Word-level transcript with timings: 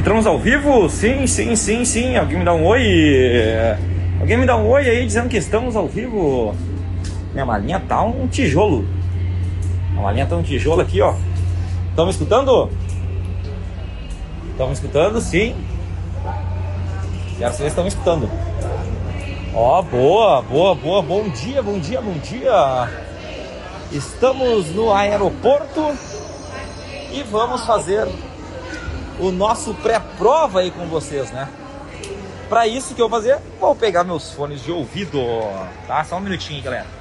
Entramos 0.00 0.26
ao 0.26 0.38
vivo? 0.38 0.88
Sim, 0.88 1.26
sim, 1.26 1.54
sim, 1.54 1.84
sim. 1.84 2.16
Alguém 2.16 2.38
me 2.38 2.44
dá 2.46 2.54
um 2.54 2.64
oi? 2.64 2.82
Alguém 4.18 4.38
me 4.38 4.46
dá 4.46 4.56
um 4.56 4.66
oi 4.66 4.88
aí 4.88 5.04
dizendo 5.04 5.28
que 5.28 5.36
estamos 5.36 5.76
ao 5.76 5.86
vivo? 5.86 6.56
Minha 7.34 7.44
malinha 7.44 7.78
tá 7.86 8.02
um 8.02 8.26
tijolo. 8.26 8.88
A 9.98 10.00
malinha 10.00 10.24
tá 10.24 10.36
um 10.36 10.42
tijolo 10.42 10.80
aqui, 10.80 11.02
ó. 11.02 11.14
Estão 11.90 12.06
me 12.06 12.12
escutando? 12.12 12.70
Estão 14.52 14.68
me 14.68 14.72
escutando? 14.72 15.20
Sim. 15.20 15.54
Quero 17.36 17.52
saber 17.52 17.64
se 17.64 17.66
estão 17.66 17.84
me 17.84 17.90
escutando. 17.90 18.30
Ó, 19.54 19.82
boa, 19.82 20.40
boa, 20.40 20.74
boa. 20.74 21.02
Bom 21.02 21.28
dia, 21.28 21.62
bom 21.62 21.78
dia, 21.78 22.00
bom 22.00 22.14
dia. 22.14 22.88
Estamos 23.92 24.74
no 24.74 24.94
aeroporto 24.94 25.92
e 27.12 27.22
vamos 27.22 27.66
fazer 27.66 28.08
o 29.20 29.30
nosso 29.30 29.74
pré-prova 29.74 30.60
aí 30.60 30.70
com 30.70 30.86
vocês, 30.86 31.30
né? 31.30 31.48
Para 32.48 32.66
isso 32.66 32.94
que 32.94 33.00
eu 33.00 33.08
vou 33.08 33.20
fazer, 33.20 33.38
vou 33.60 33.76
pegar 33.76 34.02
meus 34.02 34.32
fones 34.32 34.62
de 34.64 34.72
ouvido, 34.72 35.20
tá? 35.86 36.02
Só 36.02 36.16
um 36.16 36.20
minutinho, 36.20 36.62
galera. 36.62 36.99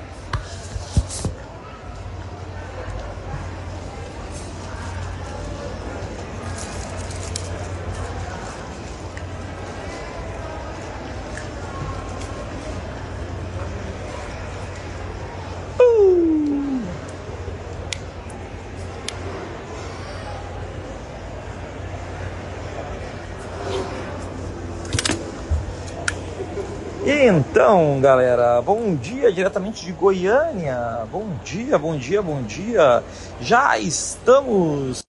Então, 27.61 27.99
galera, 27.99 28.61
bom 28.61 28.95
dia 28.95 29.29
diretamente 29.33 29.83
de 29.83 29.91
Goiânia. 29.91 31.05
Bom 31.11 31.27
dia, 31.43 31.77
bom 31.77 31.97
dia, 31.97 32.21
bom 32.21 32.41
dia. 32.41 33.03
Já 33.41 33.77
estamos 33.77 35.03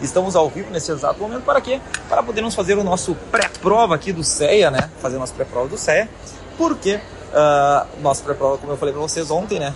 estamos 0.00 0.36
ao 0.36 0.48
vivo 0.48 0.70
nesse 0.70 0.92
exato 0.92 1.18
momento 1.18 1.42
para 1.42 1.60
quê? 1.60 1.80
Para 2.08 2.22
podermos 2.22 2.54
fazer 2.54 2.78
o 2.78 2.84
nosso 2.84 3.16
pré-prova 3.28 3.96
aqui 3.96 4.12
do 4.12 4.22
CEA, 4.22 4.70
né? 4.70 4.88
Fazer 5.00 5.18
nossa 5.18 5.34
pré-prova 5.34 5.66
do 5.66 5.76
CEA. 5.76 6.08
Porque 6.56 6.94
uh, 6.94 8.00
nossa 8.00 8.22
pré-prova, 8.22 8.56
como 8.56 8.72
eu 8.72 8.76
falei 8.76 8.94
para 8.94 9.02
vocês 9.02 9.28
ontem, 9.32 9.58
né? 9.58 9.74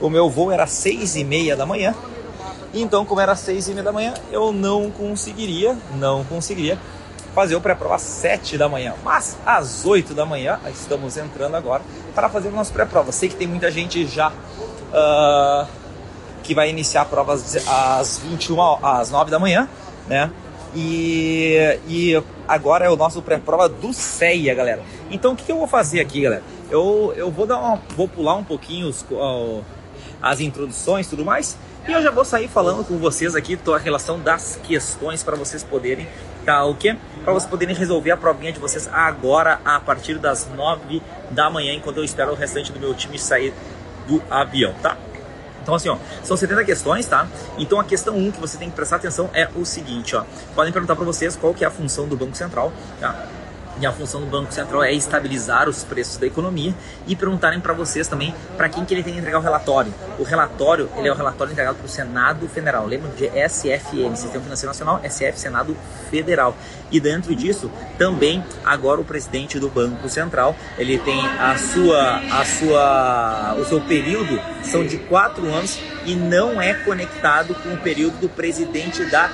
O 0.00 0.08
meu 0.08 0.30
voo 0.30 0.50
era 0.50 0.66
seis 0.66 1.16
e 1.16 1.22
meia 1.22 1.54
da 1.54 1.66
manhã. 1.66 1.94
Então, 2.72 3.04
como 3.04 3.20
era 3.20 3.36
seis 3.36 3.68
e 3.68 3.72
meia 3.72 3.84
da 3.84 3.92
manhã, 3.92 4.14
eu 4.32 4.54
não 4.54 4.90
conseguiria, 4.90 5.76
não 5.96 6.24
conseguiria 6.24 6.78
fazer 7.36 7.54
o 7.54 7.60
pré-prova 7.60 7.96
às 7.96 8.00
7 8.00 8.56
da 8.56 8.66
manhã, 8.66 8.94
mas 9.04 9.36
às 9.44 9.84
8 9.84 10.14
da 10.14 10.24
manhã, 10.24 10.58
estamos 10.70 11.18
entrando 11.18 11.54
agora 11.54 11.82
para 12.14 12.30
fazer 12.30 12.48
o 12.48 12.50
nosso 12.50 12.72
pré-prova. 12.72 13.12
Sei 13.12 13.28
que 13.28 13.36
tem 13.36 13.46
muita 13.46 13.70
gente 13.70 14.06
já 14.06 14.30
uh, 14.30 15.66
que 16.42 16.54
vai 16.54 16.70
iniciar 16.70 17.04
provas 17.04 17.54
às 17.68 18.20
21, 18.20 18.58
às 18.82 19.10
9 19.10 19.30
da 19.30 19.38
manhã, 19.38 19.68
né? 20.08 20.30
E, 20.74 21.78
e 21.86 22.22
agora 22.48 22.86
é 22.86 22.90
o 22.90 22.96
nosso 22.96 23.20
pré-prova 23.20 23.68
do 23.68 23.92
CEA, 23.92 24.54
galera. 24.54 24.82
Então 25.10 25.34
o 25.34 25.36
que, 25.36 25.52
eu 25.52 25.58
vou 25.58 25.66
fazer 25.66 26.00
aqui, 26.00 26.22
galera? 26.22 26.42
Eu, 26.70 27.12
eu 27.18 27.30
vou 27.30 27.46
dar 27.46 27.58
uma, 27.58 27.82
vou 27.94 28.08
pular 28.08 28.36
um 28.36 28.44
pouquinho 28.44 28.88
os, 28.88 29.02
uh, 29.10 29.62
as 30.22 30.40
introduções 30.40 31.06
tudo 31.06 31.22
mais. 31.22 31.58
E 31.86 31.92
eu 31.92 32.02
já 32.02 32.10
vou 32.10 32.24
sair 32.24 32.48
falando 32.48 32.82
com 32.82 32.96
vocês 32.96 33.36
aqui 33.36 33.58
a 33.74 33.76
relação 33.76 34.18
das 34.18 34.58
questões 34.64 35.22
para 35.22 35.36
vocês 35.36 35.62
poderem 35.62 36.08
quê? 36.78 36.96
Para 37.24 37.32
vocês 37.32 37.50
poderem 37.50 37.74
resolver 37.74 38.10
a 38.10 38.16
provinha 38.16 38.52
de 38.52 38.58
vocês 38.58 38.88
agora 38.92 39.60
a 39.64 39.80
partir 39.80 40.18
das 40.18 40.48
9 40.54 41.02
da 41.30 41.50
manhã, 41.50 41.74
enquanto 41.74 41.96
eu 41.98 42.04
espero 42.04 42.32
o 42.32 42.34
restante 42.34 42.72
do 42.72 42.78
meu 42.78 42.94
time 42.94 43.18
sair 43.18 43.52
do 44.06 44.22
avião, 44.30 44.72
tá? 44.82 44.96
Então 45.62 45.74
assim, 45.74 45.88
ó, 45.88 45.96
são 46.22 46.36
70 46.36 46.64
questões, 46.64 47.06
tá? 47.06 47.26
Então 47.58 47.80
a 47.80 47.84
questão 47.84 48.16
1 48.16 48.30
que 48.30 48.40
você 48.40 48.56
tem 48.56 48.70
que 48.70 48.76
prestar 48.76 48.96
atenção 48.96 49.28
é 49.34 49.48
o 49.56 49.64
seguinte, 49.64 50.14
ó. 50.14 50.24
Podem 50.54 50.72
perguntar 50.72 50.94
para 50.94 51.04
vocês 51.04 51.34
qual 51.34 51.52
que 51.52 51.64
é 51.64 51.66
a 51.66 51.70
função 51.70 52.06
do 52.06 52.16
Banco 52.16 52.36
Central, 52.36 52.72
tá? 53.00 53.26
E 53.80 53.86
a 53.86 53.92
função 53.92 54.20
do 54.20 54.26
Banco 54.26 54.52
Central 54.52 54.82
é 54.82 54.92
estabilizar 54.92 55.68
os 55.68 55.84
preços 55.84 56.16
da 56.16 56.26
economia 56.26 56.74
e 57.06 57.14
perguntarem 57.14 57.60
para 57.60 57.74
vocês 57.74 58.08
também 58.08 58.34
para 58.56 58.68
quem 58.68 58.84
que 58.84 58.94
ele 58.94 59.02
tem 59.02 59.12
que 59.12 59.18
entregar 59.18 59.38
o 59.38 59.42
relatório. 59.42 59.92
O 60.18 60.22
relatório, 60.22 60.88
ele 60.96 61.08
é 61.08 61.12
o 61.12 61.14
relatório 61.14 61.52
entregado 61.52 61.76
para 61.76 61.86
o 61.86 61.88
Senado 61.88 62.48
Federal. 62.48 62.86
Lembra 62.86 63.10
de 63.10 63.26
SFN, 63.26 64.16
Sistema 64.16 64.44
Financeiro 64.44 64.68
Nacional, 64.68 65.00
SF, 65.04 65.38
Senado 65.38 65.76
Federal. 66.10 66.56
E 66.90 66.98
dentro 67.00 67.34
disso, 67.34 67.70
também 67.98 68.42
agora 68.64 69.00
o 69.00 69.04
presidente 69.04 69.58
do 69.58 69.68
Banco 69.68 70.08
Central, 70.08 70.56
ele 70.78 70.98
tem 70.98 71.20
a 71.38 71.58
sua, 71.58 72.16
a 72.16 72.44
sua, 72.44 73.56
o 73.58 73.64
seu 73.64 73.80
período 73.82 74.40
são 74.62 74.86
de 74.86 74.96
quatro 74.98 75.46
anos 75.52 75.78
e 76.04 76.14
não 76.14 76.62
é 76.62 76.72
conectado 76.72 77.54
com 77.54 77.74
o 77.74 77.78
período 77.78 78.20
do 78.20 78.28
presidente 78.28 79.04
da 79.06 79.30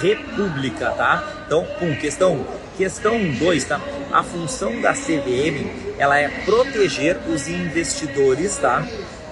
República, 0.00 0.90
tá? 0.90 1.24
Então, 1.46 1.66
um, 1.80 1.96
questão 1.96 2.34
1. 2.34 2.59
Questão 2.80 3.20
2, 3.38 3.64
tá? 3.64 3.78
A 4.10 4.22
função 4.22 4.80
da 4.80 4.94
CVM, 4.94 5.68
ela 5.98 6.18
é 6.18 6.30
proteger 6.46 7.18
os 7.28 7.46
investidores, 7.46 8.56
tá? 8.56 8.82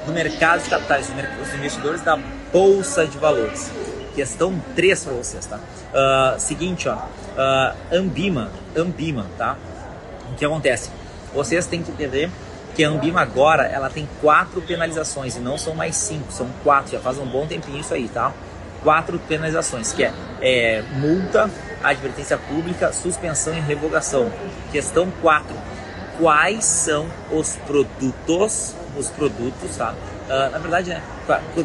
Do 0.04 0.12
mercado 0.12 0.62
de 0.64 0.68
capitais, 0.68 1.10
os 1.40 1.54
investidores 1.54 2.02
da 2.02 2.18
Bolsa 2.52 3.06
de 3.06 3.16
Valores. 3.16 3.70
Questão 4.14 4.62
3 4.76 5.02
para 5.02 5.12
vocês, 5.14 5.46
tá? 5.46 5.56
Uh, 5.56 6.38
seguinte, 6.38 6.90
ó. 6.90 6.96
Uh, 6.96 7.74
Ambima, 7.90 8.50
Ambima, 8.76 9.24
tá? 9.38 9.56
O 10.30 10.34
que 10.34 10.44
acontece? 10.44 10.90
Vocês 11.32 11.64
têm 11.64 11.82
que 11.82 11.90
entender 11.90 12.28
que 12.74 12.84
a 12.84 12.90
Ambima 12.90 13.22
agora, 13.22 13.66
ela 13.66 13.88
tem 13.88 14.06
quatro 14.20 14.60
penalizações 14.60 15.36
e 15.36 15.40
não 15.40 15.56
são 15.56 15.74
mais 15.74 15.96
cinco, 15.96 16.30
são 16.30 16.50
quatro. 16.62 16.92
Já 16.92 17.00
faz 17.00 17.16
um 17.16 17.24
bom 17.24 17.46
tempinho 17.46 17.80
isso 17.80 17.94
aí, 17.94 18.08
tá? 18.08 18.30
Quatro 18.82 19.18
penalizações, 19.20 19.90
que 19.94 20.04
é, 20.04 20.12
é 20.42 20.82
multa, 20.92 21.50
advertência 21.82 22.36
pública, 22.36 22.92
suspensão 22.92 23.56
e 23.56 23.60
revogação. 23.60 24.30
Questão 24.72 25.10
4. 25.20 25.54
Quais 26.18 26.64
são 26.64 27.06
os 27.30 27.56
produtos, 27.66 28.74
os 28.96 29.08
produtos, 29.10 29.76
tá? 29.76 29.94
Uh, 30.28 30.50
na 30.50 30.58
verdade, 30.58 30.90
né, 30.90 31.02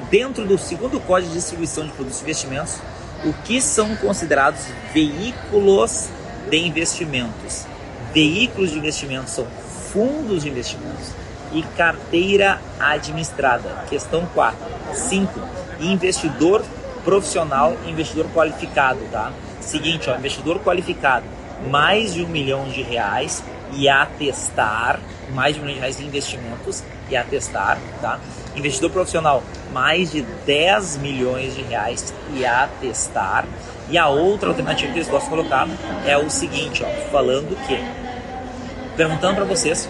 dentro 0.09 0.46
do 0.46 0.57
segundo 0.57 1.00
Código 1.00 1.29
de 1.31 1.40
Distribuição 1.40 1.85
de 1.85 1.91
Produtos 1.91 2.19
e 2.19 2.23
Investimentos, 2.23 2.78
o 3.25 3.34
que 3.44 3.59
são 3.59 3.96
considerados 3.96 4.62
veículos 4.94 6.09
de 6.50 6.57
investimentos? 6.57 7.66
Veículos 8.13 8.72
de 8.72 8.78
investimentos 8.78 9.34
são 9.34 9.47
fundos 9.91 10.44
de 10.44 10.50
investimentos 10.50 11.09
e 11.52 11.63
carteira 11.75 12.62
administrada. 12.79 13.85
Questão 13.90 14.25
4. 14.34 14.57
5. 14.94 15.40
Investidor 15.79 16.63
profissional 17.03 17.75
investidor 17.85 18.28
qualificado, 18.34 19.00
tá? 19.12 19.31
Seguinte, 19.66 20.09
ó, 20.09 20.16
investidor 20.16 20.59
qualificado, 20.59 21.25
mais 21.69 22.13
de 22.13 22.24
um 22.24 22.28
milhão 22.28 22.68
de 22.69 22.81
reais 22.81 23.44
e 23.74 23.88
atestar, 23.88 25.00
mais 25.34 25.56
de 25.56 25.62
um 25.62 25.63
milhão 25.63 25.75
de 25.75 25.81
reais 25.81 26.00
em 26.00 26.06
investimentos 26.06 26.84
e 27.09 27.16
atestar, 27.16 27.79
tá? 28.02 28.19
Investidor 28.56 28.91
profissional, 28.91 29.41
mais 29.72 30.12
de 30.12 30.22
10 30.22 30.97
milhões 30.97 31.56
de 31.56 31.63
reais 31.63 32.13
e 32.34 32.46
atestar. 32.46 33.46
E 33.90 33.97
a 33.97 34.07
outra 34.07 34.50
alternativa 34.50 34.91
que 34.91 35.00
eles 35.00 35.09
gostam 35.09 35.29
de 35.29 35.35
colocar 35.38 35.68
é 36.06 36.18
o 36.18 36.29
seguinte, 36.29 36.84
ó, 36.84 37.12
falando 37.12 37.56
que, 37.66 37.78
perguntando 38.96 39.35
para 39.35 39.46
vocês 39.46 39.90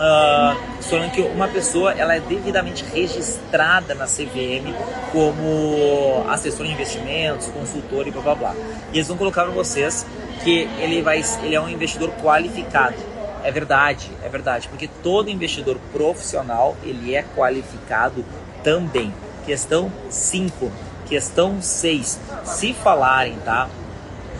uh, 0.00 0.82
falando 0.82 1.10
que 1.12 1.20
uma 1.20 1.46
pessoa 1.46 1.92
ela 1.92 2.14
é 2.14 2.20
devidamente 2.20 2.84
registrada 2.84 3.94
na 3.94 4.06
CVM 4.06 4.74
como 5.12 6.24
assessor 6.28 6.66
de 6.66 6.72
investimentos, 6.72 7.46
consultor 7.48 8.08
e 8.08 8.10
blá 8.10 8.22
blá 8.22 8.34
blá. 8.34 8.54
E 8.92 8.96
eles 8.96 9.08
vão 9.08 9.16
colocar 9.16 9.44
para 9.44 9.52
vocês 9.52 10.06
que 10.42 10.68
ele, 10.78 11.02
vai, 11.02 11.22
ele 11.42 11.54
é 11.54 11.60
um 11.60 11.68
investidor 11.68 12.10
qualificado. 12.22 12.96
É 13.42 13.50
verdade, 13.50 14.10
é 14.22 14.28
verdade, 14.28 14.68
porque 14.68 14.88
todo 15.02 15.30
investidor 15.30 15.78
profissional 15.92 16.76
ele 16.82 17.14
é 17.14 17.22
qualificado 17.36 18.24
também. 18.62 19.12
Questão 19.46 19.90
5. 20.10 20.70
Questão 21.06 21.60
6. 21.60 22.20
Se 22.44 22.74
falarem, 22.74 23.36
tá? 23.38 23.68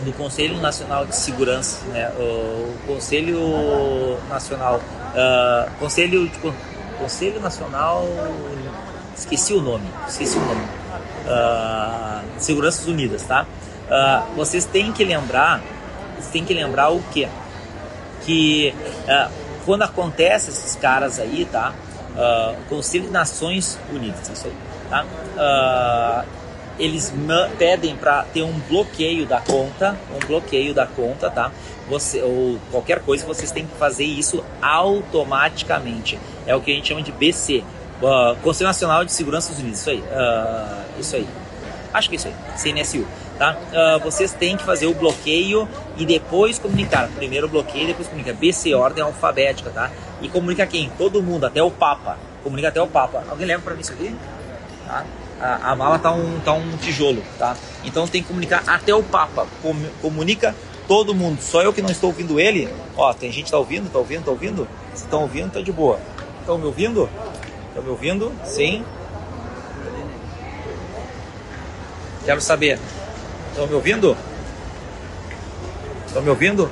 Do 0.05 0.13
Conselho 0.17 0.59
Nacional 0.61 1.05
de 1.05 1.15
Segurança, 1.15 1.85
né? 1.87 2.11
o 2.19 2.75
Conselho 2.87 4.19
Nacional 4.29 4.81
Uh, 5.11 5.69
Conselho, 5.79 6.29
de, 6.29 6.39
Conselho 6.99 7.41
Nacional. 7.41 8.05
Esqueci 9.17 9.53
o 9.53 9.61
nome. 9.61 9.87
Esqueci 10.09 10.39
o 10.39 10.41
nome. 10.41 10.63
Uh, 11.27 12.41
Seguranças 12.41 12.87
Unidas, 12.87 13.23
tá? 13.25 13.43
Uh, 13.43 14.37
vocês 14.37 14.65
têm 14.65 14.93
que 14.93 15.05
lembrar. 15.05 15.61
Vocês 16.15 16.29
têm 16.29 16.45
que 16.45 16.55
lembrar 16.55 16.91
o 16.91 17.03
quê? 17.13 17.29
Que 18.25 18.75
quando 19.65 19.83
acontece 19.83 20.51
esses 20.51 20.77
caras 20.77 21.19
aí, 21.19 21.49
tá? 21.51 21.73
Conselho 22.69 23.05
de 23.05 23.11
Nações 23.11 23.79
Unidas, 23.91 24.29
isso 24.29 24.47
aí, 24.47 24.55
tá? 24.91 26.25
Eles 26.81 27.13
pedem 27.59 27.95
para 27.95 28.25
ter 28.25 28.43
um 28.43 28.59
bloqueio 28.61 29.27
da 29.27 29.41
conta, 29.41 29.97
um 30.15 30.27
bloqueio 30.27 30.73
da 30.73 30.87
conta, 30.87 31.31
tá? 31.31 31.53
Você, 31.89 32.23
ou 32.23 32.59
qualquer 32.71 33.01
coisa, 33.01 33.27
vocês 33.27 33.51
têm 33.51 33.67
que 33.67 33.77
fazer 33.77 34.05
isso 34.05 34.43
automaticamente. 34.63 36.19
É 36.47 36.57
o 36.57 36.61
que 36.61 36.73
a 36.73 36.75
gente 36.75 36.89
chama 36.89 37.03
de 37.03 37.13
BC, 37.13 37.63
uh, 38.01 38.37
Conselho 38.43 38.69
Nacional 38.69 39.05
de 39.05 39.13
Segurança 39.13 39.51
dos 39.51 39.59
Unidos. 39.59 39.81
Isso 39.81 39.91
aí, 39.91 39.99
uh, 39.99 41.01
isso 41.01 41.17
aí. 41.17 41.29
Acho 41.93 42.09
que 42.09 42.15
é 42.15 42.19
isso 42.19 42.29
aí, 42.29 42.35
CNSU. 42.57 43.07
Tá? 43.39 43.57
Uh, 43.73 44.01
vocês 44.05 44.33
têm 44.33 44.57
que 44.57 44.63
fazer 44.65 44.87
o 44.87 44.95
bloqueio 44.95 45.69
e 45.97 46.07
depois 46.07 46.59
comunicar. 46.59 47.09
Primeiro 47.09 47.49
bloqueio, 47.49 47.89
depois 47.89 48.09
comunica. 48.09 48.33
BC, 48.33 48.75
ordem 48.75 49.03
alfabética, 49.03 49.71
tá? 49.71 49.91
E 50.23 50.29
comunica 50.29 50.67
quem? 50.67 50.91
Todo 50.97 51.23
mundo, 51.23 51.45
até 51.47 51.63
o 51.63 51.71
Papa. 51.71 52.19
Comunica 52.43 52.69
até 52.69 52.81
o 52.81 52.87
Papa. 52.87 53.25
Alguém 53.29 53.47
lembra 53.47 53.63
para 53.63 53.75
mim 53.75 53.81
isso 53.81 53.93
aqui? 53.93 54.15
Tá? 54.87 55.05
A, 55.41 55.73
a, 55.73 55.77
mala 55.77 55.99
tá 55.99 56.13
um, 56.13 56.39
tá 56.41 56.53
um 56.53 56.77
tijolo, 56.77 57.23
tá? 57.39 57.57
Então 57.83 58.07
tem 58.07 58.23
que 58.23 58.29
comunicar 58.29 58.63
até 58.67 58.95
o 58.95 59.03
Papa. 59.03 59.47
Com, 59.63 59.75
comunica 60.03 60.55
todo 60.87 61.15
mundo. 61.15 61.41
Só 61.41 61.63
eu 61.63 61.73
que 61.73 61.81
não 61.81 61.91
estou 61.91 62.11
ouvindo 62.11 62.39
ele. 62.39 62.69
Ó, 62.97 63.13
tem 63.15 63.33
gente 63.33 63.47
que 63.47 63.51
tá 63.51 63.59
ouvindo, 63.59 63.91
tá 63.91 63.99
ouvindo, 63.99 64.25
tá 64.25 64.31
ouvindo? 64.31 64.69
Se 64.95 65.05
estão 65.05 65.23
ouvindo, 65.23 65.53
tá 65.53 65.61
de 65.63 65.73
boa. 65.73 65.99
Estão 66.41 66.59
me 66.59 66.67
ouvindo? 66.67 67.09
Estão 67.69 67.83
me 67.83 67.91
ouvindo? 67.91 68.33
Sim. 68.45 68.85
Quero 72.25 72.41
saber. 72.41 72.79
Estão 73.51 73.67
me 73.67 73.75
ouvindo? 73.75 74.17
Estão 76.07 76.23
me 76.23 76.29
ouvindo? 76.29 76.71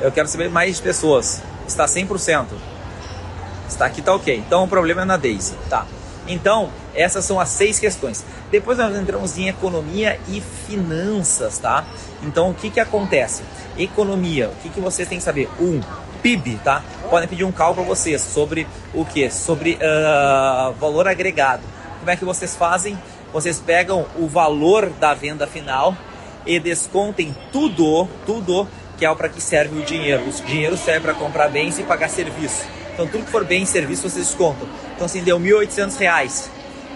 Eu 0.00 0.10
quero 0.10 0.26
saber 0.26 0.50
mais 0.50 0.80
pessoas. 0.80 1.42
Está 1.68 1.86
100%. 1.86 2.46
Está 3.68 3.86
aqui, 3.86 4.02
tá 4.02 4.14
ok. 4.14 4.36
Então 4.36 4.64
o 4.64 4.68
problema 4.68 5.02
é 5.02 5.04
na 5.04 5.16
Daisy. 5.16 5.54
Tá. 5.68 5.86
Então, 6.28 6.70
essas 6.94 7.24
são 7.24 7.38
as 7.38 7.48
seis 7.48 7.78
questões. 7.78 8.24
Depois 8.50 8.78
nós 8.78 8.96
entramos 8.96 9.36
em 9.38 9.48
economia 9.48 10.18
e 10.28 10.40
finanças, 10.66 11.58
tá? 11.58 11.84
Então, 12.22 12.50
o 12.50 12.54
que 12.54 12.70
que 12.70 12.80
acontece? 12.80 13.42
Economia, 13.78 14.48
o 14.48 14.54
que 14.62 14.68
que 14.68 14.80
vocês 14.80 15.08
têm 15.08 15.18
que 15.18 15.24
saber? 15.24 15.48
Um, 15.60 15.80
PIB, 16.22 16.58
tá? 16.64 16.82
Podem 17.08 17.28
pedir 17.28 17.44
um 17.44 17.52
cálculo 17.52 17.86
para 17.86 17.94
vocês 17.94 18.20
sobre 18.20 18.66
o 18.92 19.04
que? 19.04 19.30
Sobre 19.30 19.74
uh, 19.74 20.72
valor 20.74 21.06
agregado. 21.06 21.62
Como 22.00 22.10
é 22.10 22.16
que 22.16 22.24
vocês 22.24 22.56
fazem? 22.56 22.98
Vocês 23.32 23.58
pegam 23.58 24.06
o 24.16 24.26
valor 24.26 24.90
da 24.90 25.14
venda 25.14 25.46
final 25.46 25.94
e 26.46 26.58
descontem 26.58 27.36
tudo, 27.52 28.08
tudo 28.24 28.66
que 28.96 29.04
é 29.04 29.14
para 29.14 29.28
que 29.28 29.40
serve 29.40 29.78
o 29.78 29.84
dinheiro. 29.84 30.22
O 30.26 30.46
dinheiro 30.46 30.76
serve 30.76 31.00
para 31.00 31.14
comprar 31.14 31.48
bens 31.48 31.78
e 31.78 31.82
pagar 31.82 32.08
serviço. 32.08 32.64
Então 32.96 33.06
tudo 33.06 33.26
que 33.26 33.30
for 33.30 33.44
bem 33.44 33.64
e 33.64 33.66
serviço 33.66 34.08
vocês 34.08 34.26
descontam. 34.26 34.66
Então 34.94 35.04
assim, 35.04 35.22
deu 35.22 35.36
R$ 35.36 35.50
1.800 35.50 36.48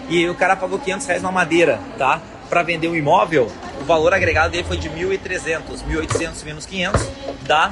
e 0.09 0.27
o 0.27 0.33
cara 0.33 0.55
pagou 0.55 0.79
500 0.79 1.05
reais 1.05 1.21
na 1.21 1.31
madeira, 1.31 1.79
tá? 1.95 2.19
Para 2.49 2.63
vender 2.63 2.87
um 2.87 2.95
imóvel, 2.95 3.51
o 3.79 3.85
valor 3.85 4.11
agregado 4.11 4.51
dele 4.51 4.63
foi 4.63 4.77
de 4.77 4.89
1.300. 4.89 5.61
1.800 5.87 6.43
menos 6.43 6.65
500 6.65 7.07
dá, 7.43 7.69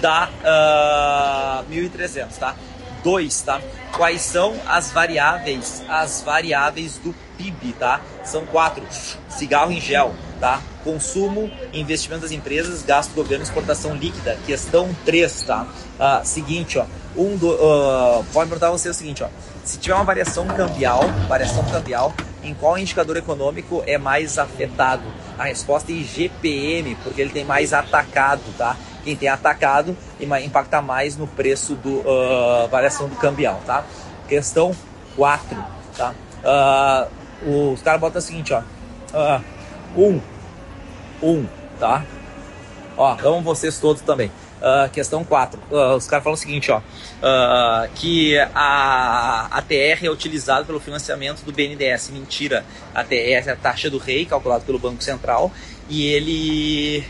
dá 0.00 1.64
uh, 1.68 1.72
1.300, 1.72 2.28
tá? 2.38 2.54
2, 3.02 3.42
tá? 3.42 3.60
Quais 3.96 4.22
são 4.22 4.54
as 4.66 4.92
variáveis, 4.92 5.82
as 5.88 6.22
variáveis 6.22 6.96
do 6.98 7.12
PIB, 7.36 7.72
tá? 7.72 8.00
São 8.22 8.46
quatro. 8.46 8.84
Cigarro 9.28 9.72
em 9.72 9.80
gel, 9.80 10.14
tá? 10.40 10.62
Consumo, 10.84 11.50
investimento 11.72 12.22
das 12.22 12.30
empresas, 12.30 12.82
gasto 12.82 13.10
do 13.10 13.16
governo, 13.16 13.42
exportação 13.42 13.96
líquida. 13.96 14.38
Questão 14.46 14.94
3, 15.04 15.42
tá? 15.42 15.66
Uh, 15.98 16.24
seguinte, 16.24 16.78
ó. 16.78 16.86
Um 17.16 17.36
do, 17.36 17.48
uh, 17.48 18.24
pode 18.32 18.48
perguntar 18.50 18.70
você 18.70 18.88
o 18.88 18.94
seguinte, 18.94 19.22
ó. 19.22 19.28
Se 19.64 19.78
tiver 19.78 19.94
uma 19.94 20.04
variação 20.04 20.46
cambial, 20.46 21.02
variação 21.28 21.64
cambial, 21.64 22.12
em 22.42 22.52
qual 22.54 22.76
indicador 22.76 23.16
econômico 23.16 23.82
é 23.86 23.96
mais 23.96 24.38
afetado? 24.38 25.02
A 25.38 25.44
resposta 25.44 25.90
é 25.90 25.94
IGPM, 25.94 26.96
porque 26.96 27.20
ele 27.20 27.30
tem 27.30 27.44
mais 27.44 27.72
atacado, 27.72 28.42
tá? 28.58 28.76
Quem 29.04 29.16
tem 29.16 29.28
atacado 29.28 29.96
impacta 30.20 30.80
mais 30.80 31.16
no 31.16 31.26
preço 31.26 31.74
do 31.74 32.00
uh, 32.00 32.68
variação 32.70 33.08
do 33.08 33.16
cambial, 33.16 33.60
tá? 33.66 33.84
Questão 34.28 34.74
4, 35.16 35.64
tá? 35.96 36.14
Uh, 36.42 37.72
os 37.72 37.82
caras 37.82 38.00
botam 38.00 38.18
o 38.18 38.22
seguinte, 38.22 38.52
ó. 38.52 38.60
Uh, 39.12 39.42
um, 39.96 40.20
um, 41.22 41.46
tá? 41.78 42.04
Ó, 42.96 43.16
amo 43.24 43.42
vocês 43.42 43.78
todos 43.78 44.02
também. 44.02 44.30
Uh, 44.60 44.88
questão 44.90 45.24
4. 45.24 45.60
Uh, 45.70 45.96
os 45.96 46.06
caras 46.06 46.24
falam 46.24 46.34
o 46.34 46.38
seguinte, 46.38 46.70
ó, 46.70 46.80
uh, 47.22 47.88
que 47.94 48.38
a, 48.54 49.48
a 49.50 49.62
TR 49.62 50.04
é 50.04 50.10
utilizada 50.10 50.64
pelo 50.64 50.80
financiamento 50.80 51.42
do 51.42 51.52
BNDES. 51.52 52.10
Mentira. 52.10 52.64
A 52.94 53.04
TR 53.04 53.14
é 53.14 53.50
a 53.50 53.56
taxa 53.56 53.90
do 53.90 53.98
rei, 53.98 54.24
calculada 54.24 54.64
pelo 54.64 54.78
Banco 54.78 55.02
Central, 55.02 55.52
e 55.88 56.06
ele 56.06 57.04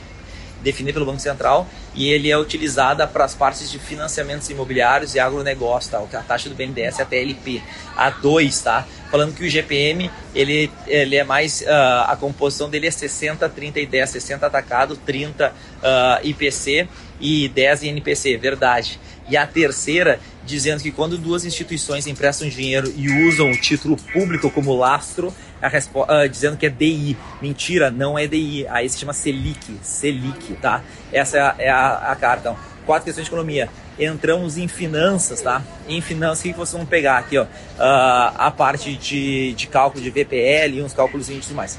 definida 0.62 0.94
pelo 0.94 1.04
Banco 1.04 1.20
Central 1.20 1.68
e 1.94 2.10
ele 2.10 2.30
é 2.30 2.36
utilizada 2.36 3.06
para 3.06 3.24
as 3.24 3.34
partes 3.34 3.70
de 3.70 3.78
financiamentos 3.78 4.48
imobiliários 4.50 5.14
e 5.14 5.20
agronegócio, 5.20 5.90
tá? 5.90 6.18
A 6.18 6.22
taxa 6.22 6.48
do 6.48 6.54
BNDES 6.54 6.98
é 6.98 7.02
a 7.02 7.06
TLP, 7.06 7.62
a 7.96 8.10
2, 8.10 8.60
tá? 8.62 8.86
Falando 9.10 9.34
que 9.34 9.44
o 9.44 9.48
GPM, 9.48 10.10
ele, 10.34 10.68
ele 10.88 11.14
é 11.14 11.22
mais, 11.22 11.60
uh, 11.60 12.08
a 12.08 12.16
composição 12.18 12.68
dele 12.68 12.88
é 12.88 12.90
60, 12.90 13.48
30 13.48 13.78
e 13.78 13.86
10, 13.86 14.10
60 14.10 14.44
atacado, 14.44 14.96
30 14.96 15.52
uh, 15.52 16.26
IPC 16.26 16.88
e 17.20 17.48
10 17.48 17.84
INPC, 17.84 18.36
verdade. 18.36 18.98
E 19.28 19.36
a 19.36 19.46
terceira, 19.46 20.20
dizendo 20.44 20.82
que 20.82 20.90
quando 20.90 21.16
duas 21.16 21.44
instituições 21.44 22.06
emprestam 22.06 22.48
dinheiro 22.48 22.92
e 22.96 23.26
usam 23.26 23.50
o 23.50 23.56
título 23.56 23.96
público 23.96 24.50
como 24.50 24.76
lastro, 24.76 25.28
uh, 25.28 26.28
dizendo 26.28 26.56
que 26.56 26.66
é 26.66 26.70
DI. 26.70 27.16
Mentira, 27.40 27.90
não 27.90 28.18
é 28.18 28.26
DI. 28.26 28.66
Aí 28.68 28.88
se 28.88 28.98
chama 28.98 29.12
Selic. 29.12 29.78
Selic, 29.82 30.54
tá? 30.60 30.82
Essa 31.12 31.38
é 31.38 31.40
a, 31.40 31.54
é 31.58 31.70
a, 31.70 31.94
a 32.12 32.16
carta. 32.16 32.50
Então, 32.50 32.58
quatro 32.84 33.04
questões 33.06 33.24
de 33.24 33.30
economia. 33.30 33.68
Entramos 33.98 34.58
em 34.58 34.66
finanças, 34.66 35.40
tá? 35.40 35.62
Em 35.88 36.00
finanças, 36.00 36.40
o 36.40 36.42
que 36.48 36.52
vocês 36.52 36.76
vão 36.76 36.84
pegar 36.84 37.18
aqui, 37.18 37.38
ó? 37.38 37.44
Uh, 37.44 37.48
a 37.78 38.50
parte 38.50 38.94
de, 38.96 39.54
de 39.54 39.66
cálculo 39.68 40.02
de 40.02 40.10
VPL 40.10 40.78
e 40.78 40.82
uns 40.82 40.92
cálculos 40.92 41.28
e 41.28 41.54
mais. 41.54 41.78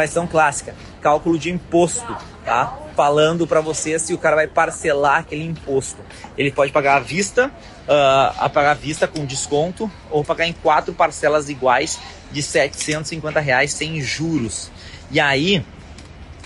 Questão 0.00 0.26
clássica, 0.26 0.74
cálculo 1.00 1.38
de 1.38 1.50
imposto, 1.50 2.14
tá? 2.44 2.78
Falando 2.94 3.46
para 3.46 3.62
você 3.62 3.98
se 3.98 4.12
o 4.12 4.18
cara 4.18 4.36
vai 4.36 4.46
parcelar 4.46 5.20
aquele 5.20 5.42
imposto. 5.42 5.96
Ele 6.36 6.52
pode 6.52 6.70
pagar 6.70 6.96
à 6.96 7.00
vista, 7.00 7.46
uh, 7.46 8.34
a 8.38 8.50
pagar 8.50 8.72
à 8.72 8.74
vista 8.74 9.08
com 9.08 9.24
desconto, 9.24 9.90
ou 10.10 10.22
pagar 10.22 10.46
em 10.46 10.52
quatro 10.52 10.92
parcelas 10.92 11.48
iguais 11.48 11.98
de 12.30 12.42
750 12.42 13.40
reais 13.40 13.72
sem 13.72 13.98
juros. 14.02 14.70
E 15.10 15.18
aí, 15.18 15.64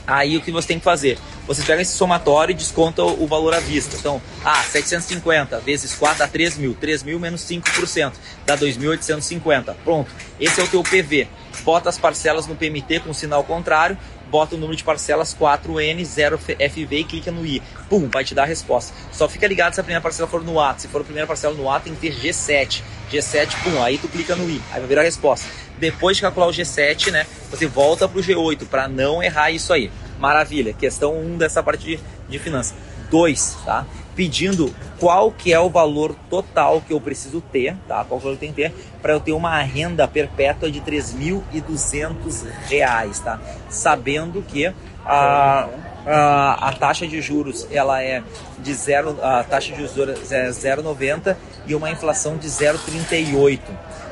aí 0.06 0.36
o 0.36 0.40
que 0.40 0.52
você 0.52 0.68
tem 0.68 0.78
que 0.78 0.84
fazer? 0.84 1.18
Você 1.48 1.64
pega 1.64 1.82
esse 1.82 1.96
somatório 1.96 2.52
e 2.52 2.56
desconta 2.56 3.02
o 3.02 3.26
valor 3.26 3.52
à 3.52 3.58
vista. 3.58 3.96
Então, 3.96 4.22
ah, 4.44 4.62
750 4.62 5.58
vezes 5.58 5.92
4 5.94 6.18
dá 6.18 6.28
3 6.28 6.56
mil. 6.56 6.74
3 6.74 7.02
mil 7.02 7.18
menos 7.18 7.40
5% 7.42 8.12
dá 8.46 8.56
2.850. 8.56 9.74
Pronto, 9.82 10.08
esse 10.38 10.60
é 10.60 10.62
o 10.62 10.68
teu 10.68 10.84
PV. 10.84 11.26
Bota 11.62 11.88
as 11.88 11.98
parcelas 11.98 12.46
no 12.46 12.56
PMT 12.56 13.00
com 13.00 13.12
sinal 13.12 13.44
contrário, 13.44 13.98
bota 14.30 14.54
o 14.54 14.58
número 14.58 14.76
de 14.76 14.84
parcelas 14.84 15.34
4N, 15.34 16.00
0FV 16.02 16.92
e 16.92 17.04
clica 17.04 17.30
no 17.30 17.44
I. 17.44 17.62
Pum, 17.88 18.08
vai 18.08 18.24
te 18.24 18.34
dar 18.34 18.44
a 18.44 18.46
resposta. 18.46 18.94
Só 19.12 19.28
fica 19.28 19.46
ligado 19.46 19.74
se 19.74 19.80
a 19.80 19.82
primeira 19.82 20.00
parcela 20.00 20.28
for 20.28 20.42
no 20.42 20.60
A. 20.60 20.74
Se 20.78 20.88
for 20.88 21.00
a 21.00 21.04
primeira 21.04 21.26
parcela 21.26 21.54
no 21.54 21.70
A, 21.70 21.80
tem 21.80 21.94
que 21.94 22.00
ter 22.00 22.14
G7. 22.14 22.82
G7, 23.10 23.62
pum, 23.62 23.82
aí 23.82 23.98
tu 23.98 24.08
clica 24.08 24.36
no 24.36 24.48
I. 24.48 24.62
Aí 24.70 24.80
vai 24.80 24.88
virar 24.88 25.02
a 25.02 25.04
resposta. 25.04 25.46
Depois 25.78 26.16
de 26.16 26.22
calcular 26.22 26.46
o 26.46 26.50
G7, 26.50 27.10
né, 27.10 27.26
você 27.50 27.66
volta 27.66 28.08
pro 28.08 28.20
G8 28.20 28.66
para 28.66 28.86
não 28.86 29.22
errar 29.22 29.50
isso 29.50 29.72
aí. 29.72 29.90
Maravilha. 30.18 30.72
Questão 30.72 31.14
1 31.14 31.32
um 31.32 31.38
dessa 31.38 31.62
parte 31.62 31.84
de, 31.84 32.00
de 32.28 32.38
finanças. 32.38 32.74
2, 33.10 33.56
tá? 33.64 33.86
Pedindo 34.20 34.68
qual 34.98 35.32
que 35.32 35.50
é 35.50 35.58
o 35.58 35.70
valor 35.70 36.14
total 36.28 36.82
que 36.82 36.92
eu 36.92 37.00
preciso 37.00 37.40
ter, 37.40 37.74
tá? 37.88 38.04
Qual 38.04 38.20
valor 38.20 38.34
eu 38.34 38.38
tenho 38.38 38.52
que 38.52 38.60
ter 38.60 38.70
para 39.00 39.14
eu 39.14 39.20
ter 39.20 39.32
uma 39.32 39.58
renda 39.62 40.06
perpétua 40.06 40.70
de 40.70 40.78
R$ 40.78 41.00
3.200, 41.00 43.22
tá? 43.24 43.40
Sabendo 43.70 44.42
que 44.42 44.70
a, 45.06 45.70
a, 46.06 46.68
a, 46.68 46.72
taxa 46.74 47.06
de 47.06 47.18
juros 47.22 47.66
ela 47.70 48.02
é 48.02 48.22
de 48.58 48.74
zero, 48.74 49.16
a 49.22 49.42
taxa 49.42 49.72
de 49.72 49.86
juros 49.86 50.30
é 50.30 50.50
0,90 50.50 51.34
e 51.66 51.74
uma 51.74 51.90
inflação 51.90 52.36
de 52.36 52.46
0,38 52.46 53.58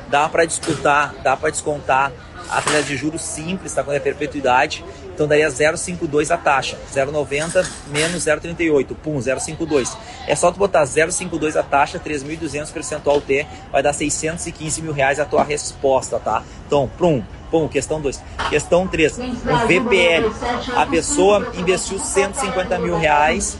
dá 0.09 0.27
para 0.27 0.43
disputar, 0.43 1.13
dá 1.23 1.37
para 1.37 1.51
descontar 1.51 2.11
a 2.49 2.63
taxa 2.63 2.81
de 2.81 2.97
juros 2.97 3.21
simples, 3.21 3.71
tá? 3.73 3.83
Quando 3.83 3.97
é 3.97 3.99
perpetuidade. 3.99 4.83
Então 5.19 5.27
daria 5.27 5.49
0,52 5.49 6.31
a 6.31 6.37
taxa. 6.37 6.77
0,90 6.95 7.67
menos 7.89 8.23
0,38. 8.23 8.95
Pum, 9.03 9.17
0,52. 9.17 9.97
É 10.25 10.33
só 10.33 10.49
tu 10.49 10.57
botar 10.57 10.81
0,52 10.83 11.57
a 11.57 11.61
taxa, 11.61 11.99
3.200 11.99 12.71
percentual 12.71 13.19
T, 13.19 13.45
vai 13.69 13.83
dar 13.83 13.91
615 13.91 14.81
mil 14.81 14.93
reais 14.93 15.19
a 15.19 15.25
tua 15.25 15.43
resposta, 15.43 16.17
tá? 16.19 16.41
Então, 16.65 16.89
prum, 16.97 17.21
Bom, 17.51 17.67
questão 17.67 17.99
2. 17.99 18.23
Questão 18.49 18.87
3. 18.87 19.19
Um 19.19 19.33
VPL. 19.67 20.31
A 20.77 20.85
pessoa 20.85 21.51
investiu 21.55 21.99
150 21.99 22.79
mil 22.79 22.97
reais 22.97 23.57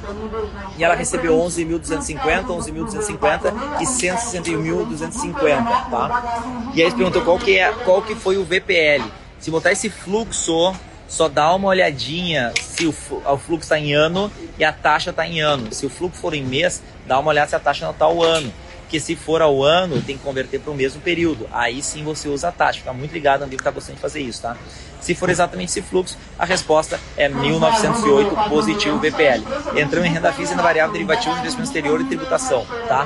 e 0.78 0.84
ela 0.84 0.96
recebeu 0.96 1.38
11.250, 1.40 2.46
11.250 2.46 3.82
e 3.82 3.86
161.250, 3.86 5.90
tá? 5.90 6.72
E 6.74 6.84
aí 6.84 6.90
você 6.90 6.96
perguntou 6.96 7.22
qual 7.24 7.38
que, 7.38 7.58
é, 7.58 7.70
qual 7.84 8.02
que 8.04 8.16
foi 8.16 8.38
o 8.38 8.46
VPL. 8.46 9.04
Se 9.40 9.50
botar 9.50 9.72
esse 9.72 9.90
fluxo, 9.90 10.74
só 11.10 11.28
dá 11.28 11.54
uma 11.54 11.68
olhadinha 11.68 12.54
se 12.62 12.86
o, 12.86 12.90
o 12.92 13.38
fluxo 13.38 13.64
está 13.64 13.78
em 13.78 13.94
ano 13.94 14.32
e 14.58 14.64
a 14.64 14.72
taxa 14.72 15.10
está 15.10 15.28
em 15.28 15.42
ano. 15.42 15.74
Se 15.74 15.86
o 15.86 15.90
fluxo 15.90 16.22
for 16.22 16.34
em 16.34 16.44
mês, 16.44 16.82
dá 17.06 17.20
uma 17.20 17.30
olhada 17.30 17.50
se 17.50 17.56
a 17.56 17.60
taxa 17.60 17.84
não 17.84 17.92
está 17.92 18.08
o 18.08 18.24
ano 18.24 18.54
que 18.90 19.00
se 19.00 19.16
for 19.16 19.42
ao 19.42 19.64
ano, 19.64 20.02
tem 20.02 20.18
que 20.18 20.24
converter 20.24 20.60
para 20.60 20.72
o 20.72 20.76
mesmo 20.76 21.00
período. 21.00 21.48
Aí 21.54 21.82
sim 21.82 22.04
você 22.04 22.28
usa 22.28 22.50
a 22.50 22.52
taxa. 22.52 22.80
Fica 22.80 22.92
muito 22.92 23.14
ligado, 23.14 23.44
a 23.44 23.46
Ambível 23.46 23.62
está 23.62 23.72
gostando 23.72 23.96
de 23.96 24.02
fazer 24.02 24.20
isso, 24.20 24.42
tá? 24.42 24.58
Se 25.00 25.14
for 25.14 25.30
exatamente 25.30 25.70
esse 25.70 25.82
fluxo, 25.82 26.18
a 26.38 26.44
resposta 26.44 27.00
é 27.16 27.30
1908 27.30 28.50
positivo 28.50 28.98
BPL. 28.98 29.44
Entrando 29.80 30.06
em 30.06 30.10
renda 30.10 30.34
fixa, 30.34 30.52
renda 30.52 30.64
variável, 30.64 30.92
derivativo, 30.92 31.38
investimento 31.38 31.70
exterior 31.70 32.02
e 32.02 32.06
tributação, 32.06 32.66
tá? 32.88 33.06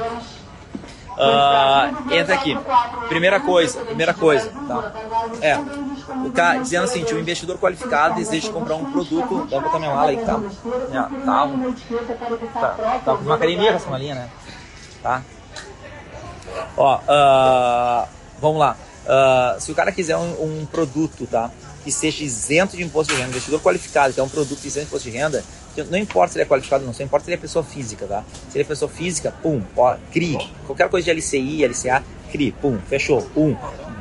Uh, 1.14 2.14
entra 2.14 2.34
aqui. 2.34 2.58
Primeira 3.10 3.40
coisa, 3.40 3.82
primeira 3.82 4.14
coisa, 4.14 4.50
tá? 4.68 4.94
É, 5.42 5.60
o 6.26 6.32
cara 6.32 6.60
dizendo 6.60 6.84
assim, 6.84 7.04
o 7.04 7.20
investidor 7.20 7.58
qualificado 7.58 8.16
deseja 8.16 8.52
comprar 8.52 8.76
um 8.76 8.92
produto, 8.92 9.48
dá 9.50 9.60
pra 9.60 9.68
botar 9.68 9.80
minha 9.80 9.94
mala 9.94 10.10
aí, 10.10 10.18
tá? 10.18 10.42
É, 10.92 11.26
tá, 11.26 11.44
um, 11.46 11.74
tá, 12.54 13.00
tá 13.06 13.14
uma 13.14 13.36
academia 13.36 13.72
com 13.72 13.76
essa 13.78 13.90
malinha, 13.90 14.16
né? 14.16 14.30
Tá? 15.02 15.22
Ó, 16.78 16.98
uh, 16.98 18.08
vamos 18.40 18.60
lá. 18.60 18.78
Uh, 19.06 19.60
se 19.60 19.72
o 19.72 19.76
cara 19.76 19.92
quiser 19.92 20.18
um, 20.18 20.62
um, 20.62 20.66
produto, 20.66 21.28
tá? 21.28 21.52
Que 21.84 21.92
seja 21.92 22.24
isento 22.24 22.78
de 22.78 22.84
imposto 22.84 23.14
de 23.14 23.20
renda, 23.20 23.32
investidor 23.32 23.62
qualificado, 23.62 24.14
que 24.14 24.20
é 24.20 24.24
um 24.24 24.30
produto 24.30 24.64
isento 24.64 24.86
de 24.86 24.92
imposto 24.92 25.10
de 25.10 25.18
renda, 25.18 25.44
não 25.90 25.98
importa 25.98 26.34
se 26.34 26.38
ele 26.38 26.44
é 26.44 26.48
qualificado 26.48 26.84
ou 26.84 26.88
não, 26.88 26.94
só 26.94 27.04
importa 27.04 27.26
se 27.26 27.32
ele 27.32 27.38
é 27.38 27.42
pessoa 27.42 27.64
física, 27.64 28.06
tá? 28.06 28.24
Se 28.50 28.58
ele 28.58 28.64
é 28.64 28.68
pessoa 28.68 28.90
física, 28.90 29.34
pum, 29.42 29.62
ó. 29.76 29.96
Qualquer 30.66 30.90
coisa 30.90 31.06
de 31.06 31.20
LCI, 31.20 31.66
LCA, 31.66 32.04
CRI, 32.32 32.52
pum, 32.52 32.80
fechou. 32.88 33.28
Um. 33.36 33.56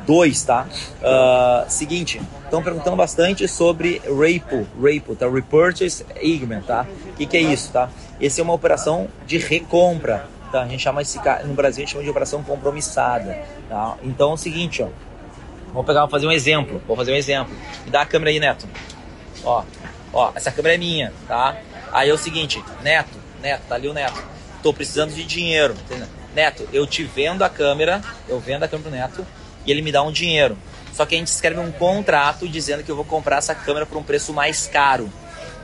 Dois, 0.05 0.43
tá? 0.43 0.67
Uh, 1.01 1.69
seguinte, 1.69 2.21
estão 2.43 2.61
perguntando 2.61 2.95
bastante 2.95 3.47
sobre 3.47 4.01
RAPO, 4.05 4.67
RAPO, 4.81 5.15
tá? 5.15 5.29
Repurchase 5.29 6.05
Agreement, 6.15 6.61
tá? 6.61 6.85
O 7.11 7.13
que, 7.13 7.25
que 7.25 7.37
é 7.37 7.41
isso, 7.41 7.71
tá? 7.71 7.89
Esse 8.19 8.41
é 8.41 8.43
uma 8.43 8.53
operação 8.53 9.07
de 9.25 9.37
recompra, 9.37 10.27
Tá? 10.53 10.61
A 10.61 10.67
gente 10.67 10.83
chama 10.83 11.01
esse 11.01 11.19
no 11.45 11.55
Brasil 11.55 11.81
a 11.81 11.85
gente 11.85 11.93
chama 11.93 12.03
de 12.03 12.11
operação 12.11 12.43
compromissada. 12.43 13.43
Tá? 13.67 13.97
Então 14.03 14.29
é 14.29 14.33
o 14.35 14.37
seguinte, 14.37 14.83
ó. 14.83 14.89
Vamos 15.69 15.87
pegar, 15.87 16.01
vou 16.01 16.09
fazer 16.11 16.27
um 16.27 16.31
exemplo. 16.31 16.79
Vou 16.87 16.95
fazer 16.95 17.11
um 17.11 17.15
exemplo. 17.15 17.51
Me 17.83 17.89
dá 17.89 18.01
a 18.01 18.05
câmera 18.05 18.29
aí, 18.29 18.39
Neto. 18.39 18.69
Ó, 19.43 19.63
ó, 20.13 20.31
essa 20.35 20.51
câmera 20.51 20.75
é 20.75 20.77
minha, 20.77 21.11
tá? 21.27 21.57
Aí 21.91 22.07
é 22.07 22.13
o 22.13 22.17
seguinte, 22.19 22.63
Neto, 22.83 23.17
Neto, 23.41 23.63
tá 23.67 23.73
ali 23.73 23.87
o 23.87 23.93
Neto. 23.93 24.23
Tô 24.61 24.71
precisando 24.71 25.11
de 25.11 25.23
dinheiro. 25.23 25.73
Entendeu? 25.73 26.07
Neto, 26.35 26.69
eu 26.71 26.85
te 26.85 27.03
vendo 27.03 27.41
a 27.41 27.49
câmera, 27.49 27.99
eu 28.29 28.39
vendo 28.39 28.61
a 28.61 28.67
câmera 28.67 28.89
pro 28.89 28.99
Neto 28.99 29.25
e 29.65 29.71
ele 29.71 29.81
me 29.81 29.91
dá 29.91 30.03
um 30.03 30.11
dinheiro. 30.11 30.57
Só 30.93 31.05
que 31.05 31.15
a 31.15 31.17
gente 31.17 31.27
escreve 31.27 31.59
um 31.59 31.71
contrato 31.71 32.47
dizendo 32.47 32.83
que 32.83 32.91
eu 32.91 32.95
vou 32.95 33.05
comprar 33.05 33.37
essa 33.37 33.55
câmera 33.55 33.85
por 33.85 33.97
um 33.97 34.03
preço 34.03 34.31
mais 34.31 34.67
caro. 34.67 35.11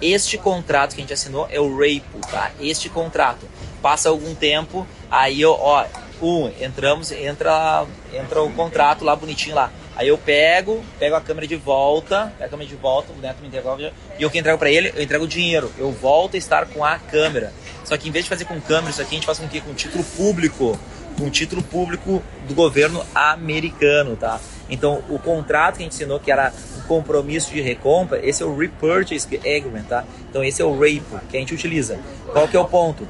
Este 0.02 0.38
contrato 0.38 0.96
que 0.96 1.02
a 1.02 1.04
gente 1.04 1.14
assinou 1.14 1.48
é 1.52 1.60
o 1.60 1.78
RAPO, 1.78 2.20
tá? 2.32 2.52
Este 2.60 2.90
contrato 2.90 3.48
passa 3.82 4.10
algum 4.10 4.34
tempo, 4.34 4.88
aí 5.12 5.42
eu, 5.42 5.52
ó, 5.52 5.86
um, 6.22 6.50
entramos, 6.62 7.12
entra, 7.12 7.86
entra 8.14 8.42
o 8.42 8.52
contrato 8.52 9.04
lá 9.04 9.16
bonitinho 9.16 9.56
lá. 9.56 9.72
Aí 9.96 10.08
eu 10.08 10.18
pego, 10.18 10.82
pego 10.98 11.16
a 11.16 11.22
câmera 11.22 11.46
de 11.46 11.58
volta, 11.58 12.34
pego 12.38 12.46
a 12.46 12.50
câmera 12.50 12.70
de 12.70 12.76
volta, 12.78 13.12
o 13.12 13.18
Neto 13.18 13.42
me 13.42 13.50
devolve, 13.50 13.92
e 14.18 14.24
eu 14.24 14.30
que 14.30 14.40
entrego 14.40 14.58
para 14.58 14.72
ele, 14.72 14.94
eu 14.96 15.04
entrego 15.04 15.26
o 15.26 15.28
dinheiro. 15.28 15.70
Eu 15.78 15.92
volto 15.92 16.36
a 16.36 16.38
estar 16.38 16.66
com 16.68 16.86
a 16.86 16.98
câmera. 16.98 17.54
Só 17.84 17.98
que 17.98 18.08
em 18.08 18.12
vez 18.12 18.24
de 18.24 18.30
fazer 18.30 18.46
com 18.46 18.60
câmera, 18.62 18.92
isso 18.92 19.02
aqui 19.02 19.16
a 19.16 19.16
gente 19.16 19.26
faz 19.26 19.40
com 19.40 19.46
o 19.46 19.50
quê? 19.50 19.60
Com 19.60 19.74
título 19.74 20.04
público. 20.04 20.80
Com 21.20 21.30
título 21.30 21.62
público 21.62 22.24
do 22.48 22.56
governo 22.56 23.06
americano, 23.14 24.16
tá? 24.16 24.40
Então, 24.70 25.04
o 25.10 25.20
contrato 25.20 25.76
que 25.76 25.82
a 25.82 25.84
gente 25.84 25.96
ensinou, 25.96 26.20
que 26.20 26.32
era 26.32 26.54
um 26.78 26.82
compromisso 26.88 27.52
de 27.52 27.62
recompra, 27.62 28.26
esse 28.26 28.42
é 28.42 28.46
o 28.46 28.56
Repurchase 28.56 29.28
Agreement, 29.38 29.84
tá? 29.84 30.06
Então, 30.30 30.44
esse 30.44 30.62
é 30.62 30.66
o 30.66 30.72
RAPO 30.72 31.20
que 31.30 31.36
a 31.36 31.40
gente 31.40 31.54
utiliza. 31.54 32.00
Qual 32.32 32.48
que 32.48 32.56
é 32.56 32.60
o 32.60 32.66
ponto? 32.66 33.06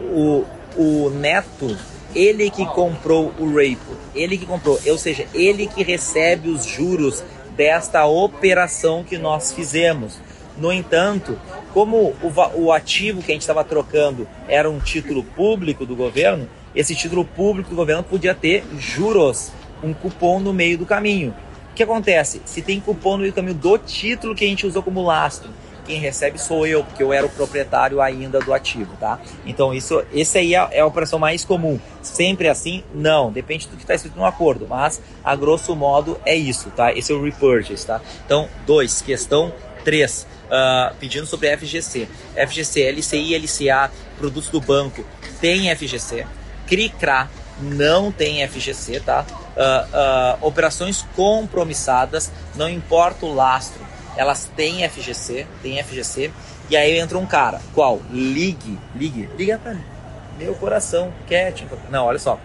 o, 0.00 0.44
o 0.76 1.10
neto, 1.10 1.76
ele 2.14 2.50
que 2.50 2.64
comprou 2.66 3.32
o 3.38 3.46
Rapo, 3.46 3.96
ele 4.14 4.38
que 4.38 4.46
comprou, 4.46 4.78
ou 4.86 4.98
seja, 4.98 5.26
ele 5.34 5.66
que 5.66 5.82
recebe 5.82 6.48
os 6.48 6.64
juros 6.64 7.22
desta 7.56 8.06
operação 8.06 9.04
que 9.04 9.18
nós 9.18 9.52
fizemos. 9.52 10.20
No 10.56 10.72
entanto, 10.72 11.38
como 11.72 12.14
o, 12.22 12.32
o 12.56 12.72
ativo 12.72 13.22
que 13.22 13.30
a 13.30 13.34
gente 13.34 13.42
estava 13.42 13.62
trocando 13.62 14.26
era 14.48 14.68
um 14.68 14.80
título 14.80 15.22
público 15.22 15.86
do 15.86 15.94
governo, 15.94 16.48
esse 16.74 16.94
título 16.94 17.24
público 17.24 17.70
do 17.70 17.76
governo 17.76 18.02
podia 18.02 18.34
ter 18.34 18.64
juros, 18.78 19.50
um 19.82 19.92
cupom 19.92 20.40
no 20.40 20.52
meio 20.52 20.78
do 20.78 20.86
caminho. 20.86 21.34
O 21.70 21.74
que 21.74 21.82
acontece? 21.82 22.42
Se 22.44 22.60
tem 22.62 22.80
cupom 22.80 23.12
no 23.12 23.18
meio 23.18 23.32
do 23.32 23.36
caminho 23.36 23.54
do 23.54 23.78
título 23.78 24.34
que 24.34 24.44
a 24.44 24.48
gente 24.48 24.66
usou 24.66 24.82
como 24.82 25.02
lastro, 25.02 25.50
quem 25.86 25.98
recebe 25.98 26.38
sou 26.38 26.66
eu, 26.66 26.84
porque 26.84 27.02
eu 27.02 27.12
era 27.12 27.24
o 27.24 27.30
proprietário 27.30 28.00
ainda 28.02 28.40
do 28.40 28.52
ativo, 28.52 28.94
tá? 29.00 29.18
Então 29.46 29.72
isso, 29.72 30.04
esse 30.12 30.36
aí 30.36 30.54
é, 30.54 30.68
é 30.72 30.80
a 30.80 30.86
operação 30.86 31.18
mais 31.18 31.44
comum. 31.44 31.80
Sempre 32.02 32.48
assim? 32.48 32.84
Não, 32.94 33.32
depende 33.32 33.66
do 33.68 33.76
que 33.76 33.82
está 33.82 33.94
escrito 33.94 34.16
no 34.16 34.26
acordo, 34.26 34.66
mas 34.68 35.00
a 35.24 35.34
grosso 35.34 35.74
modo 35.74 36.20
é 36.26 36.36
isso, 36.36 36.70
tá? 36.70 36.92
Esse 36.92 37.10
é 37.10 37.14
o 37.14 37.24
repurchase, 37.24 37.86
tá? 37.86 38.02
Então, 38.26 38.48
dois, 38.66 39.00
questão 39.00 39.52
três, 39.88 40.26
uh, 40.46 40.94
pedindo 41.00 41.26
sobre 41.26 41.56
FGC. 41.56 42.06
FGC, 42.36 42.92
LCI, 42.92 43.34
LCA, 43.36 43.90
produtos 44.18 44.50
do 44.50 44.60
banco, 44.60 45.02
tem 45.40 45.74
FGC. 45.74 46.26
CRICRA 46.68 47.28
não 47.60 48.12
tem 48.12 48.46
FGC, 48.46 49.00
tá? 49.00 49.24
Uh, 49.56 50.42
uh, 50.42 50.46
operações 50.46 51.04
compromissadas, 51.16 52.30
não 52.54 52.68
importa 52.68 53.26
o 53.26 53.34
lastro, 53.34 53.80
elas 54.16 54.50
têm 54.56 54.88
FGC, 54.88 55.46
tem 55.62 55.82
FGC, 55.82 56.30
e 56.70 56.76
aí 56.76 56.98
entra 56.98 57.18
um 57.18 57.26
cara, 57.26 57.60
qual? 57.74 58.00
Ligue, 58.10 58.78
ligue, 58.94 59.28
liga 59.36 59.58
pra 59.58 59.74
meu 60.38 60.54
coração, 60.54 61.12
quietinho. 61.26 61.68
Não, 61.90 62.04
olha 62.06 62.18
só, 62.18 62.38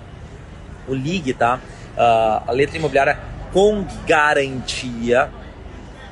o 0.88 0.94
ligue, 0.94 1.34
tá? 1.34 1.60
Uh, 1.96 2.50
a 2.50 2.52
letra 2.52 2.78
imobiliária 2.78 3.20
com 3.52 3.86
garantia, 4.08 5.30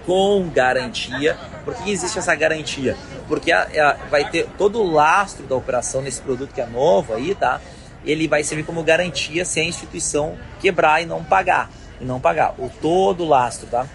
com 0.05 0.47
garantia. 0.49 1.35
Por 1.65 1.73
que 1.75 1.91
existe 1.91 2.19
essa 2.19 2.35
garantia? 2.35 2.95
Porque 3.27 3.51
a, 3.51 3.63
a, 3.63 3.93
vai 4.09 4.29
ter 4.29 4.47
todo 4.57 4.79
o 4.79 4.91
lastro 4.91 5.47
da 5.47 5.55
operação 5.55 6.01
nesse 6.01 6.21
produto 6.21 6.53
que 6.53 6.61
é 6.61 6.65
novo 6.67 7.13
aí, 7.13 7.33
tá? 7.33 7.59
Ele 8.05 8.27
vai 8.27 8.43
servir 8.43 8.63
como 8.63 8.83
garantia 8.83 9.45
se 9.45 9.59
a 9.59 9.63
instituição 9.63 10.37
quebrar 10.59 11.01
e 11.01 11.05
não 11.05 11.23
pagar. 11.23 11.69
E 11.99 12.05
não 12.05 12.19
pagar. 12.19 12.55
O 12.57 12.69
todo 12.81 13.25
lastro, 13.25 13.67
tá? 13.67 13.87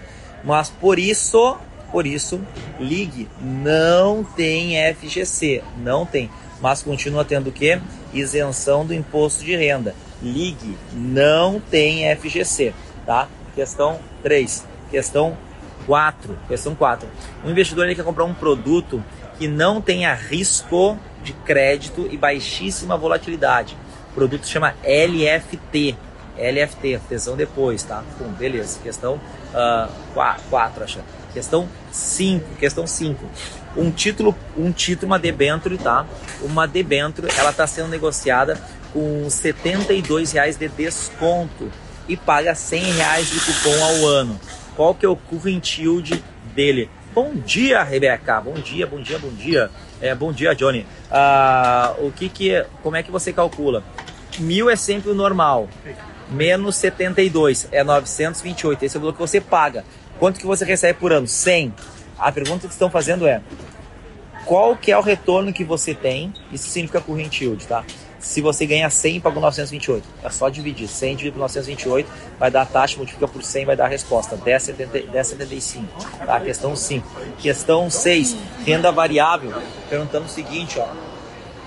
Mas 0.43 0.69
por 0.69 0.97
isso, 0.97 1.57
por 1.91 2.07
isso, 2.07 2.41
ligue 2.79 3.27
não 3.41 4.23
tem 4.23 4.75
FGC, 4.93 5.63
não 5.77 6.05
tem, 6.05 6.29
mas 6.61 6.81
continua 6.81 7.25
tendo 7.25 7.47
o 7.47 7.51
que? 7.51 7.79
Isenção 8.13 8.85
do 8.85 8.93
imposto 8.93 9.43
de 9.43 9.55
renda. 9.55 9.95
Ligue 10.21 10.77
não 10.93 11.59
tem 11.59 12.15
FGC, 12.15 12.73
tá? 13.05 13.27
Questão 13.53 13.99
3. 14.23 14.65
Questão 14.89 15.37
4. 15.85 16.37
Questão 16.47 16.75
4. 16.75 17.07
O 17.43 17.49
investidor 17.49 17.85
ele 17.85 17.95
quer 17.95 18.03
comprar 18.03 18.25
um 18.25 18.33
produto 18.33 19.03
que 19.37 19.47
não 19.47 19.81
tenha 19.81 20.13
risco 20.13 20.97
de 21.23 21.33
crédito 21.33 22.07
e 22.09 22.17
baixíssima 22.17 22.97
volatilidade. 22.97 23.77
Produto 24.17 24.47
chama 24.47 24.73
LFT. 24.83 25.95
LFT, 26.39 26.95
atenção 26.95 27.35
depois, 27.35 27.83
tá? 27.83 28.03
Pum, 28.17 28.31
beleza. 28.31 28.79
Questão 28.81 29.13
uh, 29.13 29.87
ah, 30.17 30.37
4, 30.49 30.83
acho. 30.83 30.99
Questão 31.31 31.69
5, 31.91 32.55
questão 32.55 32.87
5. 32.87 33.23
Um 33.75 33.91
título, 33.91 34.35
um 34.57 34.71
título, 34.71 35.11
uma 35.11 35.19
debênture, 35.19 35.77
tá? 35.77 36.03
Uma 36.41 36.67
debênture, 36.67 37.27
ela 37.37 37.51
está 37.51 37.67
sendo 37.67 37.89
negociada 37.89 38.59
com 38.91 39.29
72 39.29 40.31
reais 40.31 40.57
de 40.57 40.67
desconto 40.67 41.71
e 42.09 42.17
paga 42.17 42.55
100 42.55 42.93
reais 42.93 43.29
de 43.29 43.39
cupom 43.39 43.83
ao 43.83 44.07
ano. 44.07 44.39
Qual 44.75 44.95
que 44.95 45.05
é 45.05 45.09
o 45.09 45.15
current 45.15 45.77
yield 45.77 46.23
dele? 46.55 46.89
Bom 47.13 47.35
dia, 47.35 47.83
Rebeca. 47.83 48.41
Bom 48.41 48.53
dia, 48.53 48.87
bom 48.87 48.99
dia, 48.99 49.19
bom 49.19 49.29
dia. 49.29 49.69
É, 50.01 50.15
bom 50.15 50.31
dia, 50.31 50.55
Johnny. 50.55 50.87
Ah, 51.11 51.95
o 51.99 52.11
que 52.11 52.29
que, 52.29 52.65
como 52.81 52.95
é 52.95 53.03
que 53.03 53.11
você 53.11 53.31
calcula? 53.31 53.83
Mil 54.39 54.69
é 54.69 54.75
sempre 54.75 55.09
o 55.09 55.15
normal 55.15 55.67
menos 56.29 56.75
72 56.75 57.67
é 57.71 57.83
928. 57.83 58.83
Esse 58.83 58.95
é 58.95 58.97
o 58.97 59.01
valor 59.01 59.13
que 59.13 59.19
você 59.19 59.39
paga. 59.39 59.85
Quanto 60.19 60.39
que 60.39 60.45
você 60.45 60.65
recebe 60.65 60.99
por 60.99 61.11
ano? 61.11 61.27
100. 61.27 61.73
A 62.17 62.31
pergunta 62.31 62.67
que 62.67 62.73
estão 62.73 62.89
fazendo 62.89 63.27
é 63.27 63.41
qual 64.45 64.75
que 64.75 64.91
é 64.91 64.97
o 64.97 65.01
retorno 65.01 65.53
que 65.53 65.63
você 65.63 65.93
tem? 65.93 66.33
Isso 66.51 66.69
significa 66.69 67.01
current 67.01 67.41
yield, 67.41 67.65
tá? 67.67 67.83
Se 68.19 68.41
você 68.41 68.65
ganha 68.65 68.89
100 68.89 69.19
pagou 69.21 69.41
928, 69.41 70.07
é 70.23 70.29
só 70.29 70.49
dividir. 70.49 70.87
100 70.87 71.17
dividido 71.17 71.33
por 71.33 71.41
928 71.41 72.09
vai 72.39 72.49
dar 72.49 72.63
a 72.63 72.65
taxa, 72.65 72.97
multiplica 72.97 73.27
por 73.27 73.43
100 73.43 73.65
vai 73.65 73.75
dar 73.75 73.85
a 73.85 73.87
resposta. 73.87 74.35
10,75. 74.35 75.83
Tá? 76.25 76.39
Questão 76.39 76.75
5. 76.75 77.07
Questão 77.37 77.89
6. 77.89 78.35
Renda 78.65 78.91
variável. 78.91 79.53
Perguntando 79.89 80.25
o 80.25 80.29
seguinte, 80.29 80.79
ó. 80.79 80.87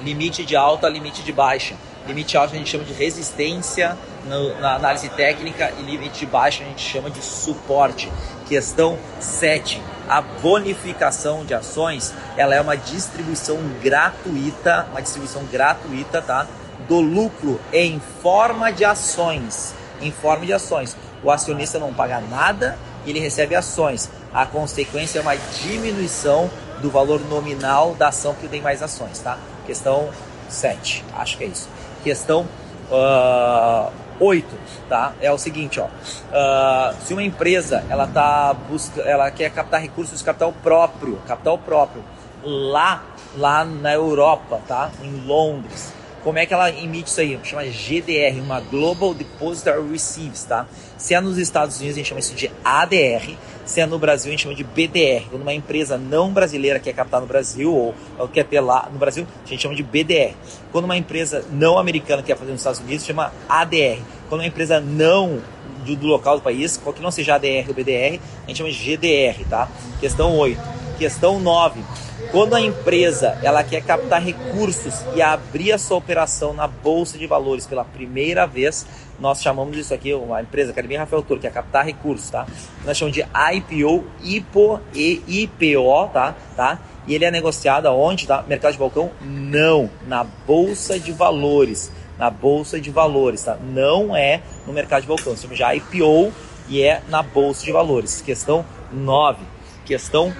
Limite 0.03 0.45
de 0.45 0.57
alta, 0.57 0.89
limite 0.89 1.23
de 1.23 1.33
baixa. 1.33 1.77
Limite 2.07 2.37
alto 2.37 2.54
a 2.54 2.59
gente 2.59 2.71
chama 2.71 2.85
de 2.85 2.92
resistência 2.92 3.97
no, 4.25 4.59
na 4.61 4.75
análise 4.75 5.09
técnica 5.11 5.73
e 5.78 5.83
limite 5.83 6.21
de 6.21 6.26
baixa 6.26 6.62
a 6.62 6.66
gente 6.66 6.83
chama 6.83 7.11
de 7.11 7.23
suporte. 7.23 8.11
Questão 8.49 8.99
7. 9.21 9.80
A 10.09 10.21
bonificação 10.21 11.45
de 11.45 11.54
ações, 11.54 12.12
ela 12.37 12.54
é 12.54 12.61
uma 12.61 12.76
distribuição 12.76 13.59
gratuita, 13.80 14.88
uma 14.90 15.00
distribuição 15.00 15.45
gratuita, 15.45 16.21
tá? 16.21 16.47
Do 16.88 17.00
lucro 17.00 17.61
em 17.73 18.00
forma 18.23 18.73
de 18.73 18.85
ações, 18.85 19.75
em 20.00 20.11
forma 20.11 20.47
de 20.47 20.52
ações. 20.52 20.97
O 21.23 21.30
acionista 21.30 21.78
não 21.78 21.92
paga 21.92 22.21
nada 22.21 22.78
e 23.04 23.11
ele 23.11 23.21
recebe 23.21 23.54
ações. 23.54 24.11
A 24.33 24.47
consequência 24.47 25.19
é 25.19 25.23
uma 25.23 25.37
diminuição 25.37 26.50
do 26.80 26.90
valor 26.90 27.21
nominal 27.21 27.95
da 27.95 28.09
ação 28.09 28.35
que 28.35 28.49
tem 28.49 28.61
mais 28.61 28.83
ações, 28.83 29.19
tá? 29.19 29.38
Questão 29.66 30.11
7, 30.49 31.04
acho 31.14 31.38
que 31.38 31.45
é 31.45 31.47
isso. 31.47 31.69
Questão 32.02 32.47
uh, 32.90 33.92
8, 34.21 34.47
tá? 34.88 35.14
É 35.21 35.33
o 35.33 35.38
seguinte, 35.38 35.80
ó. 35.80 35.87
Uh, 35.87 36.95
se 37.02 37.12
uma 37.12 37.23
empresa 37.23 37.85
ela 37.88 38.07
tá 38.07 38.54
busca, 38.69 39.00
ela 39.02 39.30
quer 39.30 39.50
captar 39.50 39.80
recursos 39.80 40.19
de 40.19 40.25
capital 40.25 40.52
próprio, 40.62 41.16
capital 41.26 41.59
próprio, 41.59 42.04
lá, 42.45 43.02
lá 43.37 43.64
na 43.64 43.92
Europa, 43.92 44.61
tá? 44.69 44.90
Em 45.02 45.26
Londres. 45.26 45.92
Como 46.23 46.38
é 46.38 46.45
que 46.45 46.52
ela 46.52 46.71
emite 46.71 47.09
isso 47.09 47.21
aí? 47.21 47.40
Chama 47.42 47.64
GDR, 47.64 48.38
uma 48.42 48.61
Global 48.61 49.14
Depository 49.14 49.90
Receives, 49.90 50.45
tá? 50.45 50.66
Se 50.99 51.14
é 51.14 51.21
nos 51.21 51.38
Estados 51.38 51.78
Unidos, 51.78 51.97
a 51.97 51.99
gente 51.99 52.09
chama 52.09 52.21
isso 52.21 52.35
de 52.35 52.50
ADR. 52.62 53.37
Se 53.71 53.81
é 53.81 53.87
no 53.87 54.00
Brasil, 54.00 54.31
a 54.31 54.31
gente 54.33 54.43
chama 54.43 54.55
de 54.57 54.65
BDR. 54.65 55.27
Quando 55.31 55.43
uma 55.43 55.55
empresa 55.55 55.97
não 55.97 56.33
brasileira 56.33 56.81
quer 56.81 56.93
captar 56.93 57.21
no 57.21 57.27
Brasil, 57.29 57.73
ou, 57.73 57.95
quer 58.27 58.45
ter 58.45 58.59
lá 58.59 58.89
no 58.93 58.99
Brasil, 58.99 59.25
a 59.45 59.49
gente 59.49 59.62
chama 59.62 59.77
de 59.77 59.83
BDR. 59.85 60.35
Quando 60.73 60.87
uma 60.87 60.97
empresa 60.97 61.45
não 61.53 61.79
americana 61.79 62.21
quer 62.21 62.37
fazer 62.37 62.50
nos 62.50 62.62
Estados 62.62 62.81
Unidos, 62.81 63.07
chama 63.07 63.33
ADR. 63.49 64.00
Quando 64.29 64.41
uma 64.41 64.47
empresa 64.49 64.81
não 64.81 65.39
do, 65.87 65.95
do 65.95 66.09
local 66.09 66.39
do 66.39 66.43
país, 66.43 66.79
qual 66.79 66.93
que 66.93 67.00
não 67.00 67.12
seja 67.12 67.37
ADR 67.37 67.69
ou 67.69 67.75
BDR, 67.75 68.19
a 68.45 68.49
gente 68.49 68.57
chama 68.57 68.73
de 68.73 68.77
GDR, 68.77 69.45
tá? 69.49 69.69
Questão 70.00 70.37
8. 70.37 70.79
Questão 71.00 71.40
9 71.40 71.83
quando 72.30 72.54
a 72.54 72.61
empresa 72.61 73.38
ela 73.42 73.64
quer 73.64 73.83
captar 73.83 74.23
recursos 74.23 75.04
e 75.16 75.23
abrir 75.23 75.73
a 75.73 75.78
sua 75.78 75.97
operação 75.97 76.52
na 76.52 76.69
bolsa 76.69 77.19
de 77.19 77.26
valores 77.26 77.66
pela 77.66 77.85
primeira 77.85 78.47
vez, 78.47 78.87
nós 79.19 79.42
chamamos 79.42 79.76
isso 79.76 79.92
aqui, 79.92 80.14
uma 80.14 80.40
empresa, 80.40 80.71
Academia 80.71 81.00
Rafael 81.00 81.23
Toro, 81.23 81.40
que 81.40 81.47
é 81.47 81.50
captar 81.50 81.85
recursos, 81.85 82.30
tá? 82.30 82.47
Nós 82.85 82.97
chamamos 82.97 83.16
de 83.16 83.23
IPO, 83.23 84.04
IPO 84.23 84.80
e 84.95 85.23
IPO, 85.26 86.11
tá? 86.12 86.37
tá? 86.54 86.78
E 87.07 87.14
ele 87.14 87.25
é 87.25 87.30
negociado 87.30 87.87
aonde, 87.87 88.28
tá? 88.28 88.45
Mercado 88.47 88.73
de 88.73 88.78
balcão? 88.78 89.11
Não, 89.21 89.90
na 90.07 90.23
bolsa 90.23 91.00
de 91.00 91.11
valores. 91.11 91.90
Na 92.16 92.30
bolsa 92.30 92.80
de 92.80 92.90
valores, 92.90 93.42
tá? 93.42 93.57
Não 93.57 94.14
é 94.14 94.40
no 94.66 94.73
mercado 94.73 95.02
de 95.02 95.09
balcão. 95.09 95.35
Chamamos 95.37 95.57
de 95.57 95.64
IPO 95.64 96.33
e 96.69 96.83
é 96.83 97.02
na 97.09 97.23
bolsa 97.23 97.64
de 97.64 97.73
valores. 97.73 98.21
Questão 98.21 98.64
9. 98.92 99.38
Questão 99.85 100.33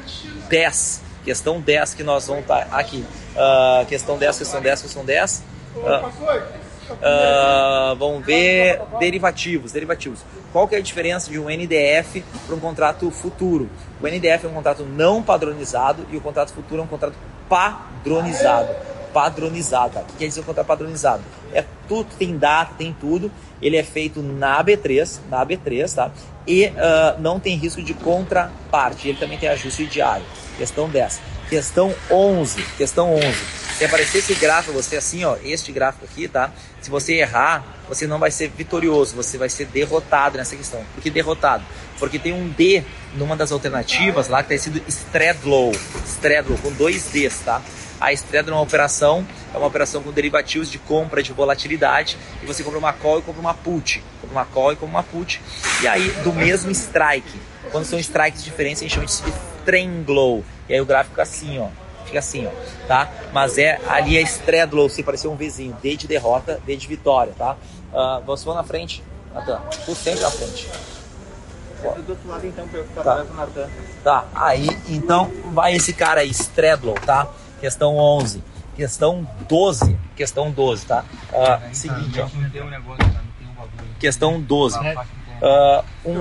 10 0.51 1.11
Questão 1.25 1.61
10 1.61 1.95
que 1.95 2.03
nós 2.03 2.27
vamos 2.27 2.43
estar 2.43 2.65
tá 2.65 2.79
aqui. 2.79 3.05
Uh, 3.35 3.85
questão 3.87 4.17
10, 4.17 4.39
questão 4.39 4.61
10, 4.61 4.83
questão 4.83 5.05
10. 5.05 5.45
Uh, 5.77 5.81
uh, 6.91 7.97
vamos 7.97 8.25
ver 8.25 8.81
derivativos, 8.99 9.73
derivativos. 9.73 10.21
Qual 10.51 10.67
que 10.67 10.75
é 10.75 10.79
a 10.79 10.81
diferença 10.81 11.31
de 11.31 11.39
um 11.39 11.49
NDF 11.49 12.25
para 12.47 12.57
um 12.57 12.61
contrato 12.61 13.11
futuro? 13.11 13.69
O 14.01 14.07
NDF 14.07 14.47
é 14.47 14.49
um 14.49 14.55
contrato 14.55 14.83
não 14.85 15.23
padronizado 15.23 16.07
e 16.11 16.17
o 16.17 16.21
contrato 16.21 16.55
futuro 16.55 16.81
é 16.81 16.85
um 16.85 16.89
contrato 16.89 17.15
padronizado. 17.49 18.75
Padronizado. 19.13 19.99
O 19.99 20.05
que 20.05 20.13
quer 20.19 20.29
dizer 20.29 20.41
o 20.41 20.45
contrato 20.45 20.67
padronizado? 20.67 21.23
É 21.53 21.65
tudo, 21.87 22.09
tem 22.19 22.39
data, 22.39 22.73
tem 22.79 22.97
tudo. 22.99 23.31
Ele 23.61 23.77
é 23.77 23.83
feito 23.83 24.23
na 24.23 24.65
B3, 24.65 25.21
na 25.29 25.45
B3, 25.45 25.95
tá? 25.95 26.11
E 26.51 26.67
uh, 26.67 27.21
não 27.21 27.39
tem 27.39 27.57
risco 27.57 27.81
de 27.81 27.95
contraparte. 27.95 29.09
Ele 29.09 29.19
também 29.19 29.39
tem 29.39 29.49
ajuste 29.49 29.87
diário. 29.87 30.27
Questão 30.59 30.89
10. 30.89 31.21
Questão 31.49 31.95
11. 32.11 32.61
Questão 32.77 33.15
11. 33.15 33.25
Se 33.79 33.85
aparecer 33.85 34.19
esse 34.19 34.35
gráfico, 34.35 34.73
você 34.73 34.97
assim, 34.97 35.25
ó, 35.25 35.37
este 35.45 35.71
gráfico 35.71 36.05
aqui, 36.07 36.27
tá? 36.27 36.51
Se 36.83 36.91
você 36.91 37.21
errar, 37.21 37.65
você 37.89 38.05
não 38.05 38.19
vai 38.19 38.33
ser 38.33 38.49
vitorioso, 38.49 39.15
você 39.15 39.39
vai 39.39 39.49
ser 39.49 39.67
derrotado 39.67 40.39
nessa 40.39 40.57
questão. 40.57 40.85
Por 40.93 41.01
que 41.01 41.09
derrotado? 41.09 41.63
Porque 42.01 42.19
tem 42.19 42.33
um 42.33 42.49
D 42.49 42.83
numa 43.15 43.37
das 43.37 43.53
alternativas 43.53 44.27
lá 44.27 44.43
que 44.43 44.53
está 44.53 44.65
sido 44.65 44.83
Stradlow. 44.89 45.71
Stradlow, 46.05 46.59
com 46.59 46.73
dois 46.73 47.05
Ds, 47.13 47.43
tá? 47.45 47.63
A 48.01 48.13
Stradlow 48.15 48.57
é 48.57 48.59
uma 48.59 48.65
operação, 48.65 49.27
é 49.53 49.59
uma 49.59 49.67
operação 49.67 50.03
com 50.03 50.11
derivativos 50.11 50.71
de 50.71 50.79
compra 50.79 51.23
de 51.23 51.33
volatilidade 51.33 52.17
e 52.43 52.47
você 52.47 52.65
compra 52.65 52.79
uma 52.79 52.93
call 52.95 53.19
e 53.19 53.23
compra 53.23 53.41
uma 53.41 53.53
put. 53.53 54.03
Compra 54.23 54.37
uma 54.39 54.45
call 54.47 54.73
e 54.73 54.77
compra 54.77 54.97
uma 54.97 55.03
put. 55.03 55.41
E 55.83 55.87
aí, 55.87 56.11
do 56.25 56.33
mesmo 56.33 56.71
strike. 56.71 57.39
Quando 57.71 57.85
são 57.85 57.99
strikes 57.99 58.43
diferentes, 58.43 58.81
a 58.81 58.85
gente 58.85 58.95
chama 58.95 59.07
de 59.07 59.13
Stranglow. 59.13 60.43
E 60.69 60.75
aí 60.75 60.81
o 60.81 60.87
gráfico 60.87 61.11
fica 61.11 61.23
assim, 61.23 61.59
ó. 61.59 61.69
Fica 62.07 62.19
assim, 62.19 62.47
ó, 62.47 62.51
tá? 62.89 63.09
Mas 63.33 63.59
é 63.59 63.79
ali 63.87 64.17
é 64.17 64.23
Stradlow, 64.23 64.89
se 64.89 65.03
parecer 65.03 65.29
um 65.29 65.37
vizinho. 65.37 65.77
D 65.83 65.95
de 65.95 66.09
derrota, 66.09 66.61
D 66.67 66.77
de 66.77 66.87
vitória, 66.87 67.33
tá? 67.37 67.57
Uh, 67.93 68.25
você 68.25 68.45
vai 68.47 68.55
na 68.55 68.65
frente, 68.65 69.05
Natan. 69.35 69.61
Tu 69.85 69.95
sempre 69.95 70.21
na 70.21 70.31
frente. 70.31 70.69
Do 71.81 72.11
outro 72.11 72.29
lado, 72.29 72.47
então, 72.47 72.69
pra 72.69 72.79
eu 72.79 72.85
ficar 72.85 73.03
tá. 73.03 73.25
Natan. 73.25 73.69
Tá, 74.03 74.25
aí, 74.35 74.69
então, 74.89 75.31
vai 75.53 75.75
esse 75.75 75.93
cara 75.93 76.21
aí, 76.21 76.31
Stradlow, 76.31 76.95
tá? 76.95 77.29
Questão 77.61 77.97
11. 77.97 78.43
Questão 78.75 79.29
12. 79.49 79.99
Questão 80.17 80.51
12, 80.51 80.87
tá? 80.87 81.05
Uh, 81.33 81.75
seguinte, 81.75 82.21
ó. 82.21 82.29
Questão 83.99 84.41
12. 84.41 84.79
Uh, 84.79 85.85
um, 86.05 86.19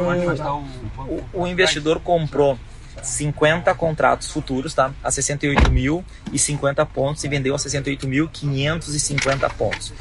o, 1.04 1.42
o 1.42 1.48
investidor 1.48 2.00
comprou 2.00 2.58
50 3.02 3.74
contratos 3.76 4.32
futuros, 4.32 4.74
tá? 4.74 4.92
A 5.04 5.12
68 5.12 5.72
mil 5.72 6.04
e 6.32 6.40
50 6.40 6.86
pontos 6.86 7.24
e 7.24 7.28
vendeu 7.28 7.56
a 7.56 7.58
68.550 7.58 9.52
pontos. 9.54 9.94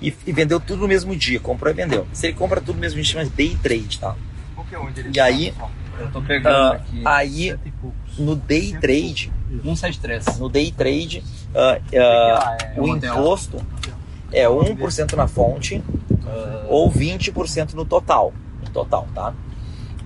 E, 0.00 0.14
e, 0.26 0.32
vendeu 0.32 0.60
tudo 0.60 0.82
no 0.82 0.88
mesmo 0.88 1.16
dia, 1.16 1.40
comprou 1.40 1.70
e 1.72 1.74
vendeu. 1.74 2.06
Se 2.12 2.26
ele 2.26 2.34
compra 2.34 2.60
tudo 2.60 2.74
no 2.74 2.80
mesmo 2.80 3.00
dia, 3.00 3.12
chama 3.12 3.24
de 3.24 3.30
day 3.30 3.56
trade, 3.62 3.98
tá? 3.98 4.14
E 5.14 5.20
aí, 5.20 5.54
eu 5.98 6.10
tô 6.10 6.20
pegando 6.20 6.54
uh, 6.54 6.72
aqui. 6.72 7.02
Aí, 7.04 7.58
no 8.18 8.34
day 8.34 8.72
trade, 8.80 9.32
173. 9.62 10.38
No 10.38 10.48
day 10.48 10.72
trade, 10.72 11.22
uh, 11.54 12.78
uh, 12.78 12.82
o 12.82 12.88
imposto 12.88 13.64
é 14.32 14.44
1% 14.46 15.12
na 15.14 15.26
fonte 15.28 15.82
ou 16.68 16.90
20% 16.90 17.74
no 17.74 17.84
total. 17.84 18.32
No 18.62 18.70
total, 18.70 19.06
tá? 19.14 19.34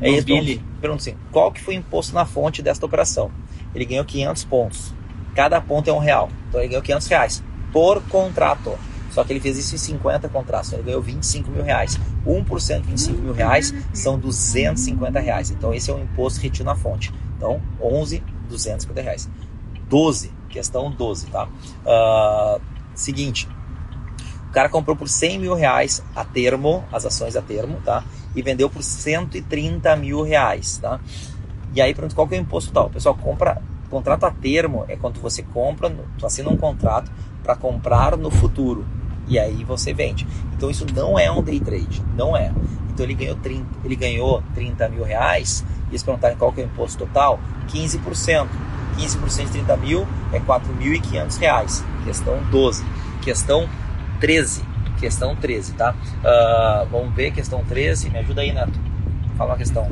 É 0.00 0.10
isso, 0.10 0.26
Billy. 0.26 0.62
Pergunta 0.80 1.02
assim, 1.02 1.16
qual 1.30 1.52
que 1.52 1.60
foi 1.60 1.76
o 1.76 1.78
imposto 1.78 2.14
na 2.14 2.24
fonte 2.24 2.62
desta 2.62 2.84
operação? 2.86 3.30
Ele 3.74 3.84
ganhou 3.84 4.04
500 4.04 4.44
pontos. 4.44 4.94
Cada 5.34 5.60
ponto 5.60 5.88
é 5.88 5.92
um 5.92 5.98
real. 5.98 6.30
Então 6.48 6.60
ele 6.60 6.68
ganhou 6.68 6.82
500 6.82 7.06
reais 7.08 7.44
por 7.72 8.02
contrato. 8.04 8.78
Só 9.10 9.24
que 9.24 9.32
ele 9.32 9.40
fez 9.40 9.58
isso 9.58 9.74
em 9.74 9.78
50 9.78 10.28
contratos. 10.28 10.72
Ele 10.72 10.84
ganhou 10.84 11.02
25 11.02 11.50
mil 11.50 11.62
reais. 11.62 11.98
1% 12.26 12.80
de 12.80 12.88
25 12.88 13.18
mil 13.20 13.32
reais 13.32 13.74
são 13.92 14.18
250 14.18 15.20
reais. 15.20 15.50
Então 15.50 15.74
esse 15.74 15.90
é 15.90 15.94
o 15.94 15.98
imposto 15.98 16.40
retido 16.40 16.64
na 16.64 16.74
fonte. 16.74 17.12
Então 17.40 17.59
11, 17.81 18.22
250 18.50 19.00
reais. 19.00 19.31
12, 19.88 20.31
questão 20.50 20.90
12, 20.90 21.29
tá? 21.29 21.48
Uh, 21.87 22.61
seguinte, 22.94 23.48
o 24.46 24.53
cara 24.53 24.68
comprou 24.68 24.94
por 24.94 25.09
100 25.09 25.38
mil 25.38 25.55
reais 25.55 26.05
a 26.14 26.22
termo, 26.22 26.85
as 26.92 27.07
ações 27.07 27.37
a 27.37 27.40
termo, 27.40 27.81
tá? 27.83 28.05
E 28.37 28.42
vendeu 28.42 28.68
por 28.68 28.83
130 28.83 29.96
mil 29.96 30.22
reais, 30.22 30.76
tá? 30.76 31.00
E 31.74 31.81
aí, 31.81 31.94
pronto, 31.94 32.14
qual 32.14 32.29
que 32.29 32.35
é 32.35 32.38
o 32.38 32.42
imposto 32.42 32.72
tal? 32.72 32.90
Pessoal 32.90 33.14
compra, 33.14 33.62
contrato 33.88 34.24
a 34.24 34.31
termo 34.31 34.85
é 34.87 34.96
quando 34.96 35.18
você 35.18 35.42
compra, 35.42 35.90
tu 36.18 36.26
assina 36.26 36.50
um 36.50 36.57
contrato 36.59 37.11
para 37.42 37.57
comprar 37.57 38.18
no 38.18 38.31
futuro. 38.31 38.85
E 39.26 39.38
aí 39.38 39.64
você 39.64 39.94
vende. 39.94 40.26
Então 40.55 40.68
isso 40.68 40.85
não 40.94 41.18
é 41.18 41.31
um 41.31 41.42
day 41.42 41.59
trade, 41.59 42.03
não 42.16 42.37
é. 42.37 42.53
Então 42.90 43.07
ele 43.07 43.14
ganhou 43.14 43.37
30, 43.37 43.66
ele 43.85 43.96
ganhou 43.96 44.42
30 44.55 44.88
mil 44.90 45.05
reais, 45.05 45.64
e 45.90 45.92
eles 45.92 46.03
perguntaram 46.03 46.37
qual 46.37 46.53
que 46.53 46.61
é 46.61 46.64
o 46.64 46.66
imposto 46.66 46.98
total, 47.05 47.40
15%. 47.68 48.46
15% 48.96 49.44
de 49.44 49.50
30 49.53 49.76
mil 49.79 50.07
é 50.33 50.40
4.500 50.40 51.38
reais. 51.38 51.85
Questão 52.05 52.42
12. 52.50 52.85
Questão 53.22 53.68
13. 54.20 54.62
Questão 54.98 55.35
13, 55.35 55.72
tá? 55.72 55.94
Uh, 56.18 56.87
vamos 56.90 57.14
ver, 57.14 57.31
questão 57.31 57.64
13. 57.64 58.11
Me 58.11 58.18
ajuda 58.18 58.42
aí, 58.42 58.53
Neto. 58.53 58.79
Fala 59.38 59.53
uma 59.53 59.57
questão. 59.57 59.88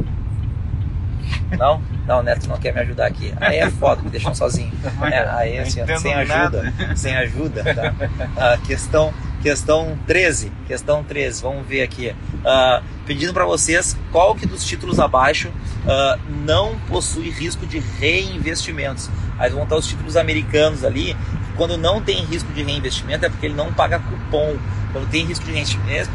Não? 1.57 1.81
Não, 2.07 2.21
o 2.21 2.23
Neto 2.23 2.47
não 2.49 2.59
quer 2.59 2.75
me 2.75 2.81
ajudar 2.81 3.07
aqui. 3.07 3.33
Aí 3.41 3.57
é 3.57 3.71
foda, 3.71 4.03
me 4.03 4.11
deixam 4.11 4.35
sozinho. 4.35 4.73
É, 5.11 5.29
aí 5.31 5.59
assim, 5.59 5.81
sem 5.99 6.15
ajuda, 6.15 6.73
sem 6.97 7.17
ajuda, 7.17 7.63
tá? 7.75 7.95
Ah, 8.37 8.59
questão, 8.67 9.13
questão 9.42 9.98
13, 10.07 10.53
questão 10.66 11.05
13, 11.05 11.42
vamos 11.42 11.66
ver 11.66 11.83
aqui. 11.83 12.14
Ah, 12.44 12.83
pedindo 13.07 13.33
para 13.33 13.44
vocês 13.44 13.96
qual 14.11 14.35
que 14.35 14.46
dos 14.46 14.64
títulos 14.64 14.98
abaixo 14.98 15.51
ah, 15.87 16.18
não 16.44 16.79
possui 16.88 17.31
risco 17.31 17.66
de 17.66 17.79
reinvestimentos. 17.79 19.11
Aí 19.38 19.51
vão 19.51 19.62
estar 19.62 19.77
os 19.77 19.87
títulos 19.87 20.16
americanos 20.16 20.85
ali, 20.85 21.16
quando 21.57 21.77
não 21.77 22.01
tem 22.01 22.24
risco 22.24 22.53
de 22.53 22.62
reinvestimento 22.62 23.27
é 23.27 23.29
porque 23.29 23.46
ele 23.46 23.55
não 23.55 23.72
paga 23.72 23.98
cupom. 23.98 24.57
Quando 24.92 25.11
tem 25.11 25.24
risco 25.24 25.44
de 25.44 25.53
reinvestimento 25.53 26.11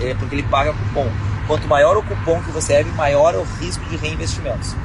é 0.00 0.14
porque 0.14 0.34
ele 0.34 0.44
paga 0.44 0.72
cupom. 0.72 1.08
Quanto 1.46 1.66
maior 1.66 1.96
o 1.96 2.02
cupom 2.02 2.40
que 2.42 2.50
você 2.52 2.74
recebe, 2.74 2.96
maior 2.96 3.34
é 3.34 3.38
o 3.38 3.46
risco 3.60 3.84
de 3.86 3.96
reinvestimentos. 3.96 4.76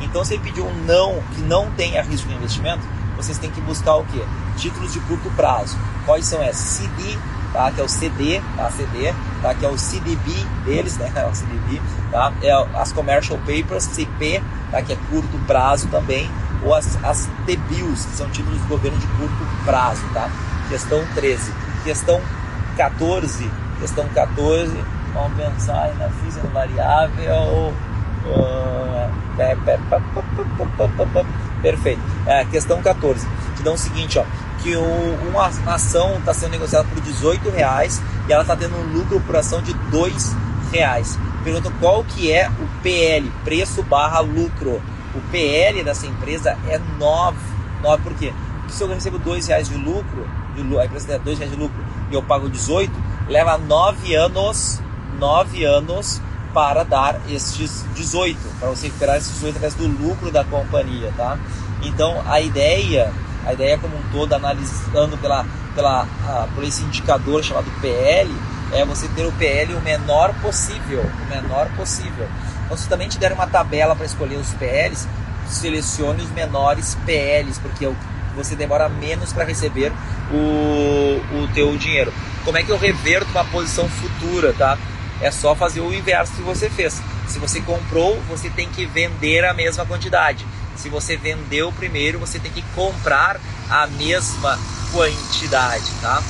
Então, 0.00 0.24
se 0.24 0.34
ele 0.34 0.42
pediu 0.42 0.66
um 0.66 0.74
não 0.84 1.22
que 1.34 1.42
não 1.42 1.70
tenha 1.72 2.02
risco 2.02 2.26
de 2.28 2.34
investimento, 2.34 2.82
vocês 3.16 3.38
têm 3.38 3.50
que 3.50 3.60
buscar 3.60 3.96
o 3.96 4.04
quê? 4.04 4.22
Títulos 4.56 4.92
de 4.92 5.00
curto 5.00 5.30
prazo. 5.36 5.78
Quais 6.06 6.26
são 6.26 6.42
esses? 6.42 6.64
CD, 6.64 7.18
tá? 7.52 7.70
que 7.70 7.80
é 7.80 7.84
o 7.84 7.88
CD, 7.88 8.40
tá? 8.56 8.70
CD, 8.70 9.14
tá? 9.42 9.54
que 9.54 9.64
é 9.64 9.68
o 9.68 9.78
CDB 9.78 10.32
deles, 10.64 10.96
né? 10.96 11.12
É 11.16 11.26
o 11.26 11.34
CDB, 11.34 11.80
tá? 12.10 12.32
É 12.42 12.52
as 12.78 12.92
Commercial 12.92 13.38
Papers, 13.38 13.84
CP, 13.84 14.42
tá? 14.70 14.82
que 14.82 14.92
é 14.92 14.98
curto 15.10 15.38
prazo 15.46 15.88
também, 15.88 16.30
ou 16.62 16.74
as, 16.74 17.02
as 17.04 17.28
T-Bills, 17.46 18.06
que 18.08 18.16
são 18.16 18.28
títulos 18.30 18.60
do 18.60 18.68
governo 18.68 18.98
de 18.98 19.06
curto 19.06 19.64
prazo. 19.64 20.02
Tá? 20.12 20.28
Questão 20.68 21.04
13. 21.14 21.52
Questão 21.84 22.20
14. 22.76 23.50
Questão 23.80 24.08
14, 24.14 24.72
vamos 25.12 25.36
pensar 25.36 25.92
na 25.98 26.08
física 26.08 26.46
variável. 26.48 27.72
Uh, 28.24 28.74
perfeito. 31.64 32.00
É, 32.26 32.44
questão 32.44 32.82
14. 32.82 33.26
Que 33.56 33.62
dá 33.62 33.72
o 33.72 33.78
seguinte, 33.78 34.18
ó, 34.18 34.24
que 34.62 34.76
o, 34.76 35.14
uma 35.30 35.46
ação 35.74 36.18
está 36.18 36.34
sendo 36.34 36.50
negociada 36.50 36.86
por 36.86 37.00
18 37.00 37.48
reais 37.50 38.02
e 38.28 38.32
ela 38.32 38.42
está 38.42 38.54
tendo 38.54 38.76
um 38.76 38.92
lucro 38.92 39.18
por 39.20 39.34
ação 39.34 39.62
de 39.62 39.72
2 39.72 40.36
reais. 40.70 41.18
Pergunta 41.42 41.72
qual 41.80 42.04
que 42.04 42.30
é 42.30 42.48
o 42.48 42.82
PL, 42.82 43.32
preço 43.42 43.82
barra 43.82 44.20
lucro. 44.20 44.80
O 45.14 45.20
PL 45.30 45.82
dessa 45.82 46.06
empresa 46.06 46.58
é 46.68 46.78
9. 46.98 47.38
9 47.82 48.02
por 48.02 48.14
quê? 48.14 48.32
Porque 48.60 48.72
se 48.72 48.82
eu 48.82 48.88
recebo 48.88 49.18
2 49.18 49.46
reais 49.46 49.68
de 49.68 49.76
lucro, 49.76 50.28
de, 50.54 50.78
a 50.78 50.84
empresa 50.84 51.06
tem 51.06 51.18
2 51.20 51.38
reais 51.38 51.52
de 51.52 51.58
lucro 51.58 51.84
e 52.10 52.14
eu 52.14 52.22
pago 52.22 52.48
18, 52.48 52.92
leva 53.28 53.56
9 53.56 54.14
anos, 54.14 54.80
9 55.18 55.64
anos 55.64 56.20
para 56.54 56.84
dar 56.84 57.20
estes 57.28 57.84
18, 57.94 58.38
para 58.60 58.68
você 58.68 58.86
recuperar 58.86 59.16
esses 59.16 59.34
18 59.34 59.56
através 59.56 59.74
do 59.74 59.86
lucro 59.88 60.30
da 60.30 60.44
companhia, 60.44 61.12
tá? 61.16 61.36
Então 61.82 62.22
a 62.24 62.40
ideia, 62.40 63.12
a 63.44 63.52
ideia 63.52 63.76
como 63.76 63.96
um 63.96 64.02
todo, 64.12 64.32
analisando 64.32 65.18
pela, 65.18 65.44
pela, 65.74 66.06
por 66.54 66.62
esse 66.62 66.82
indicador 66.84 67.42
chamado 67.42 67.66
PL, 67.80 68.32
é 68.72 68.84
você 68.84 69.08
ter 69.08 69.26
o 69.26 69.32
PL 69.32 69.74
o 69.74 69.80
menor 69.80 70.32
possível, 70.40 71.04
o 71.26 71.28
menor 71.28 71.68
possível. 71.76 72.28
Então 72.64 72.76
se 72.76 72.88
também 72.88 73.08
te 73.08 73.18
der 73.18 73.32
uma 73.32 73.48
tabela 73.48 73.96
para 73.96 74.06
escolher 74.06 74.36
os 74.36 74.54
PLs, 74.54 75.08
selecione 75.48 76.22
os 76.22 76.30
menores 76.30 76.96
PLs, 77.04 77.58
porque 77.58 77.84
é 77.84 77.92
você 78.36 78.56
demora 78.56 78.88
menos 78.88 79.32
para 79.32 79.44
receber 79.44 79.92
o, 80.32 81.20
o 81.42 81.48
teu 81.54 81.76
dinheiro. 81.76 82.12
Como 82.44 82.58
é 82.58 82.62
que 82.62 82.70
eu 82.70 82.76
reverto 82.76 83.30
uma 83.30 83.44
posição 83.44 83.88
futura, 83.88 84.52
tá? 84.52 84.76
É 85.24 85.30
só 85.30 85.54
fazer 85.54 85.80
o 85.80 85.92
inverso 85.92 86.34
que 86.34 86.42
você 86.42 86.68
fez. 86.68 87.00
Se 87.26 87.38
você 87.38 87.58
comprou, 87.62 88.20
você 88.28 88.50
tem 88.50 88.68
que 88.68 88.84
vender 88.84 89.42
a 89.42 89.54
mesma 89.54 89.86
quantidade. 89.86 90.46
Se 90.76 90.90
você 90.90 91.16
vendeu 91.16 91.72
primeiro, 91.72 92.18
você 92.18 92.38
tem 92.38 92.52
que 92.52 92.60
comprar 92.74 93.40
a 93.70 93.86
mesma 93.86 94.58
quantidade, 94.92 95.90
tá? 96.02 96.22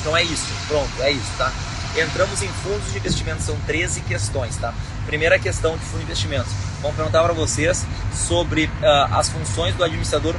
Então 0.00 0.16
é 0.16 0.22
isso, 0.22 0.46
pronto, 0.66 0.90
é 1.00 1.10
isso, 1.10 1.30
tá? 1.36 1.52
Entramos 1.96 2.42
em 2.42 2.48
fundos 2.48 2.92
de 2.92 2.98
investimento, 2.98 3.42
são 3.42 3.56
13 3.66 4.00
questões, 4.00 4.56
tá? 4.56 4.72
Primeira 5.04 5.38
questão 5.38 5.76
de 5.76 5.84
fundo 5.84 5.98
de 5.98 6.04
investimentos. 6.04 6.50
Vamos 6.80 6.96
perguntar 6.96 7.22
para 7.22 7.34
vocês 7.34 7.84
sobre 8.14 8.64
uh, 8.64 9.14
as 9.14 9.28
funções 9.28 9.74
do 9.74 9.84
administrador 9.84 10.34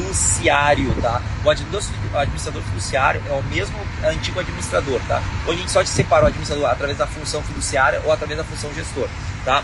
fiduciário, 0.00 0.94
tá? 1.00 1.20
O 1.44 1.50
administrador 1.50 2.62
fiduciário 2.62 3.22
é 3.28 3.32
o 3.32 3.42
mesmo 3.44 3.76
antigo 4.04 4.40
administrador, 4.40 5.00
tá? 5.06 5.22
Hoje 5.46 5.58
a 5.58 5.60
gente 5.60 5.70
só 5.70 5.84
separa 5.84 6.24
o 6.24 6.26
administrador 6.28 6.68
através 6.70 6.98
da 6.98 7.06
função 7.06 7.42
fiduciária 7.42 8.00
ou 8.04 8.12
através 8.12 8.38
da 8.38 8.44
função 8.44 8.72
gestor, 8.74 9.08
tá? 9.44 9.62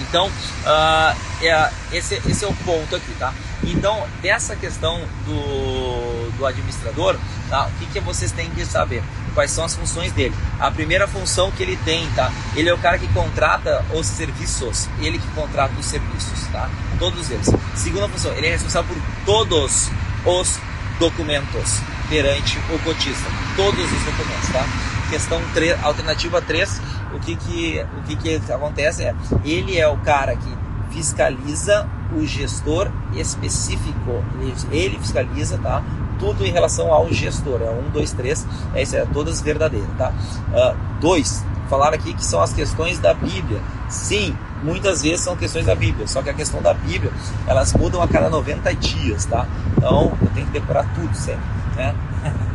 Então, 0.00 0.26
uh, 0.26 1.16
é, 1.42 1.70
esse, 1.92 2.14
esse 2.26 2.44
é 2.44 2.48
o 2.48 2.54
ponto 2.64 2.96
aqui, 2.96 3.12
tá? 3.18 3.32
Então, 3.62 4.06
dessa 4.20 4.56
questão 4.56 5.00
do, 5.24 6.30
do 6.36 6.46
administrador, 6.46 7.16
tá? 7.48 7.66
o 7.66 7.78
que, 7.78 7.86
que 7.86 8.00
vocês 8.00 8.32
têm 8.32 8.50
que 8.50 8.64
saber? 8.64 9.02
Quais 9.34 9.50
são 9.50 9.64
as 9.64 9.74
funções 9.74 10.12
dele? 10.12 10.34
A 10.60 10.70
primeira 10.70 11.06
função 11.08 11.50
que 11.50 11.62
ele 11.62 11.76
tem, 11.84 12.06
tá? 12.10 12.30
Ele 12.54 12.68
é 12.68 12.74
o 12.74 12.78
cara 12.78 12.98
que 12.98 13.08
contrata 13.08 13.84
os 13.94 14.06
serviços, 14.06 14.88
ele 15.00 15.18
que 15.18 15.26
contrata 15.28 15.74
os 15.78 15.86
serviços, 15.86 16.46
tá? 16.52 16.68
Todos 16.98 17.30
eles. 17.30 17.50
Segunda 17.74 18.08
função, 18.08 18.32
ele 18.34 18.46
é 18.46 18.50
responsável 18.50 18.94
por 18.94 19.02
todos 19.24 19.90
os 20.24 20.58
documentos 20.98 21.80
perante 22.08 22.58
o 22.70 22.78
cotista. 22.80 23.28
Todos 23.56 23.84
os 23.84 24.02
documentos, 24.04 24.48
tá? 24.52 24.64
Questão 25.10 25.42
3, 25.54 25.82
alternativa 25.84 26.40
3, 26.40 26.80
o 27.14 27.18
que 27.20 27.36
que, 27.36 27.86
o 27.98 28.02
que 28.02 28.16
que 28.16 28.52
acontece 28.52 29.02
é, 29.04 29.14
ele 29.44 29.78
é 29.78 29.86
o 29.88 29.96
cara 29.98 30.34
que 30.36 30.61
fiscaliza 30.92 31.88
o 32.14 32.24
gestor 32.26 32.90
específico, 33.14 34.22
ele 34.70 34.98
fiscaliza, 34.98 35.58
tá? 35.58 35.82
Tudo 36.18 36.44
em 36.44 36.52
relação 36.52 36.92
ao 36.92 37.12
gestor, 37.12 37.60
é 37.62 37.70
um, 37.70 37.90
dois, 37.90 38.12
três, 38.12 38.46
essa 38.74 38.98
é 38.98 39.06
todas 39.06 39.40
verdadeiras, 39.40 39.88
tá? 39.98 40.12
Uh, 40.50 40.76
dois, 41.00 41.44
falaram 41.68 41.94
aqui 41.94 42.12
que 42.14 42.24
são 42.24 42.40
as 42.40 42.52
questões 42.52 42.98
da 42.98 43.14
Bíblia. 43.14 43.60
Sim, 43.88 44.36
muitas 44.62 45.02
vezes 45.02 45.20
são 45.20 45.34
questões 45.36 45.66
da 45.66 45.74
Bíblia, 45.74 46.06
só 46.06 46.22
que 46.22 46.30
a 46.30 46.34
questão 46.34 46.62
da 46.62 46.74
Bíblia, 46.74 47.10
elas 47.46 47.72
mudam 47.72 48.02
a 48.02 48.08
cada 48.08 48.28
90 48.28 48.74
dias, 48.74 49.24
tá? 49.24 49.46
Então, 49.76 50.16
eu 50.20 50.28
tenho 50.34 50.46
que 50.46 50.52
decorar 50.52 50.86
tudo 50.94 51.14
sempre, 51.14 51.44
né? 51.76 51.94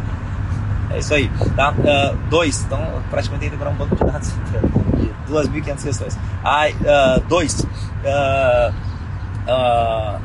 É 0.89 0.99
isso 0.99 1.13
aí, 1.13 1.29
tá? 1.53 1.71
Uh, 1.71 2.17
dois, 2.29 2.63
então 2.63 2.79
praticamente 3.09 3.41
tem 3.41 3.49
que 3.49 3.57
decorar 3.57 3.71
um 3.71 3.75
banco 3.75 3.93
de 3.93 4.05
dados 4.05 4.29
de 4.29 5.06
2.500 5.29 5.83
questões. 5.83 6.17
Ai, 6.43 6.73
uh, 6.73 7.19
dois, 7.27 7.59
uh, 7.61 8.73
uh, 9.47 10.19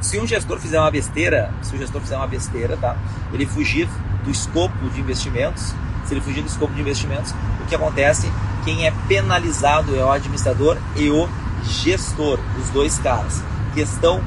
se 0.00 0.18
um 0.18 0.26
gestor 0.26 0.58
fizer 0.58 0.78
uma 0.78 0.90
besteira, 0.90 1.52
se 1.62 1.74
o 1.74 1.78
gestor 1.78 2.00
fizer 2.00 2.16
uma 2.16 2.26
besteira, 2.26 2.76
tá? 2.76 2.96
Ele 3.32 3.46
fugir 3.46 3.88
do 4.24 4.30
escopo 4.30 4.88
de 4.90 5.00
investimentos, 5.00 5.74
se 6.04 6.14
ele 6.14 6.20
fugir 6.20 6.42
do 6.42 6.48
escopo 6.48 6.72
de 6.74 6.80
investimentos, 6.80 7.34
o 7.62 7.66
que 7.66 7.74
acontece? 7.74 8.30
Quem 8.64 8.86
é 8.86 8.92
penalizado 9.08 9.96
é 9.96 10.04
o 10.04 10.10
administrador 10.10 10.76
e 10.96 11.10
o 11.10 11.28
gestor, 11.64 12.38
os 12.60 12.70
dois 12.70 12.98
caras. 12.98 13.42
Questão 13.74 14.20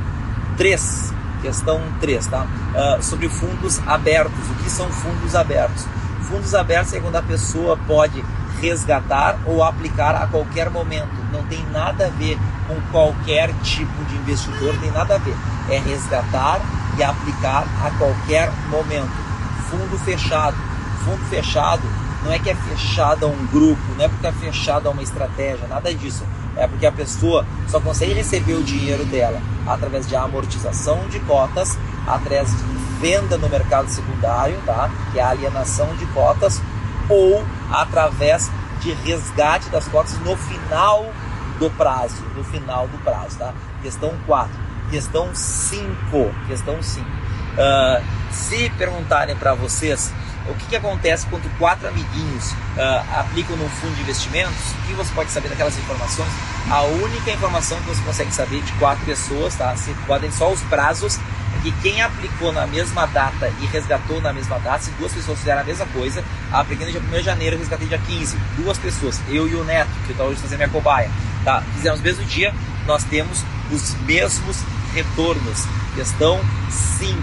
3. 0.57 1.13
Questão 1.41 1.81
3, 2.01 2.27
tá? 2.27 2.45
Uh, 2.45 3.03
sobre 3.03 3.29
fundos 3.29 3.79
abertos. 3.87 4.49
O 4.49 4.63
que 4.63 4.69
são 4.69 4.89
fundos 4.89 5.35
abertos? 5.35 5.85
Fundos 6.23 6.53
abertos 6.53 6.93
é 6.93 6.99
quando 6.99 7.15
a 7.15 7.21
pessoa 7.21 7.77
pode 7.87 8.23
resgatar 8.61 9.39
ou 9.45 9.63
aplicar 9.63 10.15
a 10.15 10.27
qualquer 10.27 10.69
momento. 10.69 11.09
Não 11.31 11.43
tem 11.43 11.63
nada 11.71 12.07
a 12.07 12.09
ver 12.09 12.37
com 12.67 12.79
qualquer 12.91 13.53
tipo 13.61 14.03
de 14.05 14.15
investidor, 14.15 14.75
tem 14.77 14.91
nada 14.91 15.15
a 15.15 15.17
ver. 15.17 15.35
É 15.69 15.79
resgatar 15.79 16.59
e 16.97 17.03
aplicar 17.03 17.65
a 17.85 17.91
qualquer 17.97 18.51
momento. 18.69 19.11
Fundo 19.69 19.97
fechado. 19.99 20.57
Fundo 21.05 21.23
fechado 21.29 21.83
não 22.23 22.33
é 22.33 22.39
que 22.39 22.49
é 22.49 22.55
fechado 22.55 23.25
a 23.25 23.29
um 23.29 23.45
grupo, 23.47 23.81
não 23.97 24.03
é 24.03 24.07
porque 24.07 24.27
é 24.27 24.31
fechado 24.31 24.87
a 24.87 24.91
uma 24.91 25.01
estratégia, 25.01 25.67
nada 25.67 25.93
disso. 25.93 26.25
É 26.55 26.67
porque 26.67 26.85
a 26.85 26.91
pessoa 26.91 27.45
só 27.67 27.79
consegue 27.79 28.13
receber 28.13 28.55
o 28.55 28.63
dinheiro 28.63 29.05
dela 29.05 29.41
através 29.65 30.07
de 30.07 30.15
amortização 30.15 31.07
de 31.07 31.19
cotas, 31.21 31.77
através 32.05 32.49
de 32.49 32.63
venda 32.99 33.37
no 33.37 33.47
mercado 33.47 33.87
secundário, 33.87 34.59
tá? 34.65 34.89
que 35.11 35.19
é 35.19 35.23
a 35.23 35.29
alienação 35.29 35.95
de 35.95 36.05
cotas, 36.07 36.61
ou 37.09 37.43
através 37.71 38.51
de 38.79 38.93
resgate 38.93 39.69
das 39.69 39.87
cotas 39.87 40.17
no 40.19 40.37
final 40.37 41.11
do 41.59 41.69
prazo, 41.71 42.23
no 42.35 42.43
final 42.43 42.87
do 42.87 42.97
prazo, 42.99 43.37
tá? 43.37 43.53
Questão 43.81 44.13
4. 44.25 44.51
Questão 44.89 45.29
5, 45.33 45.95
questão 46.47 46.81
5. 46.81 47.05
Uh, 47.05 47.09
ah, 47.59 48.01
se 48.31 48.69
perguntarem 48.77 49.35
para 49.35 49.53
vocês 49.53 50.13
o 50.47 50.53
que, 50.55 50.65
que, 50.67 50.75
acontece 50.75 51.27
quando 51.27 51.49
quatro 51.59 51.87
amiguinhos 51.87 52.51
uh, 52.51 53.19
aplicam 53.19 53.55
num 53.57 53.69
fundo 53.69 53.93
de 53.95 54.01
investimentos, 54.01 54.71
o 54.71 54.87
que 54.87 54.93
você 54.93 55.13
pode 55.13 55.29
saber 55.29 55.49
daquelas 55.49 55.77
informações? 55.77 56.29
A 56.71 56.83
única 56.83 57.31
informação 57.31 57.77
que 57.81 57.87
você 57.87 58.01
consegue 58.01 58.33
saber 58.33 58.61
de 58.61 58.71
quatro 58.73 59.05
pessoas, 59.05 59.55
tá? 59.55 59.75
Se 59.75 59.93
podem 60.07 60.31
só 60.31 60.51
os 60.51 60.61
prazos 60.61 61.19
que 61.61 61.71
quem 61.81 62.01
aplicou 62.01 62.51
na 62.51 62.65
mesma 62.65 63.05
data 63.07 63.51
e 63.61 63.65
resgatou 63.67 64.21
na 64.21 64.31
mesma 64.31 64.59
data, 64.59 64.83
se 64.83 64.91
duas 64.91 65.13
pessoas 65.13 65.39
fizeram 65.39 65.61
a 65.61 65.63
mesma 65.63 65.85
coisa, 65.87 66.23
apliquei 66.51 66.85
no 66.85 66.91
dia 66.91 67.01
1 67.01 67.09
de 67.11 67.23
janeiro 67.23 67.57
resgatei 67.57 67.87
dia 67.87 67.97
15, 67.97 68.37
duas 68.57 68.77
pessoas, 68.77 69.19
eu 69.29 69.47
e 69.47 69.55
o 69.55 69.63
Neto, 69.63 69.89
que 70.05 70.11
está 70.11 70.23
hoje 70.23 70.39
fazendo 70.41 70.59
minha 70.59 70.69
cobaia. 70.69 71.09
Tá? 71.43 71.61
Fizemos 71.75 71.99
o 71.99 72.03
mesmo 72.03 72.25
dia, 72.25 72.53
nós 72.85 73.03
temos 73.03 73.43
os 73.71 73.95
mesmos 74.01 74.57
retornos. 74.93 75.65
Questão 75.95 76.39
5, 76.69 77.21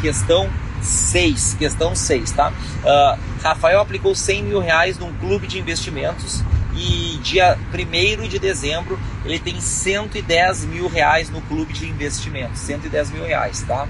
questão 0.00 0.50
6, 0.82 1.54
questão 1.58 1.94
6, 1.94 2.30
tá? 2.32 2.48
Uh, 2.50 3.18
Rafael 3.42 3.80
aplicou 3.80 4.14
100 4.14 4.42
mil 4.44 4.60
reais 4.60 4.98
num 4.98 5.12
clube 5.14 5.46
de 5.46 5.58
investimentos 5.58 6.42
e 6.74 7.18
dia 7.22 7.58
1 7.72 8.28
de 8.28 8.38
dezembro 8.38 8.98
ele 9.24 9.38
tem 9.38 9.60
110 9.60 10.64
mil 10.66 10.88
reais 10.88 11.30
no 11.30 11.40
clube 11.42 11.72
de 11.72 11.88
investimentos, 11.88 12.60
110 12.60 13.10
mil 13.10 13.24
reais, 13.24 13.62
tá? 13.62 13.86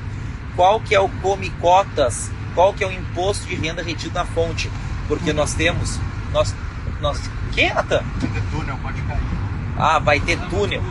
Qual 0.57 0.81
que 0.81 0.95
é 0.95 1.01
o 1.01 1.09
come 1.09 1.51
cotas? 1.61 2.31
Qual 2.55 2.75
que 2.75 2.83
é 2.83 2.87
o 2.87 2.93
imposto 2.93 3.47
de 3.47 3.55
renda 3.55 3.83
retido 3.83 4.15
na 4.15 4.25
fonte? 4.25 4.71
Porque 5.07 5.33
nós 5.33 5.55
temos, 5.55 5.99
nós, 6.33 6.55
nós, 7.01 7.21
que 7.53 7.73
Natan? 7.73 8.03
Vai 8.19 8.31
ter 8.31 8.43
túnel, 8.51 8.79
pode 8.83 9.03
cair. 9.03 9.21
Ah, 9.77 9.99
vai 9.99 10.21
ter 10.21 10.39
túnel. 10.49 10.83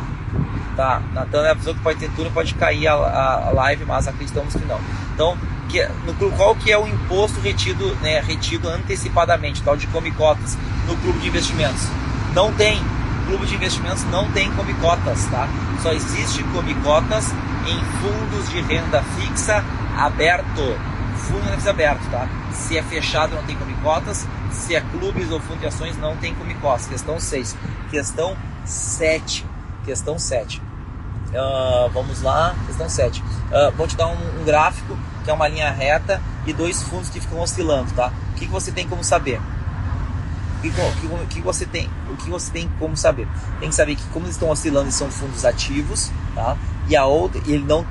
Tá, 0.79 1.01
Natan 1.11 1.45
é 1.45 1.51
avisou 1.51 1.75
que 1.75 1.81
pode 1.81 1.99
ter 1.99 2.09
túnel, 2.11 2.31
pode 2.31 2.55
cair 2.55 2.87
a, 2.87 2.93
a, 2.93 3.47
a 3.47 3.51
live, 3.51 3.83
mas 3.83 4.07
acreditamos 4.07 4.53
que 4.53 4.63
não. 4.63 4.79
Então, 5.13 5.37
que, 5.67 5.85
no, 6.05 6.13
qual 6.37 6.55
que 6.55 6.71
é 6.71 6.77
o 6.77 6.87
imposto 6.87 7.37
retido, 7.41 7.93
né, 7.95 8.21
retido 8.21 8.69
antecipadamente, 8.69 9.61
tal 9.61 9.75
de 9.75 9.87
come 9.87 10.09
cotas 10.11 10.57
no 10.87 10.95
clube 10.95 11.19
de 11.19 11.27
investimentos? 11.27 11.85
Não 12.33 12.53
tem. 12.53 12.81
Clube 13.27 13.45
de 13.45 13.55
investimentos 13.55 14.05
não 14.05 14.31
tem 14.31 14.49
come 14.53 14.73
cotas, 14.75 15.25
tá? 15.25 15.49
Só 15.83 15.91
existe 15.91 16.41
come 16.43 16.73
cotas 16.75 17.29
em 17.67 17.83
fundos 17.99 18.49
de 18.49 18.61
renda 18.61 19.03
fixa 19.17 19.61
aberto. 19.97 20.79
Fundo 21.17 21.41
de 21.41 21.45
renda 21.45 21.57
fixa 21.57 21.69
aberto, 21.71 22.09
tá? 22.09 22.25
Se 22.53 22.77
é 22.77 22.83
fechado 22.83 23.35
não 23.35 23.43
tem 23.43 23.57
come 23.57 23.73
cotas, 23.83 24.25
se 24.49 24.77
é 24.77 24.79
clubes 24.79 25.29
ou 25.29 25.41
fundo 25.41 25.59
de 25.59 25.67
ações 25.67 25.97
não 25.97 26.15
tem 26.15 26.33
come 26.33 26.53
cotas. 26.53 26.87
Questão 26.87 27.19
6. 27.19 27.57
Questão 27.91 28.37
7. 28.63 29.45
Questão 29.83 30.17
7. 30.17 30.68
Uh, 31.29 31.89
vamos 31.93 32.21
lá, 32.21 32.55
questão 32.65 32.89
7. 32.89 33.21
Uh, 33.21 33.25
ah, 33.53 33.73
vou 33.75 33.87
te 33.87 33.95
dar 33.95 34.07
um, 34.07 34.41
um 34.41 34.43
gráfico 34.43 34.97
que 35.23 35.29
é 35.29 35.33
uma 35.33 35.47
linha 35.47 35.69
reta 35.69 36.21
e 36.47 36.53
dois 36.53 36.81
fundos 36.81 37.09
que 37.09 37.19
ficam 37.19 37.39
oscilando, 37.39 37.91
tá? 37.91 38.11
O 38.31 38.33
que, 38.33 38.45
que 38.45 38.51
você 38.51 38.71
tem 38.71 38.87
como 38.87 39.03
saber? 39.03 39.39
O 40.57 40.61
que, 40.61 40.71
que, 40.71 41.35
que, 41.35 41.41
você 41.41 41.65
tem? 41.65 41.89
O 42.09 42.17
que 42.17 42.29
você 42.29 42.51
tem 42.51 42.69
como 42.79 42.97
saber? 42.97 43.27
Tem 43.59 43.69
que 43.69 43.75
saber 43.75 43.95
que 43.95 44.03
como 44.07 44.25
eles 44.25 44.35
estão 44.35 44.49
oscilando, 44.49 44.85
eles 44.85 44.95
são 44.95 45.09
fundos 45.09 45.45
ativos, 45.45 46.11
tá? 46.35 46.57
E 46.87 46.95
a 46.95 47.05
outra, 47.05 47.39
ele 47.45 47.63
não 47.63 47.85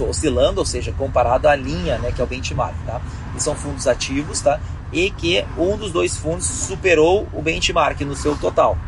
oscilando, 0.00 0.60
ou 0.60 0.66
seja, 0.66 0.92
comparado 0.92 1.48
à 1.48 1.56
linha, 1.56 1.98
né, 1.98 2.12
que 2.12 2.20
é 2.20 2.24
o 2.24 2.26
benchmark, 2.26 2.74
tá? 2.86 3.00
Eles 3.32 3.42
são 3.42 3.54
fundos 3.54 3.88
ativos, 3.88 4.40
tá? 4.40 4.60
E 4.92 5.10
que 5.10 5.44
um 5.56 5.76
dos 5.76 5.90
dois 5.90 6.16
fundos 6.16 6.46
superou 6.46 7.26
o 7.32 7.42
benchmark 7.42 8.00
no 8.02 8.14
seu 8.14 8.36
total, 8.36 8.78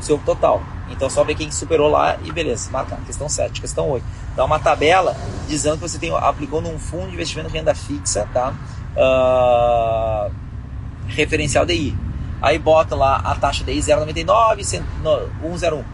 seu 0.00 0.18
total. 0.18 0.62
Então 0.90 1.10
só 1.10 1.24
ver 1.24 1.34
quem 1.34 1.50
superou 1.50 1.90
lá 1.90 2.16
e 2.24 2.32
beleza, 2.32 2.70
marcar. 2.70 2.98
Questão 3.04 3.28
7, 3.28 3.60
questão 3.60 3.88
8. 3.88 4.04
Dá 4.34 4.44
uma 4.44 4.58
tabela 4.58 5.16
dizendo 5.48 5.76
que 5.76 5.82
você 5.82 5.98
tem, 5.98 6.14
aplicou 6.14 6.60
num 6.60 6.78
fundo 6.78 7.08
de 7.08 7.14
investimento 7.14 7.48
renda 7.48 7.74
fixa, 7.74 8.28
tá? 8.32 8.54
Uh, 8.96 10.32
referencial 11.08 11.66
DI. 11.66 11.96
Aí 12.40 12.58
bota 12.58 12.94
lá 12.94 13.16
a 13.16 13.34
taxa 13.34 13.64
DI 13.64 13.78
0,99, 13.78 14.62
101. 14.62 15.84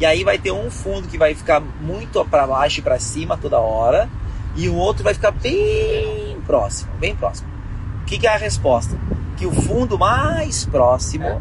E 0.00 0.06
aí 0.06 0.24
vai 0.24 0.38
ter 0.38 0.50
um 0.50 0.70
fundo 0.70 1.06
que 1.06 1.18
vai 1.18 1.34
ficar 1.34 1.60
muito 1.60 2.24
para 2.24 2.46
baixo 2.46 2.80
e 2.80 2.82
para 2.82 2.98
cima 2.98 3.36
toda 3.36 3.58
hora, 3.58 4.08
e 4.56 4.66
o 4.66 4.74
outro 4.74 5.04
vai 5.04 5.12
ficar 5.12 5.30
bem 5.30 6.40
próximo, 6.46 6.90
bem 6.98 7.14
próximo. 7.14 7.48
O 8.02 8.04
que, 8.06 8.18
que 8.18 8.26
é 8.26 8.34
a 8.34 8.38
resposta? 8.38 8.96
Que 9.36 9.46
o 9.46 9.52
fundo 9.52 9.98
mais 9.98 10.64
próximo 10.64 11.40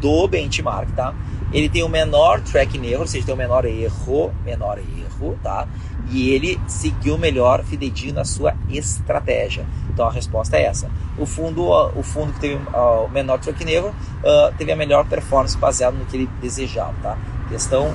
do 0.00 0.26
benchmark, 0.26 0.90
tá? 0.92 1.14
Ele 1.52 1.68
tem 1.68 1.82
o 1.82 1.88
menor 1.88 2.40
tracking 2.40 2.84
erro, 2.86 3.02
ou 3.02 3.06
seja, 3.06 3.26
tem 3.26 3.34
o 3.34 3.38
menor 3.38 3.64
erro, 3.64 4.32
menor 4.44 4.78
erro, 4.78 5.38
tá? 5.42 5.66
E 6.08 6.30
ele 6.30 6.60
seguiu 6.66 7.18
melhor 7.18 7.64
fidedigno 7.64 8.14
na 8.14 8.24
sua 8.24 8.54
estratégia. 8.68 9.66
Então 9.88 10.06
a 10.06 10.12
resposta 10.12 10.56
é 10.56 10.64
essa. 10.64 10.88
O 11.18 11.26
fundo, 11.26 11.68
o 11.68 12.02
fundo 12.02 12.32
que 12.32 12.40
teve 12.40 12.60
o 12.72 13.08
menor 13.08 13.38
tracking 13.38 13.68
erro 13.68 13.88
uh, 13.88 14.54
teve 14.56 14.70
a 14.70 14.76
melhor 14.76 15.04
performance 15.06 15.56
baseado 15.56 15.94
no 15.94 16.06
que 16.06 16.16
ele 16.16 16.30
desejava, 16.40 16.94
tá? 17.02 17.18
Questão 17.48 17.92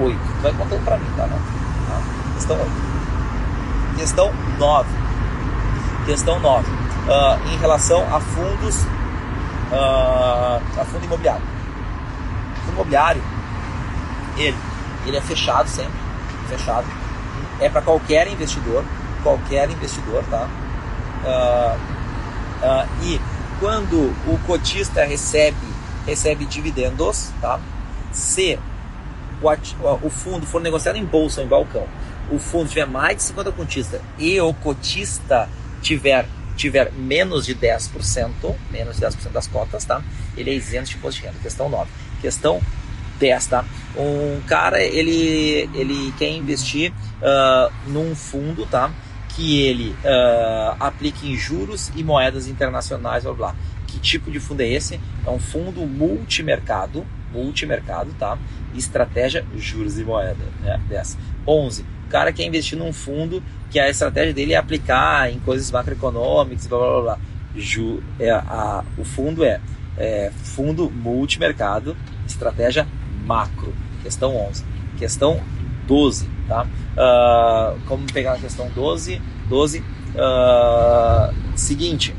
8. 0.00 0.18
Tu 0.18 0.42
vai 0.42 0.52
contando 0.52 0.84
para 0.84 0.98
mim, 0.98 1.06
tá? 1.16 1.26
Não? 1.26 1.38
tá? 1.38 2.34
Questão 2.34 2.56
8. 2.56 2.70
Questão 3.96 4.32
9. 4.58 4.88
Questão 6.06 6.40
9. 6.40 6.68
Uh, 6.68 7.54
em 7.54 7.58
relação 7.58 8.02
a 8.12 8.20
fundos, 8.20 8.82
uh, 9.72 10.80
a 10.80 10.84
fundo 10.84 11.04
imobiliário 11.04 11.57
imobiliário, 12.78 13.22
ele, 14.36 14.56
ele 15.06 15.16
é 15.16 15.20
fechado 15.20 15.68
sempre, 15.68 15.98
fechado. 16.48 16.86
É 17.60 17.68
para 17.68 17.82
qualquer 17.82 18.28
investidor, 18.28 18.84
qualquer 19.22 19.68
investidor, 19.70 20.22
tá? 20.30 20.48
Uh, 21.24 21.76
uh, 22.64 23.04
e 23.04 23.20
quando 23.58 24.14
o 24.26 24.38
cotista 24.46 25.04
recebe, 25.04 25.66
recebe 26.06 26.44
dividendos, 26.44 27.32
tá? 27.40 27.58
Se 28.12 28.58
o, 29.42 30.06
o 30.06 30.10
fundo 30.10 30.46
for 30.46 30.60
negociado 30.60 30.96
em 30.96 31.04
bolsa, 31.04 31.42
em 31.42 31.46
balcão, 31.46 31.86
o 32.30 32.38
fundo 32.38 32.68
tiver 32.68 32.86
mais 32.86 33.16
de 33.16 33.22
50 33.24 33.52
cotistas 33.52 34.00
e 34.18 34.40
o 34.40 34.54
cotista 34.54 35.48
tiver 35.82 36.26
tiver 36.58 36.92
menos 36.92 37.46
de 37.46 37.54
10%, 37.54 38.54
menos 38.70 38.96
de 38.96 39.06
10% 39.06 39.30
das 39.30 39.46
cotas, 39.46 39.84
tá? 39.84 40.02
Ele 40.36 40.50
é 40.50 40.54
isento 40.54 40.90
de 40.90 40.96
imposto 40.96 41.20
de 41.20 41.26
renda. 41.28 41.38
Questão 41.40 41.68
9. 41.68 41.88
Questão 42.20 42.60
10, 43.18 43.46
tá? 43.46 43.64
Um 43.96 44.40
cara, 44.46 44.80
ele, 44.80 45.68
ele 45.74 46.12
quer 46.18 46.30
investir 46.30 46.92
uh, 47.20 47.72
num 47.88 48.14
fundo, 48.14 48.64
tá? 48.66 48.90
Que 49.30 49.62
ele 49.62 49.90
uh, 49.90 50.76
aplique 50.80 51.30
em 51.30 51.36
juros 51.36 51.90
e 51.94 52.02
moedas 52.02 52.48
internacionais, 52.48 53.24
blá, 53.24 53.32
blá. 53.32 53.56
Que 53.86 53.98
tipo 53.98 54.30
de 54.30 54.38
fundo 54.38 54.60
é 54.60 54.68
esse? 54.68 55.00
É 55.26 55.30
um 55.30 55.38
fundo 55.38 55.80
multimercado, 55.86 57.04
multimercado, 57.32 58.14
tá? 58.18 58.38
Estratégia 58.74 59.44
juros 59.56 59.98
e 59.98 60.04
moeda, 60.04 60.44
né? 60.62 60.80
10. 60.88 61.18
11. 61.46 61.82
O 62.06 62.10
cara 62.10 62.32
quer 62.32 62.44
investir 62.44 62.78
num 62.78 62.92
fundo 62.92 63.42
que 63.70 63.78
a 63.78 63.88
estratégia 63.88 64.32
dele 64.32 64.54
é 64.54 64.56
aplicar 64.56 65.30
em 65.30 65.38
coisas 65.40 65.70
macroeconômicas, 65.70 66.66
blá 66.66 66.78
blá 66.78 67.00
blá. 67.00 67.18
Ju, 67.56 68.02
é, 68.20 68.30
a, 68.30 68.84
o 68.96 69.04
fundo 69.04 69.44
é, 69.44 69.60
é 69.98 70.30
fundo 70.42 70.90
multimercado, 70.90 71.96
estratégia 72.26 72.86
macro. 73.24 73.74
Questão 74.02 74.36
11. 74.36 74.64
Questão 74.96 75.40
12, 75.86 76.28
tá? 76.46 76.64
Uh, 76.64 77.78
como 77.86 78.06
pegar 78.12 78.34
a 78.34 78.38
questão 78.38 78.70
12? 78.74 79.20
12. 79.48 79.82
Uh, 80.14 81.34
seguinte. 81.56 82.14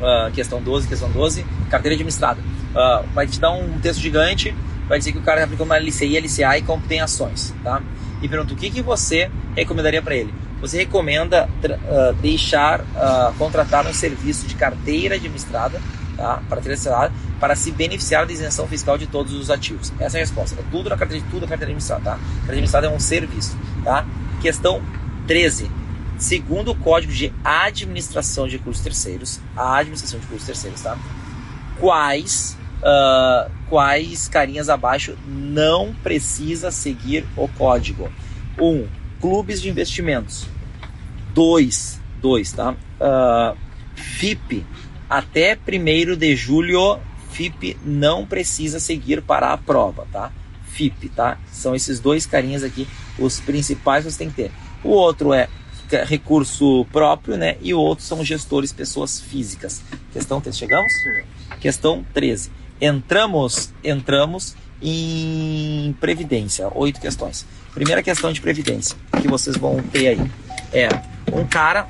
Uh, 0.00 0.30
questão 0.32 0.62
12, 0.62 0.88
questão 0.88 1.10
12. 1.10 1.44
Carteira 1.70 1.94
administrada. 1.94 2.40
Uh, 2.40 3.06
vai 3.14 3.26
te 3.26 3.40
dar 3.40 3.50
um 3.50 3.78
texto 3.80 4.00
gigante, 4.00 4.54
vai 4.88 4.98
dizer 4.98 5.12
que 5.12 5.18
o 5.18 5.22
cara 5.22 5.44
aplicou 5.44 5.64
uma 5.64 5.78
LCI, 5.78 6.18
LCA 6.18 6.58
e 6.58 6.62
tem 6.86 7.00
ações, 7.00 7.54
tá? 7.64 7.82
E 8.20 8.28
pergunta 8.28 8.52
o 8.52 8.56
que, 8.56 8.70
que 8.70 8.82
você 8.82 9.30
recomendaria 9.56 10.02
para 10.02 10.14
ele? 10.14 10.32
Você 10.60 10.78
recomenda 10.78 11.48
deixar, 12.20 12.84
contratar 13.38 13.86
um 13.86 13.94
serviço 13.94 14.44
de 14.48 14.56
carteira 14.56 15.14
administrada, 15.14 15.80
tá? 16.18 16.42
Para 16.48 16.60
ter 16.60 16.76
para 17.40 17.54
se 17.54 17.70
beneficiar 17.70 18.26
da 18.26 18.32
isenção 18.32 18.66
fiscal 18.66 18.98
de 18.98 19.06
todos 19.06 19.32
os 19.32 19.50
ativos. 19.50 19.92
Essa 19.98 20.18
é 20.18 20.20
a 20.20 20.24
resposta. 20.24 20.60
É 20.60 20.64
tudo 20.70 20.90
na 20.90 20.96
carteira 20.96 21.24
tudo 21.30 21.42
na 21.42 21.48
carteira 21.48 21.72
administrada, 21.72 22.02
tá? 22.02 22.12
A 22.12 22.16
carteira 22.16 22.52
administrada 22.52 22.86
é 22.88 22.90
um 22.90 23.00
serviço, 23.00 23.56
tá? 23.84 24.04
Questão 24.42 24.82
13. 25.26 25.70
Segundo 26.18 26.72
o 26.72 26.74
Código 26.74 27.12
de 27.12 27.32
Administração 27.44 28.48
de 28.48 28.56
Recursos 28.56 28.82
Terceiros, 28.82 29.40
a 29.56 29.76
administração 29.76 30.18
de 30.18 30.26
recursos 30.26 30.46
terceiros, 30.46 30.82
tá? 30.82 30.98
Quais 31.78 32.58
uh, 32.78 33.50
quais 33.68 34.26
carinhas 34.28 34.68
abaixo 34.68 35.16
não 35.26 35.94
precisa 36.02 36.72
seguir 36.72 37.24
o 37.36 37.46
código? 37.46 38.10
1. 38.58 38.64
Um, 38.64 38.88
clubes 39.20 39.62
de 39.62 39.68
investimentos. 39.68 40.46
2. 41.34 42.00
2, 42.20 42.52
tá? 42.52 42.72
Uh, 42.72 43.56
FIP 43.94 44.66
até 45.08 45.56
1 45.56 46.16
de 46.16 46.36
julho 46.36 46.98
FIP 47.30 47.76
não 47.84 48.26
precisa 48.26 48.80
seguir 48.80 49.22
para 49.22 49.52
a 49.52 49.56
prova, 49.56 50.06
tá? 50.10 50.32
FIP, 50.70 51.08
tá? 51.08 51.38
São 51.52 51.74
esses 51.74 52.00
dois 52.00 52.26
carinhas 52.26 52.62
aqui, 52.62 52.86
os 53.18 53.40
principais 53.40 54.04
que 54.04 54.12
você 54.12 54.18
tem 54.18 54.30
que 54.30 54.36
ter. 54.36 54.52
O 54.82 54.90
outro 54.90 55.32
é 55.32 55.48
recurso 56.06 56.84
próprio, 56.92 57.36
né? 57.36 57.56
E 57.60 57.72
o 57.72 57.78
outro 57.80 58.04
são 58.04 58.24
gestores, 58.24 58.72
pessoas 58.72 59.20
físicas. 59.20 59.82
Questão 60.12 60.40
13, 60.40 60.58
chegamos? 60.58 60.92
Questão 61.60 62.04
13. 62.12 62.50
Entramos, 62.80 63.72
entramos 63.82 64.56
em 64.82 65.94
previdência. 66.00 66.68
Oito 66.74 67.00
questões. 67.00 67.46
Primeira 67.74 68.02
questão 68.02 68.32
de 68.32 68.40
previdência 68.40 68.96
que 69.20 69.28
vocês 69.28 69.56
vão 69.56 69.82
ter 69.82 70.08
aí 70.08 70.30
é 70.72 70.88
um 71.32 71.46
cara 71.46 71.88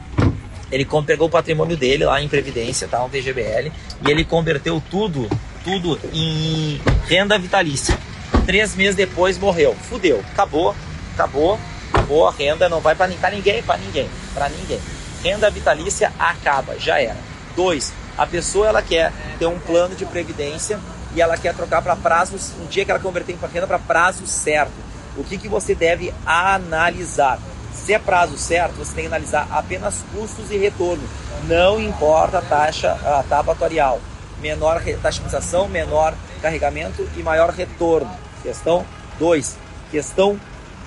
ele 0.71 0.87
pegou 1.07 1.29
o 1.29 1.31
patrimônio 1.31 1.77
dele 1.77 2.05
lá 2.05 2.21
em 2.21 2.29
Previdência, 2.29 2.87
tá? 2.89 3.03
Um 3.03 3.09
VGBL, 3.09 3.73
e 4.07 4.11
ele 4.11 4.25
converteu 4.25 4.83
tudo, 4.91 5.29
tudo 5.65 5.99
em 6.13 6.81
renda 7.07 7.39
vitalícia. 7.39 7.99
Três 8.47 8.75
meses 8.75 8.95
depois 8.95 9.37
morreu. 9.39 9.75
Fudeu. 9.75 10.25
Acabou. 10.33 10.75
Acabou. 11.15 11.59
Acabou 11.93 12.27
a 12.27 12.33
renda. 12.33 12.69
Não 12.69 12.81
vai 12.81 12.95
para 12.95 13.07
ninguém. 13.07 13.63
Para 13.63 13.77
ninguém. 13.77 14.09
Para 14.33 14.49
ninguém. 14.49 14.81
Renda 15.23 15.51
vitalícia 15.51 16.13
acaba. 16.19 16.79
Já 16.79 16.99
era. 16.99 17.17
Dois. 17.55 17.93
A 18.17 18.27
pessoa 18.27 18.67
ela 18.67 18.83
quer 18.83 19.13
ter 19.39 19.47
um 19.47 19.59
plano 19.59 19.95
de 19.95 20.05
previdência 20.07 20.81
e 21.15 21.21
ela 21.21 21.37
quer 21.37 21.55
trocar 21.55 21.83
para 21.83 21.95
prazos. 21.95 22.53
Um 22.61 22.67
dia 22.67 22.85
que 22.85 22.91
ela 22.91 23.01
converter 23.01 23.33
em 23.33 23.53
renda 23.53 23.67
para 23.67 23.79
prazo 23.79 24.27
certo. 24.27 24.73
O 25.17 25.25
que, 25.25 25.37
que 25.37 25.49
você 25.49 25.75
deve 25.75 26.15
analisar? 26.25 27.39
Se 27.85 27.95
é 27.95 27.99
prazo 27.99 28.37
certo, 28.37 28.75
você 28.75 28.95
tem 28.95 29.05
que 29.05 29.09
analisar 29.09 29.49
apenas 29.51 30.05
custos 30.13 30.51
e 30.51 30.57
retorno. 30.57 31.03
Não 31.45 31.81
importa 31.81 32.39
a 32.39 32.43
taxa, 32.43 32.93
a 32.93 33.25
taxa 33.27 33.53
atuarial. 33.53 34.01
Menor 34.41 34.81
fixação, 34.83 35.69
menor 35.69 36.15
carregamento 36.41 37.09
e 37.17 37.23
maior 37.23 37.51
retorno. 37.51 38.11
Questão 38.43 38.85
2. 39.19 39.57
Questão 39.91 40.39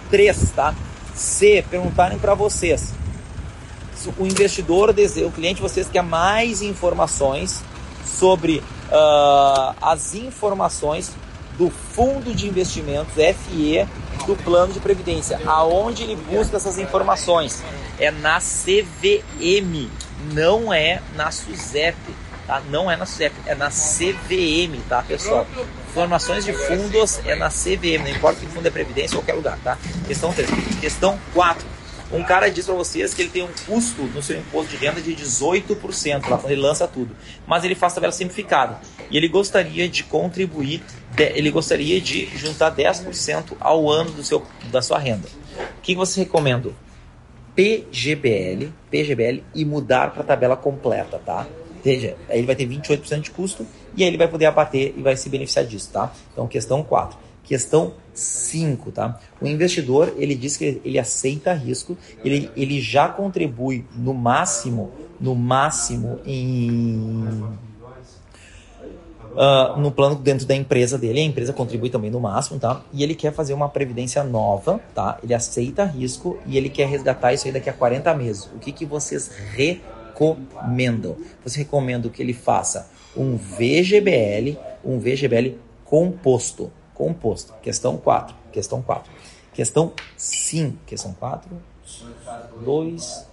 3, 0.10 0.52
tá? 0.52 0.76
Se 1.16 1.62
perguntarem 1.64 2.18
para 2.18 2.34
vocês, 2.34 2.94
o 4.18 4.26
investidor, 4.26 4.90
o 4.90 5.32
cliente 5.32 5.62
vocês 5.62 5.88
quer 5.88 6.04
mais 6.04 6.62
informações 6.62 7.64
sobre 8.06 8.58
uh, 8.58 9.76
as 9.82 10.16
informações 10.16 11.12
do 11.62 11.70
fundo 11.70 12.34
de 12.34 12.48
investimentos 12.48 13.14
FIE 13.14 13.88
do 14.26 14.36
plano 14.36 14.74
de 14.74 14.80
previdência. 14.80 15.40
Aonde 15.46 16.02
ele 16.02 16.16
busca 16.16 16.58
essas 16.58 16.80
informações? 16.80 17.64
É 18.00 18.10
na 18.10 18.40
CVM, 18.40 19.88
não 20.34 20.74
é 20.74 21.04
na 21.16 21.30
SUSEP, 21.30 21.96
tá? 22.48 22.64
Não 22.72 22.90
é 22.90 22.98
na 22.98 23.06
SUSEP, 23.06 23.36
é 23.46 23.54
na 23.54 23.70
CVM, 23.70 24.82
tá, 24.90 25.04
pessoal? 25.04 25.46
Informações 25.88 26.44
de 26.44 26.52
fundos 26.52 27.20
é 27.26 27.36
na 27.36 27.50
CVM, 27.50 28.06
não 28.06 28.10
importa 28.10 28.40
que 28.40 28.48
fundo 28.48 28.68
é 28.68 28.72
previdência 28.72 29.16
ou 29.16 29.22
qualquer 29.22 29.36
lugar, 29.36 29.60
tá? 29.64 29.78
Questão 30.08 30.34
3. 30.34 30.50
Questão 30.80 31.20
4. 31.32 31.64
Um 32.12 32.24
cara 32.24 32.50
diz 32.50 32.66
para 32.66 32.76
vocês 32.76 33.14
que 33.14 33.22
ele 33.22 33.30
tem 33.30 33.44
um 33.44 33.50
custo 33.66 34.02
no 34.02 34.22
seu 34.22 34.38
imposto 34.38 34.72
de 34.72 34.78
renda 34.78 35.00
de 35.00 35.16
18%, 35.16 36.28
lá 36.28 36.38
quando 36.38 36.52
ele 36.52 36.60
lança 36.60 36.86
tudo. 36.86 37.16
Mas 37.48 37.64
ele 37.64 37.76
faz 37.76 37.94
tabela 37.94 38.12
simplificada. 38.12 38.82
E 39.10 39.16
ele 39.16 39.30
gostaria 39.30 39.88
de 39.88 40.04
contribuir, 40.04 40.84
ele 41.18 41.52
gostaria 41.52 42.00
de 42.00 42.26
juntar 42.38 42.76
10% 42.76 43.54
ao 43.60 43.90
ano 43.90 44.12
do 44.12 44.24
seu, 44.24 44.46
da 44.72 44.82
sua 44.82 44.98
renda. 44.98 45.28
O 45.78 45.82
que 45.82 45.96
você 45.96 46.22
recomenda? 46.22 46.72
PGBL, 47.56 48.72
PGBL 48.90 49.44
e 49.54 49.66
mudar 49.66 50.12
para 50.12 50.22
a 50.22 50.26
tabela 50.26 50.56
completa, 50.56 51.20
tá? 51.20 51.46
Veja, 51.84 52.16
aí 52.30 52.40
ele 52.40 52.48
vai 52.48 52.56
ter 52.56 52.68
28% 52.68 53.22
de 53.22 53.32
custo 53.32 53.66
e 53.96 54.04
aí 54.04 54.10
ele 54.10 54.18
vai 54.18 54.28
poder 54.28 54.46
abater 54.46 54.94
e 54.96 55.02
vai 55.02 55.18
se 55.18 55.30
beneficiar 55.30 55.66
disso, 55.66 55.90
tá? 55.92 56.14
Então, 56.32 56.48
questão 56.48 56.84
4. 56.84 57.18
Questão 57.44 57.96
5, 58.14 58.92
tá? 58.92 59.20
O 59.42 59.48
investidor, 59.48 60.14
ele 60.18 60.36
diz 60.36 60.56
que 60.56 60.80
ele 60.86 61.00
aceita 61.00 61.54
risco, 61.54 61.98
ele, 62.24 62.50
ele 62.56 62.80
já 62.80 63.10
contribui 63.10 63.86
no 63.96 64.14
máximo, 64.14 64.92
no 65.20 65.36
máximo 65.36 66.20
em 66.26 67.28
Uh, 69.32 69.80
no 69.80 69.92
plano 69.92 70.16
dentro 70.16 70.46
da 70.46 70.54
empresa 70.54 70.98
dele, 70.98 71.20
a 71.20 71.24
empresa 71.24 71.54
contribui 71.54 71.90
também 71.90 72.12
no 72.12 72.20
máximo, 72.20 72.60
tá? 72.60 72.82
E 72.92 73.02
ele 73.02 73.16
quer 73.16 73.32
fazer 73.34 73.54
uma 73.54 73.70
previdência 73.70 74.24
nova, 74.24 74.80
tá? 74.94 75.18
Ele 75.24 75.34
aceita 75.34 75.86
risco 75.86 76.38
e 76.46 76.58
ele 76.58 76.70
quer 76.70 76.88
resgatar 76.88 77.34
isso 77.34 77.48
aí 77.48 77.54
daqui 77.54 77.70
a 77.70 77.74
40 77.74 78.14
meses. 78.14 78.50
O 78.54 78.60
que, 78.60 78.72
que 78.72 78.86
vocês 78.86 79.32
recomendam? 79.54 81.16
Você 81.46 81.60
recomenda 81.60 82.10
que 82.10 82.22
ele 82.22 82.34
faça 82.34 82.90
um 83.16 83.38
VGBL, 83.38 84.58
um 84.84 85.00
VGBL 85.00 85.58
composto, 85.86 86.72
composto. 86.94 87.54
Questão 87.62 87.96
4, 87.98 88.36
questão 88.52 88.82
4. 88.82 89.12
Questão 89.54 89.94
5, 90.18 90.78
questão 90.86 91.14
4, 91.14 91.50
2, 92.64 93.28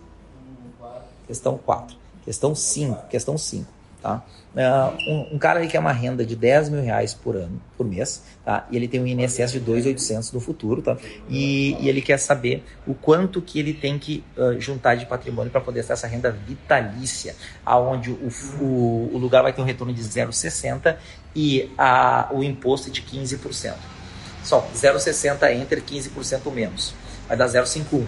questão 1.26 1.58
4, 1.58 1.96
questão 2.24 2.54
5, 2.54 3.06
questão 3.08 3.38
5 3.38 3.77
Tá? 4.00 4.22
Uh, 4.54 5.12
um, 5.12 5.34
um, 5.34 5.38
cara 5.38 5.60
que 5.60 5.68
quer 5.68 5.80
uma 5.80 5.92
renda 5.92 6.24
de 6.24 6.36
10 6.36 6.68
mil 6.68 6.82
reais 6.82 7.14
por 7.14 7.36
ano, 7.36 7.60
por 7.76 7.84
mês, 7.84 8.22
tá? 8.44 8.64
e 8.70 8.76
ele 8.76 8.86
tem 8.86 9.00
um 9.00 9.06
INSS 9.06 9.52
de 9.52 9.60
2.800 9.60 10.32
no 10.32 10.40
futuro, 10.40 10.80
tá? 10.80 10.96
E, 11.28 11.76
e, 11.80 11.88
ele 11.88 12.00
quer 12.00 12.16
saber 12.18 12.64
o 12.86 12.94
quanto 12.94 13.42
que 13.42 13.58
ele 13.58 13.74
tem 13.74 13.98
que 13.98 14.24
uh, 14.36 14.58
juntar 14.60 14.94
de 14.94 15.04
patrimônio 15.04 15.50
para 15.50 15.60
poder 15.60 15.84
ter 15.84 15.92
essa 15.92 16.06
renda 16.06 16.30
vitalícia, 16.30 17.34
aonde 17.66 18.10
o, 18.10 18.28
o, 18.60 19.10
o, 19.14 19.18
lugar 19.18 19.42
vai 19.42 19.52
ter 19.52 19.60
um 19.60 19.64
retorno 19.64 19.92
de 19.92 20.02
0,60 20.02 20.96
e 21.34 21.68
a, 21.76 22.28
o 22.32 22.44
imposto 22.44 22.88
é 22.88 22.92
de 22.92 23.02
15%. 23.02 23.74
Só 24.44 24.68
0,60 24.74 25.52
entre 25.54 25.80
15% 25.80 26.52
menos, 26.52 26.94
vai 27.26 27.36
dar 27.36 27.46
0,51 27.46 28.04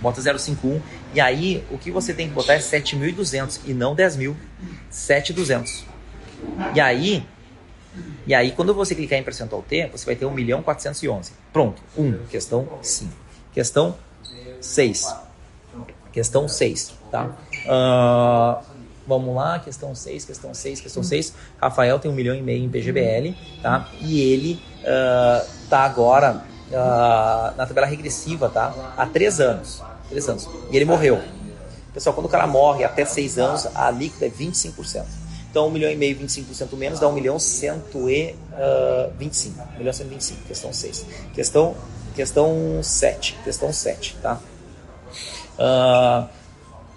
bota 0.00 0.20
051 0.20 0.80
e 1.14 1.20
aí 1.20 1.64
o 1.70 1.78
que 1.78 1.90
você 1.90 2.14
tem 2.14 2.28
que 2.28 2.34
botar 2.34 2.54
é 2.54 2.58
7.200 2.58 3.60
e 3.66 3.74
não 3.74 3.94
10.000, 3.94 4.34
7.200. 4.90 5.84
E 6.74 6.80
aí, 6.80 7.26
e 8.26 8.34
aí 8.34 8.52
quando 8.52 8.74
você 8.74 8.94
clicar 8.94 9.18
em 9.18 9.22
percentual 9.22 9.62
T, 9.62 9.88
você 9.92 10.04
vai 10.04 10.16
ter 10.16 10.26
1 10.26 10.30
milhão 10.30 10.62
411. 10.62 11.32
Pronto, 11.52 11.82
1, 11.96 12.02
um, 12.02 12.26
questão 12.26 12.68
5. 12.82 13.12
Questão 13.52 13.96
6. 14.60 15.14
Questão 16.12 16.48
6, 16.48 16.92
tá? 17.10 17.36
Uh, 17.66 18.64
vamos 19.06 19.34
lá, 19.34 19.60
questão 19.60 19.94
6, 19.94 20.24
questão 20.24 20.52
6, 20.52 20.80
questão 20.80 21.02
6. 21.02 21.34
Rafael 21.60 21.98
tem 21.98 22.10
1 22.10 22.14
milhão 22.14 22.34
e 22.34 22.42
meio 22.42 22.64
em 22.64 22.68
PGBL, 22.68 23.34
tá? 23.62 23.88
E 24.00 24.20
ele 24.20 24.60
uh, 24.80 25.46
tá 25.68 25.80
agora 25.84 26.42
uh, 26.68 27.56
na 27.56 27.66
tabela 27.66 27.86
regressiva, 27.86 28.48
tá? 28.48 28.94
Há 28.96 29.06
3 29.06 29.40
anos. 29.40 29.82
Três 30.10 30.28
anos. 30.28 30.48
E 30.70 30.76
ele 30.76 30.84
morreu. 30.84 31.22
Pessoal, 31.92 32.14
quando 32.14 32.26
o 32.26 32.28
cara 32.28 32.46
morre 32.46 32.84
até 32.84 33.04
6 33.04 33.38
anos, 33.38 33.66
a 33.74 33.90
líquida 33.90 34.26
é 34.26 34.30
25%. 34.30 35.04
Então, 35.50 35.66
1 35.66 35.70
milhão 35.70 35.90
e 35.90 35.96
meio, 35.96 36.16
25% 36.18 36.76
menos, 36.76 37.00
dá 37.00 37.08
1 37.08 37.12
milhão 37.12 37.38
125. 37.38 39.68
1 39.74 39.78
milhão 39.78 39.92
125, 39.92 40.46
questão 40.46 40.72
6. 40.72 41.06
Questão, 41.34 41.74
questão 42.14 42.80
7. 42.82 43.36
Questão 43.42 43.72
7, 43.72 44.16
tá? 44.22 44.40
Uh, 45.58 46.28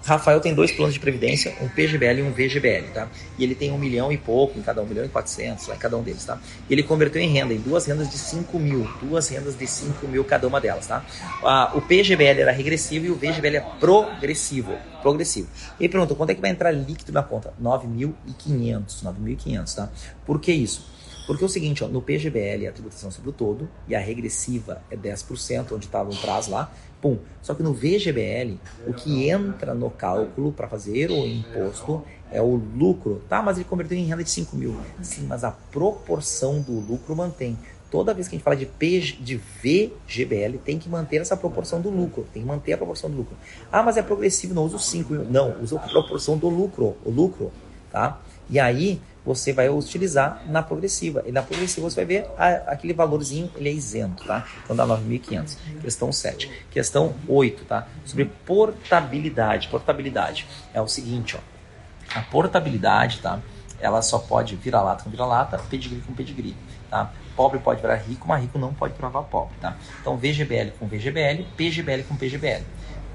Rafael 0.03 0.41
tem 0.41 0.53
dois 0.53 0.71
planos 0.71 0.93
de 0.93 0.99
previdência, 0.99 1.55
um 1.61 1.69
PGBL 1.69 2.19
e 2.19 2.23
um 2.23 2.31
VGBL, 2.31 2.91
tá? 2.93 3.07
E 3.37 3.43
ele 3.43 3.55
tem 3.55 3.71
um 3.71 3.77
milhão 3.77 4.11
e 4.11 4.17
pouco 4.17 4.59
em 4.59 4.61
cada 4.61 4.81
um, 4.81 4.83
um 4.83 4.87
milhão 4.87 5.05
e 5.05 5.09
quatrocentos 5.09 5.67
lá 5.67 5.75
em 5.75 5.77
cada 5.79 5.97
um 5.97 6.03
deles, 6.03 6.25
tá? 6.25 6.39
E 6.69 6.73
ele 6.73 6.83
converteu 6.83 7.21
em 7.21 7.29
renda, 7.29 7.53
em 7.53 7.59
duas 7.59 7.85
rendas 7.85 8.09
de 8.09 8.17
5 8.17 8.59
mil, 8.59 8.87
duas 9.01 9.29
rendas 9.29 9.57
de 9.57 9.65
5 9.65 10.05
mil 10.07 10.23
cada 10.25 10.45
uma 10.45 10.59
delas, 10.59 10.87
tá? 10.87 11.05
Ah, 11.43 11.71
o 11.73 11.81
PGBL 11.81 12.41
era 12.41 12.51
regressivo 12.51 13.05
e 13.05 13.11
o 13.11 13.15
VGBL 13.15 13.57
é 13.57 13.65
progressivo, 13.79 14.77
progressivo. 15.01 15.47
E 15.79 15.87
pergunta, 15.87 16.13
quanto 16.15 16.31
é 16.31 16.35
que 16.35 16.41
vai 16.41 16.51
entrar 16.51 16.71
líquido 16.71 17.13
na 17.13 17.23
conta? 17.23 17.53
9.500, 17.61 19.03
9.500, 19.03 19.75
tá? 19.75 19.89
Por 20.25 20.39
que 20.39 20.51
isso? 20.51 20.85
Porque 21.25 21.43
é 21.43 21.47
o 21.47 21.49
seguinte, 21.49 21.83
ó, 21.83 21.88
no 21.88 22.01
PGBL 22.01 22.65
é 22.65 22.67
a 22.67 22.71
tributação 22.71 23.09
sobre 23.09 23.29
o 23.29 23.33
todo 23.33 23.69
e 23.88 23.95
a 23.95 23.99
regressiva 23.99 24.81
é 24.91 24.97
10%, 24.97 25.71
onde 25.71 25.86
estava 25.86 26.09
o 26.09 26.17
prazo 26.17 26.51
lá, 26.51 26.71
Pum. 27.03 27.17
Só 27.41 27.53
que 27.53 27.62
no 27.62 27.73
VGBL, 27.73 28.57
o 28.88 28.93
que 28.93 29.29
entra 29.29 29.73
no 29.73 29.89
cálculo 29.89 30.53
para 30.53 30.69
fazer 30.69 31.12
o 31.12 31.27
imposto 31.27 32.01
é 32.31 32.41
o 32.41 32.55
lucro. 32.55 33.21
Tá, 33.27 33.41
mas 33.41 33.57
ele 33.57 33.65
converteu 33.65 33.97
em 33.97 34.05
renda 34.05 34.23
de 34.23 34.29
5 34.29 34.55
mil. 34.55 34.77
Sim, 35.01 35.25
mas 35.27 35.43
a 35.43 35.51
proporção 35.51 36.62
do 36.62 36.79
lucro 36.79 37.13
mantém. 37.13 37.57
Toda 37.91 38.13
vez 38.13 38.29
que 38.29 38.36
a 38.36 38.38
gente 38.38 38.43
fala 38.45 38.55
de, 38.55 38.65
PG, 38.65 39.17
de 39.19 39.36
VGBL, 39.36 40.57
tem 40.63 40.79
que 40.79 40.88
manter 40.88 41.17
essa 41.17 41.36
proporção 41.36 41.81
do 41.81 41.89
lucro. 41.89 42.25
Tem 42.33 42.41
que 42.41 42.47
manter 42.47 42.71
a 42.71 42.77
proporção 42.77 43.09
do 43.09 43.17
lucro. 43.17 43.36
Ah, 43.69 43.83
mas 43.83 43.97
é 43.97 44.01
progressivo, 44.01 44.53
não 44.53 44.63
usa 44.63 44.77
o 44.77 44.79
5 44.79 45.13
mil. 45.13 45.25
Não, 45.25 45.62
usa 45.62 45.75
a 45.75 45.79
proporção 45.79 46.38
do 46.38 46.47
lucro. 46.47 46.95
O 47.03 47.12
lucro, 47.12 47.51
tá? 47.91 48.21
E 48.49 48.62
aí, 48.62 49.01
você 49.25 49.53
vai 49.53 49.69
utilizar 49.69 50.41
na 50.47 50.62
progressiva. 50.62 51.23
E 51.25 51.31
na 51.31 51.41
progressiva 51.41 51.89
você 51.89 51.95
vai 51.97 52.05
ver 52.05 52.25
a, 52.38 52.71
aquele 52.71 52.93
valorzinho, 52.93 53.49
ele 53.55 53.69
é 53.69 53.71
isento, 53.71 54.25
tá? 54.25 54.45
Então 54.63 54.75
dá 54.75 54.86
9.500. 54.86 55.57
Questão 55.81 56.12
7. 56.12 56.51
Questão 56.69 57.15
8, 57.27 57.65
tá? 57.65 57.88
Sobre 58.05 58.25
portabilidade. 58.45 59.67
Portabilidade 59.69 60.47
é 60.73 60.81
o 60.81 60.88
seguinte, 60.88 61.38
ó. 61.38 62.19
A 62.19 62.21
portabilidade, 62.21 63.19
tá? 63.19 63.39
Ela 63.79 64.01
só 64.01 64.19
pode 64.19 64.55
virar 64.55 64.81
lata 64.81 65.03
com 65.03 65.09
vira-lata, 65.09 65.57
pedigree 65.69 66.01
com 66.01 66.13
pedigree, 66.13 66.55
tá? 66.89 67.12
Pobre 67.36 67.59
pode 67.59 67.81
virar 67.81 67.95
rico, 67.95 68.27
mas 68.27 68.41
rico 68.41 68.59
não 68.59 68.73
pode 68.73 68.93
virar 68.93 69.09
pobre, 69.09 69.55
tá? 69.59 69.75
Então 69.99 70.15
VGBL 70.15 70.71
com 70.79 70.88
VGBL, 70.88 71.43
PGBL 71.57 72.03
com 72.03 72.15
PGBL 72.15 72.63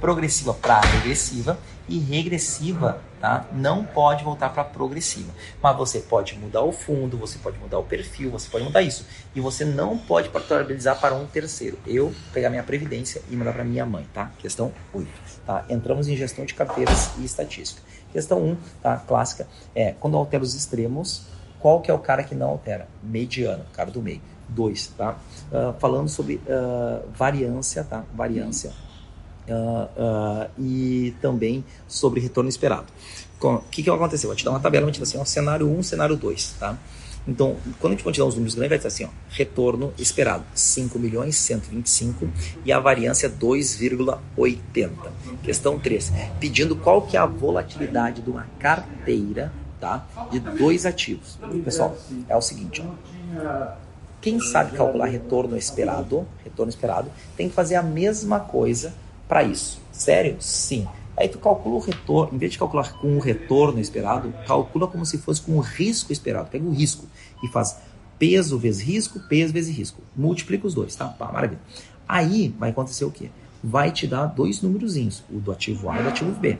progressiva 0.00 0.54
para 0.54 0.80
regressiva 0.80 1.58
e 1.88 1.98
regressiva, 1.98 3.00
tá? 3.20 3.46
Não 3.52 3.84
pode 3.84 4.22
voltar 4.22 4.50
para 4.50 4.62
progressiva. 4.62 5.32
Mas 5.62 5.76
você 5.76 6.00
pode 6.00 6.38
mudar 6.38 6.62
o 6.62 6.72
fundo, 6.72 7.16
você 7.16 7.38
pode 7.38 7.58
mudar 7.58 7.78
o 7.78 7.84
perfil, 7.84 8.30
você 8.30 8.48
pode 8.48 8.64
mudar 8.64 8.82
isso. 8.82 9.06
E 9.34 9.40
você 9.40 9.64
não 9.64 9.96
pode 9.96 10.28
portabilizar 10.28 11.00
para 11.00 11.14
um 11.14 11.26
terceiro. 11.26 11.78
Eu 11.86 12.14
pegar 12.32 12.50
minha 12.50 12.62
previdência 12.62 13.22
e 13.30 13.36
mandar 13.36 13.54
para 13.54 13.64
minha 13.64 13.86
mãe, 13.86 14.06
tá? 14.12 14.30
Questão 14.38 14.72
8, 14.92 15.08
tá? 15.46 15.64
Entramos 15.68 16.08
em 16.08 16.16
gestão 16.16 16.44
de 16.44 16.54
carteiras 16.54 17.10
e 17.18 17.24
estatística. 17.24 17.80
Questão 18.12 18.42
1, 18.42 18.56
tá? 18.82 18.96
Clássica, 18.98 19.46
é 19.74 19.92
quando 19.98 20.16
altera 20.16 20.42
os 20.42 20.54
extremos, 20.54 21.22
qual 21.58 21.80
que 21.80 21.90
é 21.90 21.94
o 21.94 21.98
cara 21.98 22.22
que 22.22 22.34
não 22.34 22.50
altera? 22.50 22.86
Mediano, 23.02 23.64
cara 23.72 23.90
do 23.90 24.02
meio. 24.02 24.20
2, 24.48 24.88
tá? 24.96 25.16
Uh, 25.52 25.78
falando 25.78 26.08
sobre 26.08 26.36
uh, 26.36 27.06
variância, 27.12 27.84
tá? 27.84 28.04
Variância. 28.14 28.72
Uh, 29.48 30.50
e 30.58 31.14
também 31.22 31.64
sobre 31.86 32.20
retorno 32.20 32.48
esperado. 32.48 32.86
O 33.40 33.58
que, 33.70 33.82
que 33.82 33.90
aconteceu? 33.90 34.28
Vou 34.28 34.36
te 34.36 34.44
dar 34.44 34.50
uma 34.50 34.60
tabela, 34.60 34.84
vou 34.84 34.92
te 34.92 34.98
dar 34.98 35.04
assim, 35.04 35.18
ó, 35.18 35.24
cenário 35.24 35.68
1, 35.68 35.82
cenário 35.82 36.16
2, 36.16 36.56
tá? 36.58 36.76
Então, 37.26 37.56
quando 37.78 37.92
a 37.92 37.96
gente 37.96 38.04
continuar 38.04 38.28
os 38.28 38.34
números 38.34 38.54
grandes, 38.54 38.70
vai 38.70 38.78
dizer 38.78 38.88
assim, 38.88 39.04
ó, 39.04 39.08
retorno 39.30 39.92
esperado 39.98 40.44
5 40.54 40.98
milhões 40.98 41.36
125 41.36 42.26
e 42.64 42.72
a 42.72 42.80
variância 42.80 43.28
2,80. 43.30 44.90
Questão 45.42 45.78
3, 45.78 46.12
pedindo 46.40 46.74
qual 46.74 47.02
que 47.02 47.16
é 47.16 47.20
a 47.20 47.26
volatilidade 47.26 48.22
de 48.22 48.30
uma 48.30 48.46
carteira, 48.58 49.52
tá? 49.78 50.06
De 50.30 50.40
dois 50.40 50.86
ativos. 50.86 51.38
Pessoal, 51.62 51.96
é 52.28 52.36
o 52.36 52.40
seguinte, 52.40 52.82
ó. 52.82 53.88
Quem 54.20 54.40
sabe 54.40 54.76
calcular 54.76 55.06
retorno 55.06 55.56
esperado, 55.56 56.26
retorno 56.42 56.70
esperado, 56.70 57.10
tem 57.36 57.48
que 57.48 57.54
fazer 57.54 57.76
a 57.76 57.82
mesma 57.82 58.40
coisa 58.40 58.92
para 59.28 59.42
isso. 59.42 59.80
Sério? 59.92 60.36
Sim. 60.40 60.86
Aí 61.16 61.28
tu 61.28 61.38
calcula 61.38 61.74
o 61.74 61.80
retorno, 61.80 62.34
em 62.34 62.38
vez 62.38 62.52
de 62.52 62.58
calcular 62.58 62.92
com 62.98 63.16
o 63.16 63.18
retorno 63.18 63.80
esperado, 63.80 64.32
calcula 64.46 64.86
como 64.86 65.04
se 65.04 65.18
fosse 65.18 65.42
com 65.42 65.56
o 65.56 65.60
risco 65.60 66.12
esperado. 66.12 66.48
Pega 66.48 66.64
o 66.64 66.70
risco 66.70 67.06
e 67.42 67.48
faz 67.48 67.76
peso 68.18 68.56
vezes 68.56 68.80
risco, 68.80 69.20
peso 69.28 69.52
vezes 69.52 69.76
risco. 69.76 70.00
Multiplica 70.16 70.66
os 70.66 70.74
dois, 70.74 70.94
tá? 70.94 71.06
Pá, 71.08 71.32
maravilha. 71.32 71.60
Aí 72.08 72.54
vai 72.56 72.70
acontecer 72.70 73.04
o 73.04 73.10
quê? 73.10 73.30
Vai 73.62 73.90
te 73.90 74.06
dar 74.06 74.26
dois 74.26 74.62
númerozinhos, 74.62 75.24
o 75.28 75.40
do 75.40 75.50
ativo 75.50 75.90
A 75.90 75.98
e 75.98 76.02
do 76.04 76.08
ativo 76.08 76.30
B, 76.30 76.56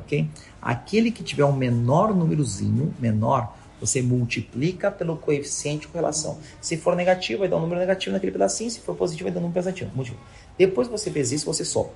ok? 0.00 0.28
Aquele 0.60 1.10
que 1.10 1.24
tiver 1.24 1.46
um 1.46 1.56
menor 1.56 2.14
númerozinho, 2.14 2.94
menor, 3.00 3.56
você 3.80 4.02
multiplica 4.02 4.90
pelo 4.90 5.16
coeficiente 5.16 5.86
de 5.86 5.88
correlação. 5.88 6.38
Se 6.60 6.76
for 6.76 6.94
negativo, 6.94 7.40
vai 7.40 7.48
dar 7.48 7.56
um 7.56 7.60
número 7.60 7.80
negativo 7.80 8.12
naquele 8.12 8.30
pedacinho, 8.30 8.70
se 8.70 8.80
for 8.80 8.94
positivo, 8.94 9.24
vai 9.24 9.32
dar 9.32 9.40
um 9.40 9.48
número 9.48 9.64
positivo. 9.64 10.20
Depois 10.58 10.86
que 10.86 10.92
você 10.92 11.10
fez 11.10 11.32
isso, 11.32 11.46
você 11.46 11.64
soma 11.64 11.88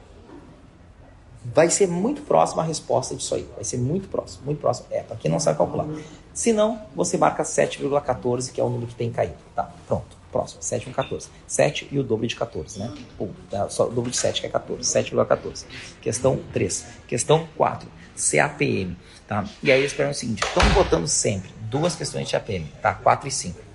vai 1.55 1.70
ser 1.70 1.86
muito 1.86 2.22
próximo 2.22 2.61
a 2.61 2.64
resposta 2.64 3.14
disso 3.14 3.34
aí. 3.34 3.49
Vai 3.55 3.64
ser 3.64 3.78
muito 3.78 4.09
próximo, 4.09 4.44
muito 4.44 4.61
próximo. 4.61 4.86
É, 4.90 5.03
para 5.03 5.16
quem 5.16 5.30
não 5.30 5.38
sabe 5.38 5.59
calcular. 5.59 5.86
Se 6.32 6.53
não, 6.53 6.82
você 6.94 7.16
marca 7.16 7.42
7,14, 7.42 8.53
que 8.53 8.61
é 8.61 8.64
o 8.64 8.68
número 8.68 8.88
que 8.88 8.94
tem 8.94 9.11
caído. 9.11 9.36
Tá, 9.55 9.70
pronto. 9.86 10.16
Próximo, 10.32 10.61
7,14. 10.61 11.28
7 11.47 11.88
e 11.90 11.99
o 11.99 12.03
dobro 12.03 12.26
de 12.26 12.36
14, 12.36 12.78
né? 12.78 12.92
Pum, 13.16 13.30
tá, 13.51 13.68
só 13.68 13.86
o 13.86 13.90
dobro 13.90 14.11
de 14.11 14.16
7 14.16 14.40
que 14.40 14.47
é 14.47 14.51
14. 14.51 14.82
7,14. 14.82 15.64
Questão 16.03 16.38
3. 16.53 16.86
Questão 17.07 17.49
4. 17.57 17.88
CAPM. 18.16 18.97
Tá? 19.26 19.44
E 19.62 19.72
aí 19.72 19.80
eles 19.80 19.92
perguntam 19.92 20.16
o 20.16 20.20
seguinte: 20.20 20.42
estão 20.44 20.68
botando 20.74 21.07
sempre 21.07 21.51
duas 21.70 21.97
questões 21.97 22.26
de 22.26 22.32
CAPM, 22.32 22.66
tá? 22.82 22.94
4 22.94 23.28
e 23.28 23.30
5. 23.30 23.65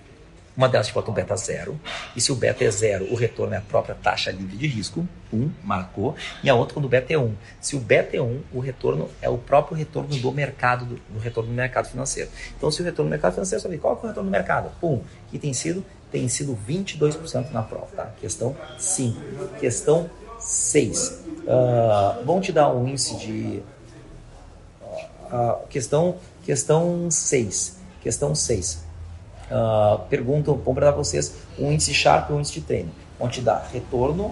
Uma 0.55 0.67
delas 0.67 0.87
te 0.87 0.93
bota 0.93 1.09
um 1.09 1.13
beta 1.13 1.35
zero, 1.37 1.79
e 2.15 2.19
se 2.19 2.31
o 2.31 2.35
beta 2.35 2.63
é 2.63 2.69
zero, 2.69 3.05
o 3.11 3.15
retorno 3.15 3.53
é 3.53 3.57
a 3.57 3.61
própria 3.61 3.95
taxa 3.95 4.31
livre 4.31 4.57
de 4.57 4.67
risco, 4.67 5.07
um, 5.31 5.49
marcou, 5.63 6.15
e 6.43 6.49
a 6.49 6.55
outra 6.55 6.73
quando 6.73 6.85
o 6.85 6.89
beta 6.89 7.13
é 7.13 7.17
1. 7.17 7.23
Um. 7.23 7.35
Se 7.61 7.75
o 7.75 7.79
beta 7.79 8.17
é 8.17 8.21
1, 8.21 8.25
um, 8.25 8.41
o 8.53 8.59
retorno 8.59 9.09
é 9.21 9.29
o 9.29 9.37
próprio 9.37 9.77
retorno 9.77 10.09
do 10.09 10.31
mercado, 10.31 10.85
do, 10.85 10.95
do, 10.95 11.19
retorno 11.19 11.49
do 11.49 11.55
mercado 11.55 11.87
financeiro. 11.87 12.29
Então, 12.57 12.69
se 12.69 12.81
o 12.81 12.85
retorno 12.85 13.09
do 13.09 13.11
mercado 13.11 13.33
financeiro, 13.33 13.61
sabe 13.61 13.77
qual 13.77 13.93
é 13.93 13.97
o 13.97 14.07
retorno 14.07 14.29
do 14.29 14.31
mercado? 14.31 14.71
Um, 14.83 15.01
que 15.29 15.39
tem 15.39 15.53
sido, 15.53 15.85
tem 16.11 16.27
sido 16.27 16.57
22% 16.67 17.51
na 17.51 17.61
prova, 17.61 17.87
tá? 17.95 18.11
Questão 18.19 18.55
5. 18.77 19.57
Questão 19.57 20.09
6. 20.37 21.23
Uh, 21.27 21.49
ah, 21.49 22.21
vão 22.25 22.41
te 22.41 22.51
dar 22.51 22.73
um 22.73 22.89
índice 22.89 23.17
de... 23.17 23.63
Uh, 25.31 25.65
questão, 25.69 26.17
questão 26.43 27.09
6. 27.09 27.77
Questão 28.01 28.35
6 28.35 28.90
uh, 29.51 29.99
perguntam, 30.09 30.55
vão 30.55 30.73
para 30.73 30.91
vocês 30.91 31.35
um 31.59 31.71
índice 31.71 31.93
Sharp 31.93 32.29
e 32.29 32.33
um 32.33 32.39
índice 32.39 32.53
de 32.53 32.61
treino. 32.61 32.91
Vão 33.19 33.29
te 33.29 33.41
dar 33.41 33.67
retorno, 33.71 34.25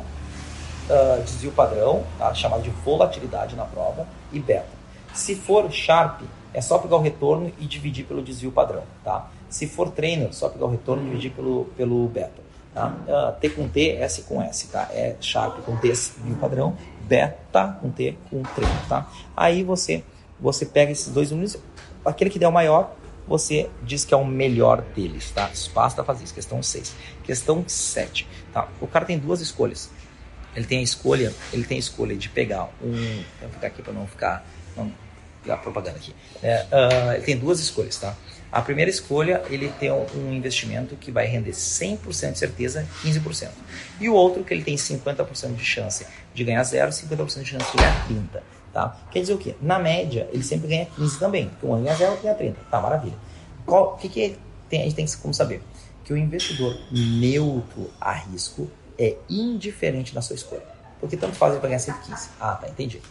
uh, 0.90 1.22
desvio 1.24 1.52
padrão, 1.52 2.04
tá? 2.18 2.34
chamado 2.34 2.64
de 2.64 2.70
volatilidade 2.70 3.56
na 3.56 3.66
prova, 3.66 4.08
e 4.32 4.40
beta. 4.40 4.80
Se 5.14 5.36
for 5.36 5.70
Sharp, 5.72 6.22
é 6.54 6.62
só 6.62 6.78
pegar 6.80 6.96
o 6.96 7.02
retorno 7.02 7.52
e 7.60 7.66
dividir 7.66 8.06
pelo 8.06 8.22
desvio 8.22 8.52
padrão. 8.52 8.84
Tá? 9.04 9.30
Se 9.50 9.68
for 9.68 9.92
treino, 9.92 10.28
é 10.28 10.32
só 10.32 10.50
pegar 10.50 10.66
o 10.66 10.70
retorno 10.70 11.04
e 11.04 11.06
dividir 11.06 11.32
pelo, 11.32 11.66
pelo 11.78 12.08
beta. 12.08 12.50
Tá? 12.74 12.94
Uh, 13.08 13.40
T 13.40 13.50
com 13.50 13.68
T, 13.68 13.98
S 13.98 14.22
com 14.24 14.42
S. 14.42 14.68
Tá? 14.68 14.88
É 14.92 15.16
Sharp 15.20 15.60
com 15.66 15.76
T, 15.78 15.90
desvio 15.90 16.36
padrão, 16.38 16.76
beta 17.02 17.78
com 17.82 17.90
T 17.90 18.18
com 18.30 18.42
treino. 18.44 18.80
Tá? 18.88 19.08
Aí 19.36 19.64
você, 19.64 20.04
você 20.40 20.66
pega 20.66 20.92
esses 20.92 21.12
dois 21.12 21.32
números, 21.32 21.58
aquele 22.06 22.30
que 22.30 22.40
der 22.40 22.48
o 22.48 22.52
maior, 22.52 22.96
você 23.30 23.70
diz 23.84 24.04
que 24.04 24.14
é 24.14 24.18
o 24.18 24.26
melhor 24.26 24.82
deles, 24.82 25.30
tá? 25.30 25.50
Basta 25.74 26.04
fazer 26.04 26.24
isso. 26.24 26.34
Questão 26.34 26.64
6. 26.64 26.96
Questão 27.24 27.64
7. 27.68 28.28
Tá? 28.52 28.68
O 28.82 28.88
cara 28.88 29.06
tem 29.06 29.20
duas 29.20 29.40
escolhas. 29.40 29.92
Ele 30.56 30.66
tem 30.66 30.80
a 30.80 30.82
escolha, 30.82 31.32
ele 31.54 31.64
tem 31.64 31.78
a 31.78 31.80
escolha 31.80 32.16
de 32.16 32.28
pegar 32.28 32.70
um. 32.82 33.24
Vou 33.40 33.50
ficar 33.52 33.68
aqui 33.68 33.84
para 33.84 33.94
não 33.94 34.08
ficar. 34.08 34.44
Não, 34.76 34.92
a 35.48 35.56
propaganda 35.56 35.98
aqui. 35.98 36.14
É, 36.42 36.66
uh, 36.66 37.14
ele 37.14 37.24
tem 37.24 37.38
duas 37.38 37.60
escolhas, 37.60 37.98
tá? 37.98 38.16
A 38.52 38.64
primeira 38.64 38.90
escolha, 38.90 39.44
ele 39.48 39.70
tem 39.80 39.92
um 39.92 40.34
investimento 40.34 40.96
que 40.96 41.12
vai 41.12 41.28
render 41.28 41.52
100% 41.52 42.32
de 42.32 42.40
certeza, 42.40 42.88
15%. 43.04 43.50
E 44.02 44.10
o 44.10 44.14
outro, 44.16 44.44
que 44.44 44.52
ele 44.52 44.64
tem 44.64 44.76
50% 44.76 45.54
de 45.54 45.64
chance 45.64 46.06
de 46.34 46.44
ganhar 46.44 46.64
zero, 46.64 46.90
50% 46.90 47.44
de 47.44 47.46
chance 47.46 47.72
de 47.72 47.78
ganhar 47.78 48.08
30%. 48.10 48.59
Tá? 48.74 48.96
Quer 49.12 49.22
dizer 49.22 49.34
o 49.34 49.38
quê? 49.38 49.56
Na 49.62 49.80
média, 49.80 50.30
ele 50.32 50.44
sempre 50.44 50.68
ganha 50.68 50.86
15 50.86 51.20
também, 51.20 51.50
porque 51.50 51.66
um 51.66 51.82
ganha 51.82 51.96
0, 51.96 52.12
outro 52.12 52.24
ganha 52.24 52.36
30. 52.36 52.60
Tá, 52.70 52.80
maravilha. 52.80 53.16
O 53.66 53.98
que, 53.98 54.10
que 54.10 54.38
tem, 54.70 54.82
a 54.82 54.84
gente 54.84 54.96
tem 54.96 55.06
como 55.22 55.34
saber? 55.34 55.62
Que 56.04 56.14
o 56.14 56.18
investidor 56.18 56.78
neutro 56.92 57.90
a 58.00 58.14
risco 58.14 58.70
é 58.98 59.16
indiferente 59.30 60.14
na 60.14 60.22
sua 60.22 60.36
escolha. 60.36 60.64
Porque 61.00 61.16
tanto 61.16 61.36
faz 61.36 61.54
ele 61.54 61.62
ganhar 61.62 61.80
115. 61.80 62.30
Ah, 62.40 62.54
tá, 62.56 62.68
entendi. 62.68 63.02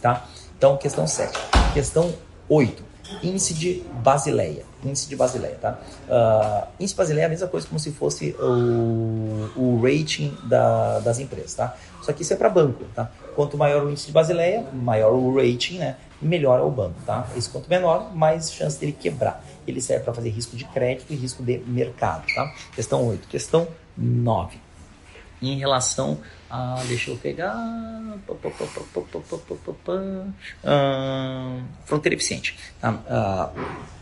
Tá? 0.00 0.26
Então, 0.56 0.76
questão 0.76 1.06
7. 1.06 1.32
Questão 1.72 2.14
8. 2.48 2.84
Índice 3.22 3.54
de 3.54 3.82
Basileia. 4.02 4.64
Índice 4.84 5.08
de 5.08 5.16
Basileia, 5.16 5.56
tá? 5.56 5.78
Uh, 6.08 6.68
índice 6.78 6.94
de 6.94 6.98
Basileia 6.98 7.24
é 7.24 7.26
a 7.26 7.30
mesma 7.30 7.48
coisa 7.48 7.66
como 7.66 7.80
se 7.80 7.90
fosse 7.92 8.36
o, 8.38 9.50
o 9.56 9.80
rating 9.82 10.36
da, 10.44 11.00
das 11.00 11.18
empresas, 11.18 11.54
tá? 11.54 11.76
Só 12.02 12.12
que 12.12 12.22
isso 12.22 12.32
é 12.32 12.36
para 12.36 12.48
banco, 12.48 12.84
tá? 12.94 13.10
Quanto 13.38 13.56
maior 13.56 13.84
o 13.84 13.90
índice 13.90 14.08
de 14.08 14.12
Basileia, 14.12 14.66
maior 14.72 15.12
o 15.12 15.36
rating, 15.36 15.78
né? 15.78 15.94
Melhor 16.20 16.58
é 16.58 16.62
o 16.64 16.70
banco, 16.72 16.96
tá? 17.06 17.24
Esse 17.36 17.48
quanto 17.48 17.70
menor, 17.70 18.12
mais 18.12 18.52
chance 18.52 18.80
dele 18.80 18.90
quebrar. 18.90 19.44
Ele 19.64 19.80
serve 19.80 20.02
para 20.02 20.12
fazer 20.12 20.30
risco 20.30 20.56
de 20.56 20.64
crédito 20.64 21.12
e 21.12 21.14
risco 21.14 21.40
de 21.44 21.58
mercado, 21.58 22.26
tá? 22.34 22.52
Questão 22.74 23.06
8. 23.06 23.28
Questão 23.28 23.68
9. 23.96 24.58
Em 25.40 25.56
relação 25.56 26.18
a. 26.50 26.82
Deixa 26.88 27.12
eu 27.12 27.16
pegar. 27.16 27.54
fronteira 31.84 32.16
eficiente. 32.16 32.58
Tá? 32.80 33.52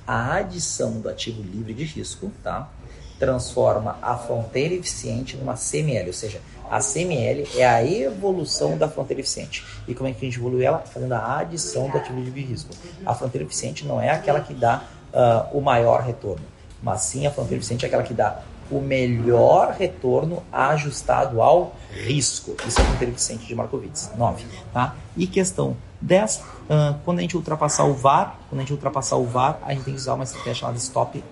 a 0.07 0.37
adição 0.37 0.99
do 0.99 1.11
ativo 1.11 1.43
livre 1.43 1.75
de 1.75 1.85
risco, 1.85 2.33
tá? 2.43 2.71
Transforma 3.19 3.99
a 4.01 4.17
fronteira 4.17 4.73
eficiente 4.73 5.37
numa 5.37 5.57
CML, 5.57 6.07
ou 6.07 6.15
seja, 6.15 6.41
a 6.71 6.81
CML 6.81 7.47
é 7.57 7.67
a 7.67 7.85
evolução 7.85 8.77
da 8.77 8.89
fronteira 8.89 9.21
eficiente. 9.21 9.65
E 9.87 9.95
como 9.95 10.09
é 10.09 10.13
que 10.13 10.19
a 10.19 10.29
gente 10.29 10.39
evolui 10.39 10.65
ela? 10.65 10.79
Fazendo 10.79 11.13
a 11.13 11.39
adição 11.39 11.89
do 11.89 11.99
ativo 11.99 12.21
de 12.21 12.41
risco. 12.41 12.71
A 13.05 13.15
fronteira 13.15 13.47
eficiente 13.47 13.87
não 13.87 14.01
é 14.01 14.11
aquela 14.11 14.41
que 14.41 14.55
dá 14.55 14.85
uh, 15.13 15.57
o 15.57 15.61
maior 15.61 16.03
retorno, 16.03 16.45
mas 16.83 17.03
sim 17.03 17.27
a 17.27 17.31
fronteira 17.31 17.57
eficiente 17.57 17.85
é 17.85 17.89
aquela 17.89 18.03
que 18.03 18.15
dá 18.15 18.43
o 18.71 18.81
melhor 18.81 19.77
retorno 19.79 20.43
ajustado 20.53 21.41
ao 21.41 21.75
risco. 21.91 22.57
Isso 22.67 22.81
é 22.81 22.83
a 22.83 22.87
fronteira 22.87 23.13
eficiente 23.13 23.47
de 23.47 23.55
Markowitz. 23.55 24.11
9. 24.17 24.45
Tá? 24.73 24.97
E 25.17 25.27
questão 25.27 25.77
10, 26.01 26.37
uh, 26.37 26.95
quando 27.05 27.19
a 27.19 27.23
gente 27.23 27.37
ultrapassar 27.37 27.85
o 27.85 27.95
VAR, 27.95 28.39
quando 28.49 28.61
a 28.61 28.63
gente 28.63 28.73
ultrapassar 28.73 29.17
o 29.17 29.25
VAR, 29.25 29.59
a 29.63 29.73
gente 29.73 29.85
tem 29.85 29.95
que 29.95 30.01
usar 30.01 30.15
uma 30.15 30.25
estratégia 30.25 30.55
chamada 30.55 30.79
stop 30.79 31.23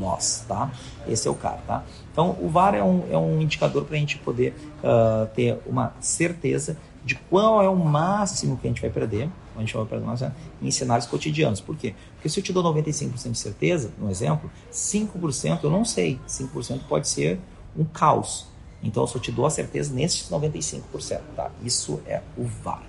loss, 0.00 0.44
tá? 0.48 0.70
Esse 1.06 1.28
é 1.28 1.30
o 1.30 1.34
cara, 1.34 1.58
tá? 1.66 1.84
Então, 2.16 2.34
o 2.40 2.48
VAR 2.48 2.74
é 2.74 2.82
um, 2.82 3.02
é 3.10 3.18
um 3.18 3.42
indicador 3.42 3.84
para 3.84 3.94
a 3.94 3.98
gente 3.98 4.16
poder 4.16 4.54
uh, 4.82 5.26
ter 5.34 5.58
uma 5.66 5.92
certeza 6.00 6.78
de 7.04 7.14
qual 7.14 7.62
é 7.62 7.68
o 7.68 7.76
máximo 7.76 8.56
que 8.56 8.66
a 8.66 8.70
gente 8.70 8.80
vai 8.80 8.88
perder, 8.88 9.28
a 9.54 9.60
gente 9.60 9.76
vai 9.76 9.84
perder 9.84 10.32
em 10.62 10.70
cenários 10.70 11.06
cotidianos. 11.06 11.60
Por 11.60 11.76
quê? 11.76 11.94
Porque 12.14 12.30
se 12.30 12.40
eu 12.40 12.42
te 12.42 12.54
dou 12.54 12.64
95% 12.64 13.32
de 13.32 13.38
certeza, 13.38 13.90
no 13.98 14.10
exemplo, 14.10 14.50
5% 14.72 15.58
eu 15.62 15.68
não 15.68 15.84
sei. 15.84 16.18
5% 16.26 16.80
pode 16.88 17.06
ser 17.06 17.38
um 17.76 17.84
caos. 17.84 18.46
Então, 18.82 19.02
eu 19.02 19.06
só 19.06 19.18
te 19.18 19.30
dou 19.30 19.44
a 19.44 19.50
certeza 19.50 19.92
nesses 19.92 20.30
95%, 20.30 21.20
tá? 21.36 21.50
Isso 21.62 22.00
é 22.06 22.22
o 22.34 22.44
VAR. 22.44 22.82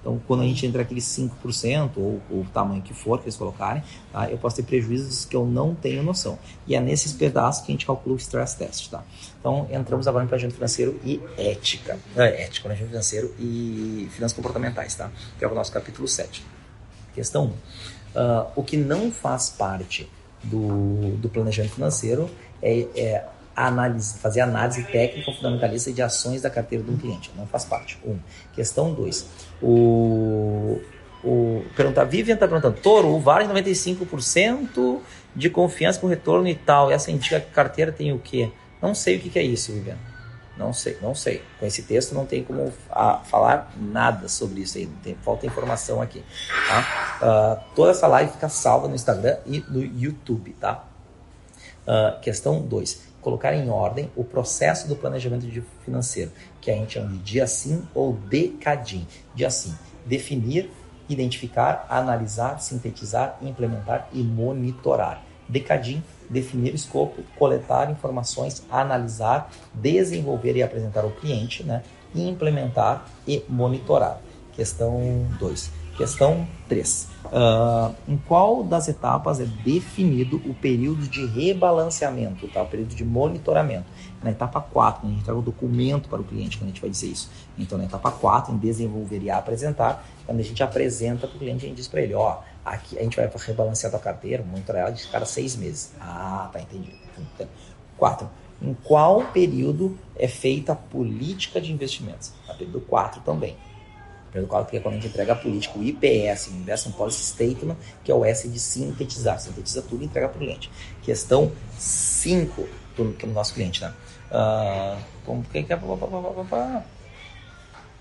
Então, 0.00 0.20
quando 0.26 0.42
a 0.42 0.44
gente 0.44 0.66
entra 0.66 0.82
aqueles 0.82 1.04
5%, 1.04 1.90
ou, 1.96 2.20
ou 2.30 2.40
o 2.40 2.46
tamanho 2.52 2.82
que 2.82 2.94
for 2.94 3.18
que 3.18 3.24
eles 3.24 3.36
colocarem, 3.36 3.82
tá? 4.12 4.30
eu 4.30 4.38
posso 4.38 4.56
ter 4.56 4.62
prejuízos 4.62 5.24
que 5.24 5.34
eu 5.34 5.44
não 5.44 5.74
tenho 5.74 6.02
noção. 6.02 6.38
E 6.66 6.74
é 6.74 6.80
nesses 6.80 7.12
pedaços 7.12 7.64
que 7.64 7.72
a 7.72 7.74
gente 7.74 7.86
calcula 7.86 8.14
o 8.14 8.18
stress 8.18 8.56
test. 8.56 8.90
Tá? 8.90 9.02
Então, 9.38 9.66
entramos 9.70 10.06
agora 10.06 10.24
em 10.24 10.28
planejamento 10.28 10.54
financeiro 10.54 11.00
e 11.04 11.20
ética. 11.36 11.98
É, 12.16 12.44
ética, 12.44 12.62
planejamento 12.62 12.90
financeiro 12.90 13.34
e 13.38 14.08
finanças 14.10 14.36
comportamentais, 14.36 14.94
tá? 14.94 15.10
que 15.38 15.44
é 15.44 15.48
o 15.48 15.54
nosso 15.54 15.72
capítulo 15.72 16.06
7. 16.06 16.44
Questão 17.14 17.46
1. 17.46 17.48
Uh, 17.48 17.54
ah, 18.14 18.46
o 18.56 18.62
que 18.62 18.76
não 18.76 19.10
faz 19.10 19.50
parte 19.50 20.08
do, 20.42 21.16
do 21.16 21.28
planejamento 21.28 21.74
financeiro 21.74 22.30
é, 22.62 22.86
é 22.94 23.24
análise, 23.66 24.18
fazer 24.18 24.40
análise 24.40 24.82
técnica 24.84 25.32
fundamentalista 25.32 25.92
de 25.92 26.00
ações 26.00 26.42
da 26.42 26.50
carteira 26.50 26.84
um 26.88 26.96
cliente. 26.96 27.30
Não 27.36 27.46
faz 27.46 27.64
parte. 27.64 27.98
Um. 28.06 28.18
Questão 28.54 28.94
dois. 28.94 29.26
O, 29.60 30.80
o, 31.24 31.64
perguntar, 31.76 32.04
Vivian 32.04 32.34
está 32.34 32.46
perguntando, 32.46 32.78
Toro, 32.80 33.08
o 33.08 33.20
VAR 33.20 33.42
95% 33.48 35.00
de 35.34 35.50
confiança 35.50 35.98
com 35.98 36.06
retorno 36.06 36.48
e 36.48 36.54
tal. 36.54 36.90
Essa 36.90 37.10
indica 37.10 37.40
que 37.40 37.50
carteira 37.50 37.90
tem 37.90 38.12
o 38.12 38.18
quê? 38.18 38.50
Não 38.80 38.94
sei 38.94 39.16
o 39.16 39.20
que, 39.20 39.30
que 39.30 39.38
é 39.38 39.42
isso, 39.42 39.72
Vivian. 39.72 39.96
Não 40.56 40.72
sei, 40.72 40.98
não 41.00 41.14
sei. 41.14 41.42
Com 41.58 41.66
esse 41.66 41.82
texto 41.82 42.14
não 42.14 42.26
tem 42.26 42.42
como 42.42 42.72
a, 42.90 43.18
falar 43.18 43.72
nada 43.80 44.28
sobre 44.28 44.60
isso 44.60 44.76
aí. 44.76 44.86
Tem, 45.02 45.16
falta 45.22 45.46
informação 45.46 46.02
aqui. 46.02 46.22
Tá? 46.68 47.18
Uh, 47.22 47.74
toda 47.74 47.92
essa 47.92 48.08
live 48.08 48.32
fica 48.32 48.48
salva 48.48 48.88
no 48.88 48.94
Instagram 48.94 49.36
e 49.46 49.60
no 49.68 49.82
YouTube, 49.82 50.52
tá? 50.60 50.84
Uh, 51.86 52.20
questão 52.20 52.60
2. 52.60 53.07
Colocar 53.28 53.54
em 53.54 53.68
ordem 53.68 54.10
o 54.16 54.24
processo 54.24 54.88
do 54.88 54.96
planejamento 54.96 55.46
financeiro, 55.84 56.30
que 56.62 56.70
a 56.70 56.74
gente 56.74 56.94
chama 56.94 57.10
de 57.10 57.18
dia 57.18 57.46
sim 57.46 57.86
ou 57.94 58.14
decadim. 58.14 59.06
Dia 59.34 59.50
sim, 59.50 59.74
definir, 60.06 60.70
identificar, 61.10 61.86
analisar, 61.90 62.58
sintetizar, 62.58 63.36
implementar 63.42 64.08
e 64.14 64.22
monitorar. 64.22 65.22
Decadim, 65.46 66.02
definir 66.30 66.74
escopo, 66.74 67.22
coletar 67.38 67.90
informações, 67.90 68.62
analisar, 68.70 69.50
desenvolver 69.74 70.56
e 70.56 70.62
apresentar 70.62 71.04
ao 71.04 71.10
cliente, 71.10 71.62
né? 71.62 71.82
E 72.14 72.26
implementar 72.26 73.10
e 73.26 73.44
monitorar. 73.46 74.22
Questão 74.54 75.26
2. 75.38 75.70
Questão 75.98 76.48
3. 76.66 77.08
Uh, 77.30 77.94
em 78.08 78.16
qual 78.16 78.64
das 78.64 78.88
etapas 78.88 79.38
é 79.38 79.44
definido 79.44 80.36
o 80.46 80.54
período 80.54 81.06
de 81.06 81.26
rebalanceamento, 81.26 82.48
tá? 82.48 82.62
o 82.62 82.66
período 82.66 82.94
de 82.94 83.04
monitoramento? 83.04 83.86
Na 84.22 84.30
etapa 84.30 84.60
4, 84.60 85.06
né? 85.06 85.12
a 85.12 85.14
gente 85.14 85.24
traz 85.24 85.38
o 85.38 85.42
documento 85.42 86.08
para 86.08 86.20
o 86.20 86.24
cliente 86.24 86.56
quando 86.56 86.70
a 86.70 86.72
gente 86.72 86.80
vai 86.80 86.90
dizer 86.90 87.08
isso. 87.08 87.30
Então, 87.58 87.76
na 87.76 87.84
etapa 87.84 88.10
4, 88.10 88.54
em 88.54 88.56
desenvolver 88.56 89.22
e 89.22 89.30
apresentar, 89.30 90.04
quando 90.26 90.40
a 90.40 90.42
gente 90.42 90.62
apresenta 90.62 91.26
para 91.26 91.36
o 91.36 91.38
cliente, 91.38 91.64
a 91.64 91.68
gente 91.68 91.76
diz 91.76 91.88
para 91.88 92.00
ele, 92.00 92.14
ó, 92.14 92.38
aqui 92.64 92.98
a 92.98 93.02
gente 93.02 93.16
vai 93.16 93.30
rebalancear 93.34 93.94
a 93.94 93.98
carteira, 93.98 94.42
monitorar 94.42 94.82
ela 94.82 94.90
de 94.90 95.06
cada 95.08 95.26
seis 95.26 95.54
meses. 95.54 95.92
Ah, 96.00 96.48
tá 96.52 96.60
entendido. 96.60 96.96
Quatro, 97.96 98.28
em 98.60 98.74
qual 98.74 99.24
período 99.32 99.98
é 100.16 100.26
feita 100.26 100.72
a 100.72 100.76
política 100.76 101.60
de 101.60 101.72
investimentos? 101.72 102.32
A 102.48 102.54
período 102.54 102.80
4 102.80 103.20
também. 103.22 103.56
Período 104.32 104.48
4 104.48 104.70
que 104.70 104.76
é 104.76 104.80
quando 104.80 104.94
a 104.94 104.96
gente 104.96 105.08
entrega 105.08 105.32
a 105.32 105.36
política, 105.36 105.78
o 105.78 105.82
IPS, 105.82 106.48
Investment 106.48 106.92
Policy 106.92 107.22
Statement, 107.22 107.76
que 108.04 108.12
é 108.12 108.14
o 108.14 108.24
S 108.24 108.48
de 108.48 108.58
sintetizar. 108.58 109.40
Sintetiza 109.40 109.82
tudo 109.82 110.02
e 110.02 110.06
entrega 110.06 110.28
para 110.28 110.36
o 110.36 110.40
cliente. 110.40 110.70
Questão 111.02 111.52
5 111.78 112.68
do, 112.96 113.26
nosso 113.28 113.54
cliente, 113.54 113.80
né? 113.80 113.92
Uh, 114.30 114.98
como 115.24 115.42
que 115.44 115.58
é? 115.58 115.78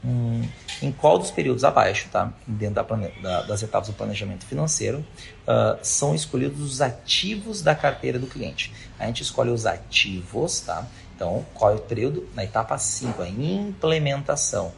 Hum, 0.06 0.48
em 0.82 0.92
qual 0.92 1.18
dos 1.18 1.32
períodos 1.32 1.64
abaixo, 1.64 2.08
tá? 2.12 2.32
dentro 2.46 2.76
da, 2.76 2.84
da, 3.22 3.42
das 3.44 3.64
etapas 3.64 3.88
do 3.88 3.94
planejamento 3.94 4.46
financeiro, 4.46 5.00
uh, 5.00 5.78
são 5.82 6.14
escolhidos 6.14 6.62
os 6.62 6.82
ativos 6.82 7.62
da 7.62 7.74
carteira 7.74 8.20
do 8.20 8.28
cliente. 8.28 8.74
A 9.00 9.06
gente 9.08 9.24
escolhe 9.24 9.50
os 9.50 9.66
ativos, 9.66 10.62
tá? 10.62 10.86
Então, 11.16 11.44
qual 11.54 11.72
é 11.72 11.76
o 11.76 11.80
período? 11.80 12.28
Na 12.36 12.44
etapa 12.44 12.78
5, 12.78 13.22
a 13.24 13.28
implementação. 13.28 14.72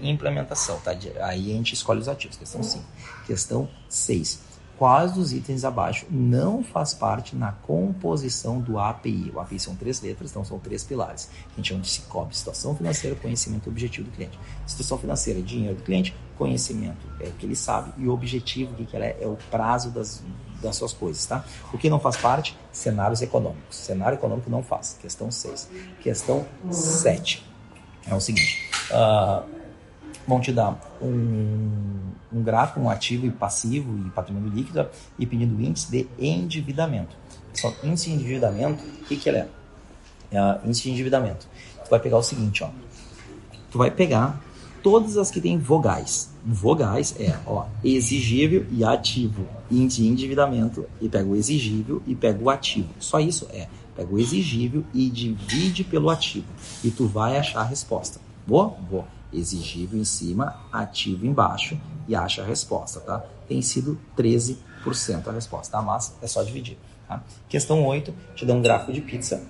Implementação, 0.00 0.78
tá? 0.80 0.92
Aí 1.22 1.52
a 1.52 1.54
gente 1.56 1.74
escolhe 1.74 2.00
os 2.00 2.08
ativos. 2.08 2.36
Questão 2.36 2.62
5. 2.62 2.84
Questão 3.26 3.68
6 3.88 4.52
quais 4.82 5.12
dos 5.12 5.32
itens 5.32 5.64
abaixo 5.64 6.06
não 6.10 6.60
faz 6.64 6.92
parte 6.92 7.36
na 7.36 7.52
composição 7.52 8.60
do 8.60 8.80
API. 8.80 9.30
O 9.32 9.38
API 9.38 9.60
são 9.60 9.76
três 9.76 10.00
letras, 10.00 10.32
então 10.32 10.44
são 10.44 10.58
três 10.58 10.82
pilares. 10.82 11.30
A 11.52 11.56
gente 11.56 11.68
chama 11.68 11.82
de 11.82 11.88
SICOB, 11.88 12.36
situação 12.36 12.74
financeira, 12.74 13.14
conhecimento 13.14 13.70
objetivo 13.70 14.10
do 14.10 14.16
cliente. 14.16 14.36
Situação 14.66 14.98
financeira 14.98 15.38
é 15.38 15.42
dinheiro 15.42 15.76
do 15.76 15.84
cliente, 15.84 16.12
conhecimento 16.36 17.06
é 17.20 17.28
o 17.28 17.32
que 17.34 17.46
ele 17.46 17.54
sabe 17.54 17.92
e 17.96 18.08
o 18.08 18.12
objetivo, 18.12 18.72
o 18.72 18.84
que 18.84 18.96
ela 18.96 19.04
é, 19.04 19.18
é 19.20 19.26
o 19.28 19.38
prazo 19.52 19.90
das, 19.90 20.20
das 20.60 20.74
suas 20.74 20.92
coisas, 20.92 21.24
tá? 21.26 21.44
O 21.72 21.78
que 21.78 21.88
não 21.88 22.00
faz 22.00 22.16
parte? 22.16 22.58
Cenários 22.72 23.22
econômicos. 23.22 23.76
Cenário 23.76 24.16
econômico 24.16 24.50
não 24.50 24.64
faz. 24.64 24.98
Questão 25.00 25.30
6. 25.30 25.70
Questão 26.00 26.44
7. 26.72 27.46
É 28.08 28.14
o 28.16 28.20
seguinte, 28.20 28.71
uh, 28.90 29.42
vão 30.26 30.40
te 30.40 30.52
dar 30.52 30.78
um, 31.00 32.12
um 32.32 32.42
gráfico, 32.42 32.80
um 32.80 32.88
ativo 32.88 33.26
e 33.26 33.30
passivo 33.30 33.98
e 34.06 34.10
patrimônio 34.10 34.50
líquido 34.50 34.86
e 35.18 35.26
pedindo 35.26 35.60
índice 35.60 35.90
de 35.90 36.08
endividamento. 36.18 37.16
Só 37.54 37.72
índice 37.82 38.10
de 38.10 38.16
endividamento, 38.16 38.82
o 38.82 39.04
que, 39.04 39.16
que 39.16 39.28
ele 39.28 39.38
é? 39.38 39.48
é 40.30 40.60
índice 40.64 40.84
de 40.84 40.90
endividamento. 40.90 41.46
Tu 41.84 41.90
vai 41.90 42.00
pegar 42.00 42.18
o 42.18 42.22
seguinte, 42.22 42.64
ó. 42.64 42.70
Tu 43.70 43.78
vai 43.78 43.90
pegar 43.90 44.40
todas 44.82 45.16
as 45.16 45.30
que 45.30 45.40
têm 45.40 45.58
vogais. 45.58 46.30
Vogais 46.44 47.14
é, 47.20 47.38
ó, 47.46 47.66
exigível 47.84 48.66
e 48.70 48.84
ativo. 48.84 49.46
Índice 49.70 50.02
de 50.02 50.08
endividamento 50.08 50.86
e 51.00 51.08
pega 51.08 51.28
o 51.28 51.36
exigível 51.36 52.02
e 52.06 52.14
pega 52.14 52.42
o 52.42 52.50
ativo. 52.50 52.88
Só 52.98 53.20
isso 53.20 53.46
é. 53.52 53.68
Pega 53.94 54.12
o 54.12 54.18
exigível 54.18 54.84
e 54.92 55.08
divide 55.10 55.84
pelo 55.84 56.10
ativo. 56.10 56.46
E 56.82 56.90
tu 56.90 57.06
vai 57.06 57.36
achar 57.36 57.60
a 57.60 57.64
resposta. 57.64 58.20
Boa? 58.46 58.68
Boa 58.68 59.04
exigível 59.32 59.98
em 59.98 60.04
cima, 60.04 60.56
ativo 60.70 61.26
embaixo 61.26 61.80
e 62.06 62.14
acha 62.14 62.42
a 62.42 62.44
resposta, 62.44 63.00
tá? 63.00 63.24
Tem 63.48 63.62
sido 63.62 63.98
13% 64.16 64.56
a 65.26 65.32
resposta, 65.32 65.76
tá? 65.78 65.82
Mas 65.82 66.14
é 66.20 66.26
só 66.26 66.42
dividir, 66.42 66.78
tá? 67.08 67.22
Questão 67.48 67.84
8, 67.84 68.14
te 68.34 68.44
dá 68.44 68.52
um 68.52 68.62
gráfico 68.62 68.92
de 68.92 69.00
pizza 69.00 69.42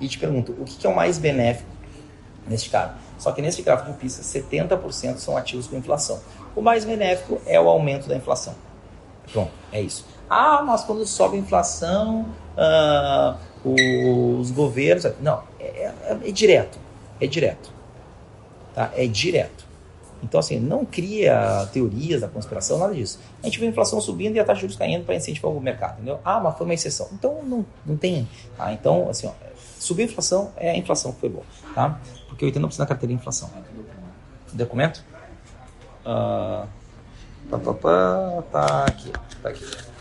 e 0.00 0.08
te 0.08 0.18
pergunto, 0.18 0.52
o 0.52 0.64
que 0.64 0.86
é 0.86 0.90
o 0.90 0.94
mais 0.94 1.18
benéfico 1.18 1.70
neste 2.46 2.70
caso? 2.70 2.94
Só 3.18 3.32
que 3.32 3.42
nesse 3.42 3.62
gráfico 3.62 3.92
de 3.92 3.98
pizza, 3.98 4.22
70% 4.22 5.18
são 5.18 5.36
ativos 5.36 5.66
com 5.66 5.76
inflação. 5.76 6.20
O 6.56 6.62
mais 6.62 6.84
benéfico 6.84 7.40
é 7.46 7.60
o 7.60 7.68
aumento 7.68 8.08
da 8.08 8.16
inflação. 8.16 8.54
Pronto, 9.32 9.52
é 9.72 9.80
isso. 9.80 10.04
Ah, 10.28 10.62
mas 10.62 10.82
quando 10.82 11.06
sobe 11.06 11.36
a 11.36 11.40
inflação, 11.40 12.26
ah, 12.56 13.36
os 13.64 14.50
governos... 14.50 15.06
Não, 15.20 15.42
é, 15.60 15.64
é, 15.64 16.18
é 16.24 16.32
direto, 16.32 16.78
é 17.20 17.26
direto 17.26 17.81
tá? 18.74 18.90
É 18.94 19.06
direto. 19.06 19.72
Então, 20.22 20.38
assim, 20.38 20.60
não 20.60 20.84
cria 20.84 21.68
teorias 21.72 22.20
da 22.20 22.28
conspiração, 22.28 22.78
nada 22.78 22.94
disso. 22.94 23.18
A 23.42 23.46
gente 23.46 23.58
vê 23.58 23.66
a 23.66 23.68
inflação 23.68 24.00
subindo 24.00 24.36
e 24.36 24.40
a 24.40 24.44
taxa 24.44 24.56
de 24.56 24.60
juros 24.62 24.76
caindo 24.76 25.04
para 25.04 25.16
incentivar 25.16 25.50
o 25.50 25.60
mercado, 25.60 25.94
entendeu? 25.94 26.20
Ah, 26.24 26.38
mas 26.38 26.56
foi 26.56 26.64
uma 26.64 26.74
exceção. 26.74 27.08
Então, 27.12 27.42
não, 27.42 27.66
não 27.84 27.96
tem. 27.96 28.28
Tá? 28.56 28.72
Então, 28.72 29.10
assim, 29.10 29.26
ó, 29.26 29.32
subir 29.80 30.02
a 30.02 30.04
inflação 30.04 30.52
é 30.56 30.70
a 30.70 30.76
inflação 30.76 31.12
que 31.12 31.20
foi 31.20 31.28
boa, 31.28 31.44
tá? 31.74 32.00
Porque 32.28 32.46
80% 32.46 32.76
da 32.76 32.86
carteira 32.86 33.12
é 33.12 33.16
inflação. 33.16 33.50
Documento? 34.52 35.04
Uh, 36.06 36.68
pá, 37.50 37.58
pá, 37.58 37.74
pá, 37.74 38.42
tá 38.52 38.84
aqui, 38.84 39.10
tá 39.42 39.48
aqui. 39.48 39.91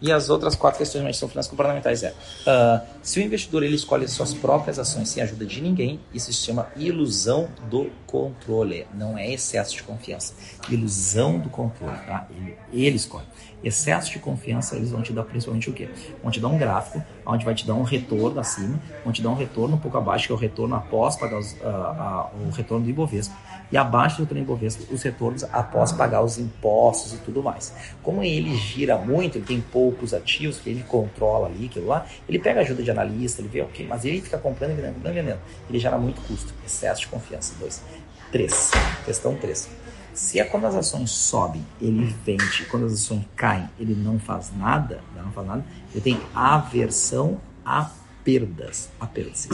E 0.00 0.12
as 0.12 0.30
outras 0.30 0.54
quatro 0.54 0.78
questões 0.78 1.02
de 1.02 1.08
gestão 1.08 1.28
financeira 1.28 1.50
comportamentais 1.50 2.02
é: 2.02 2.10
uh, 2.10 2.86
se 3.02 3.18
o 3.18 3.22
investidor 3.22 3.62
ele 3.62 3.74
escolhe 3.74 4.06
suas 4.06 4.32
próprias 4.32 4.78
ações 4.78 5.08
sem 5.08 5.22
ajuda 5.22 5.44
de 5.44 5.60
ninguém, 5.60 6.00
isso 6.14 6.32
se 6.32 6.44
chama 6.44 6.68
ilusão 6.76 7.48
do 7.68 7.90
controle. 8.06 8.86
Não 8.94 9.18
é 9.18 9.32
excesso 9.32 9.74
de 9.74 9.82
confiança. 9.82 10.34
Ilusão 10.68 11.38
do 11.38 11.50
controle, 11.50 11.98
tá? 12.06 12.28
Ele, 12.30 12.56
ele 12.72 12.96
escolhe. 12.96 13.26
Excesso 13.62 14.12
de 14.12 14.20
confiança, 14.20 14.76
eles 14.76 14.90
vão 14.90 15.02
te 15.02 15.12
dar 15.12 15.24
principalmente 15.24 15.68
o 15.68 15.72
quê? 15.72 15.88
Vão 16.22 16.30
te 16.30 16.38
dar 16.38 16.48
um 16.48 16.56
gráfico, 16.56 17.02
onde 17.26 17.44
vai 17.44 17.54
te 17.54 17.66
dar 17.66 17.74
um 17.74 17.82
retorno 17.82 18.38
acima, 18.38 18.80
vão 19.02 19.12
te 19.12 19.20
dar 19.20 19.30
um 19.30 19.34
retorno 19.34 19.74
um 19.74 19.78
pouco 19.80 19.98
abaixo, 19.98 20.28
que 20.28 20.32
é 20.32 20.34
o 20.36 20.38
retorno 20.38 20.76
após 20.76 21.16
pagar 21.16 21.38
os, 21.38 21.52
uh, 21.54 21.56
uh, 21.56 22.48
o 22.48 22.50
retorno 22.52 22.84
do 22.84 22.90
Ibovespa 22.90 23.34
e 23.70 23.76
abaixo 23.76 24.16
do 24.16 24.22
retorno 24.22 24.42
Ibovespa 24.42 24.92
os 24.92 25.02
retornos 25.02 25.44
após 25.44 25.92
pagar 25.92 26.22
os 26.22 26.38
impostos 26.38 27.14
e 27.14 27.18
tudo 27.18 27.42
mais. 27.42 27.72
Como 28.02 28.22
ele 28.22 28.54
gira 28.56 28.96
muito, 28.96 29.38
ele 29.38 29.44
tem 29.44 29.60
poucos 29.60 30.14
ativos 30.14 30.58
que 30.58 30.70
ele 30.70 30.82
controla 30.82 31.46
ali, 31.46 31.66
aquilo 31.66 31.86
lá, 31.86 32.06
ele 32.28 32.38
pega 32.38 32.60
ajuda 32.60 32.82
de 32.82 32.90
analista, 32.90 33.40
ele 33.40 33.48
vê, 33.48 33.60
ok, 33.60 33.86
mas 33.86 34.04
ele 34.04 34.20
fica 34.20 34.38
comprando 34.38 34.72
e 34.72 34.74
vendendo, 34.74 34.94
comprando 34.94 35.16
e 35.16 35.20
vendendo. 35.20 35.40
Ele 35.68 35.78
gera 35.78 35.98
muito 35.98 36.20
custo, 36.22 36.52
excesso 36.64 37.02
de 37.02 37.08
confiança. 37.08 37.54
Dois. 37.58 37.82
Três. 38.30 38.70
Questão 39.04 39.34
três. 39.34 39.68
Se 40.12 40.40
é 40.40 40.44
quando 40.44 40.66
as 40.66 40.74
ações 40.74 41.10
sobem, 41.10 41.64
ele 41.80 42.04
vende, 42.24 42.66
quando 42.68 42.86
as 42.86 42.92
ações 42.92 43.24
caem, 43.36 43.68
ele 43.78 43.94
não 43.94 44.18
faz 44.18 44.50
nada, 44.56 45.00
não 45.14 45.30
faz 45.30 45.46
nada, 45.46 45.64
ele 45.92 46.00
tem 46.00 46.20
aversão 46.34 47.40
a 47.64 47.88
perdas, 48.24 48.90
a 49.00 49.06
perdas, 49.06 49.48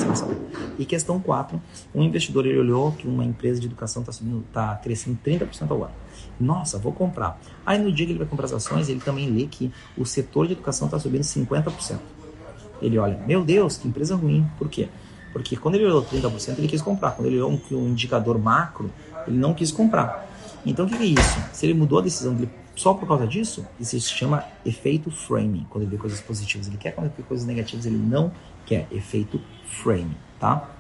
E 0.79 0.85
questão 0.85 1.21
4, 1.21 1.61
um 1.95 2.03
investidor 2.03 2.47
ele 2.47 2.59
olhou 2.59 2.93
que 2.93 3.07
uma 3.07 3.25
empresa 3.25 3.61
de 3.61 3.67
educação 3.67 4.03
está 4.03 4.13
tá 4.53 4.77
crescendo 4.77 5.19
30% 5.25 5.71
ao 5.71 5.85
ano. 5.85 5.95
Nossa, 6.41 6.79
vou 6.79 6.93
comprar. 6.93 7.41
Aí 7.65 7.79
no 7.79 7.93
dia 7.93 8.07
que 8.07 8.13
ele 8.13 8.19
vai 8.19 8.29
comprar 8.29 8.47
as 8.47 8.53
ações, 8.53 8.89
ele 8.89 9.01
também 9.01 9.31
lê 9.31 9.47
que 9.47 9.73
o 9.97 10.05
setor 10.05 10.47
de 10.47 10.55
educação 10.55 10.87
está 10.87 10.99
subindo 10.99 11.23
50%. 11.23 11.99
Ele 12.83 12.99
olha, 12.99 13.19
meu 13.27 13.45
Deus, 13.45 13.77
que 13.77 13.87
empresa 13.87 14.17
ruim. 14.17 14.47
Por 14.59 14.69
quê? 14.69 14.89
Porque 15.33 15.57
quando 15.57 15.77
ele 15.77 15.85
olhou 15.87 16.05
30%, 16.05 16.59
ele 16.59 16.69
quis 16.69 16.83
comprar. 16.83 17.13
Quando 17.13 17.27
ele 17.27 17.37
olhou 17.37 17.51
um, 17.51 17.77
um 17.77 17.89
indicador 17.89 18.39
macro, 18.39 18.91
ele 19.27 19.37
não 19.37 19.55
quis 19.55 19.71
comprar. 19.71 20.29
Então 20.67 20.87
o 20.87 20.89
que 20.89 20.95
é 20.95 21.07
isso? 21.07 21.39
Se 21.53 21.67
ele 21.67 21.75
mudou 21.75 21.99
a 21.99 22.03
decisão 22.03 22.35
de 22.35 22.49
só 22.75 22.93
por 22.93 23.07
causa 23.07 23.27
disso, 23.27 23.67
isso 23.79 23.99
se 24.01 24.09
chama 24.09 24.45
efeito 24.65 25.11
framing. 25.11 25.67
Quando 25.71 25.85
ele 25.85 25.93
vê 25.93 25.97
coisas 25.97 26.21
positivas, 26.21 26.67
ele 26.67 26.77
quer, 26.77 26.93
quando 26.93 27.07
ele 27.07 27.15
vê 27.17 27.23
coisas 27.23 27.47
negativas, 27.47 27.87
ele 27.87 27.97
não 27.97 28.33
quer. 28.67 28.89
Efeito 28.91 29.41
framing, 29.65 30.17
tá? 30.41 30.71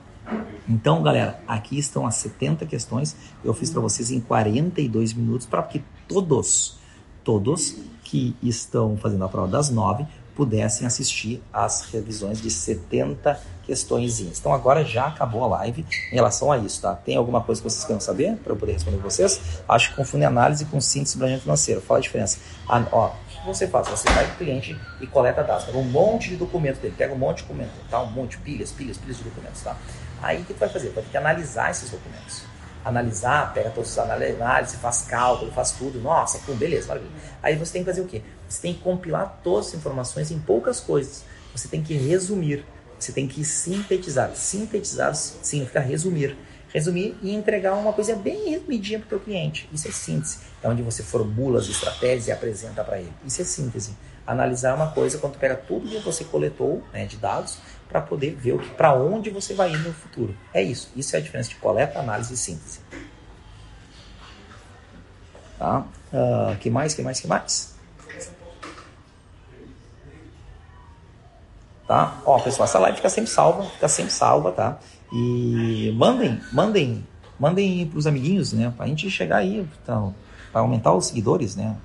Então, 0.68 1.02
galera, 1.02 1.40
aqui 1.46 1.78
estão 1.78 2.06
as 2.06 2.16
70 2.16 2.66
questões. 2.66 3.16
Eu 3.44 3.54
fiz 3.54 3.70
para 3.70 3.80
vocês 3.80 4.10
em 4.10 4.20
42 4.20 5.12
minutos 5.12 5.46
para 5.46 5.62
que 5.62 5.84
todos, 6.08 6.78
todos 7.22 7.76
que 8.02 8.34
estão 8.42 8.96
fazendo 8.96 9.24
a 9.24 9.28
prova 9.28 9.48
das 9.48 9.70
9 9.70 10.06
pudessem 10.34 10.86
assistir 10.86 11.42
às 11.52 11.82
revisões 11.82 12.40
de 12.40 12.50
70 12.50 13.40
questões. 13.62 14.20
Então 14.20 14.52
agora 14.52 14.84
já 14.84 15.06
acabou 15.06 15.44
a 15.44 15.46
live 15.58 15.86
em 16.10 16.14
relação 16.14 16.52
a 16.52 16.58
isso, 16.58 16.82
tá? 16.82 16.94
Tem 16.94 17.16
alguma 17.16 17.40
coisa 17.40 17.62
que 17.62 17.70
vocês 17.70 17.84
querem 17.84 18.00
saber 18.00 18.36
para 18.36 18.52
eu 18.52 18.56
poder 18.56 18.72
responder 18.72 18.98
vocês? 18.98 19.40
Acho 19.68 19.90
que 19.90 19.96
confunde 19.96 20.24
análise 20.24 20.64
com 20.66 20.80
síntese 20.80 21.16
planejamento 21.16 21.44
financeiro. 21.44 21.80
Fala 21.80 21.98
a 21.98 22.02
diferença. 22.02 22.38
Ah, 22.68 22.84
ó, 22.92 23.08
o 23.08 23.12
que 23.26 23.46
você 23.46 23.66
faz? 23.66 23.88
Você 23.88 24.08
vai 24.10 24.24
para 24.26 24.34
o 24.34 24.36
cliente 24.36 24.78
e 25.00 25.06
coleta 25.06 25.42
dados. 25.42 25.64
Pega 25.64 25.78
um 25.78 25.84
monte 25.84 26.28
de 26.30 26.36
documento 26.36 26.80
dele, 26.80 26.94
pega 26.96 27.14
um 27.14 27.18
monte 27.18 27.38
de 27.38 27.42
documento, 27.44 27.72
tá? 27.88 28.02
Um 28.02 28.10
monte, 28.10 28.38
pilhas, 28.38 28.70
pilhas, 28.70 28.98
pilhas 28.98 29.16
de 29.16 29.24
documentos, 29.24 29.62
tá? 29.62 29.76
Aí 30.22 30.42
o 30.42 30.44
que 30.44 30.54
tu 30.54 30.60
vai 30.60 30.68
fazer? 30.68 30.90
Vai 30.90 31.02
ter 31.02 31.10
que 31.10 31.16
analisar 31.16 31.70
esses 31.70 31.90
documentos 31.90 32.53
analisar, 32.84 33.52
pega 33.54 33.70
todos 33.70 33.90
os 33.90 33.98
análises, 33.98 34.76
faz 34.76 35.02
cálculo, 35.02 35.50
faz 35.50 35.72
tudo. 35.72 36.00
Nossa, 36.00 36.38
pum, 36.40 36.54
beleza, 36.54 36.88
maravilha. 36.88 37.12
Aí 37.42 37.56
você 37.56 37.72
tem 37.72 37.82
que 37.82 37.90
fazer 37.90 38.02
o 38.02 38.06
quê? 38.06 38.22
Você 38.48 38.60
tem 38.60 38.74
que 38.74 38.80
compilar 38.80 39.40
todas 39.42 39.68
as 39.68 39.74
informações 39.74 40.30
em 40.30 40.38
poucas 40.38 40.80
coisas. 40.80 41.24
Você 41.54 41.68
tem 41.68 41.82
que 41.82 41.94
resumir, 41.94 42.64
você 42.98 43.12
tem 43.12 43.26
que 43.26 43.44
sintetizar. 43.44 44.34
Sintetizar 44.34 45.14
significa 45.14 45.80
resumir. 45.80 46.36
Resumir 46.74 47.16
e 47.22 47.32
entregar 47.32 47.74
uma 47.74 47.92
coisa 47.92 48.16
bem 48.16 48.50
resumidinha 48.50 48.98
para 48.98 49.16
o 49.16 49.20
cliente. 49.20 49.68
Isso 49.72 49.86
é 49.86 49.92
síntese. 49.92 50.38
É 50.60 50.68
onde 50.68 50.82
você 50.82 51.04
formula 51.04 51.60
as 51.60 51.68
estratégias 51.68 52.26
e 52.26 52.32
apresenta 52.32 52.82
para 52.82 52.98
ele. 52.98 53.12
Isso 53.24 53.40
é 53.40 53.44
síntese. 53.44 53.96
Analisar 54.26 54.74
uma 54.74 54.90
coisa 54.90 55.18
quando 55.18 55.38
pega 55.38 55.54
tudo 55.54 55.88
que 55.88 56.00
você 56.00 56.24
coletou 56.24 56.82
né, 56.92 57.06
de 57.06 57.16
dados 57.16 57.58
para 57.88 58.00
poder 58.00 58.34
ver 58.34 58.58
para 58.76 58.92
onde 58.92 59.30
você 59.30 59.54
vai 59.54 59.72
ir 59.72 59.78
no 59.78 59.92
futuro. 59.92 60.36
É 60.52 60.60
isso. 60.60 60.90
Isso 60.96 61.14
é 61.14 61.20
a 61.20 61.22
diferença 61.22 61.50
de 61.50 61.54
coleta, 61.56 62.00
análise 62.00 62.34
e 62.34 62.36
síntese. 62.36 62.80
Tá? 65.56 65.86
Uh, 66.12 66.56
que 66.58 66.70
mais? 66.70 66.92
Que 66.92 67.02
mais? 67.02 67.20
Que 67.20 67.28
mais? 67.28 67.74
Tá? 71.86 72.20
Ó, 72.24 72.38
pessoal, 72.40 72.64
essa 72.64 72.78
live 72.78 72.96
fica 72.96 73.10
sempre 73.10 73.30
salva, 73.30 73.62
fica 73.70 73.88
sempre 73.88 74.12
salva, 74.12 74.50
tá? 74.50 74.78
E 75.12 75.94
mandem, 75.96 76.40
mandem, 76.52 77.06
mandem 77.38 77.86
para 77.86 77.98
os 77.98 78.06
amiguinhos, 78.06 78.52
né? 78.52 78.72
Para 78.76 78.86
a 78.86 78.88
gente 78.88 79.08
chegar 79.10 79.38
aí, 79.38 79.66
então, 79.82 80.14
para 80.52 80.60
aumentar 80.60 80.92
os 80.94 81.06
seguidores, 81.06 81.56
né? 81.56 81.76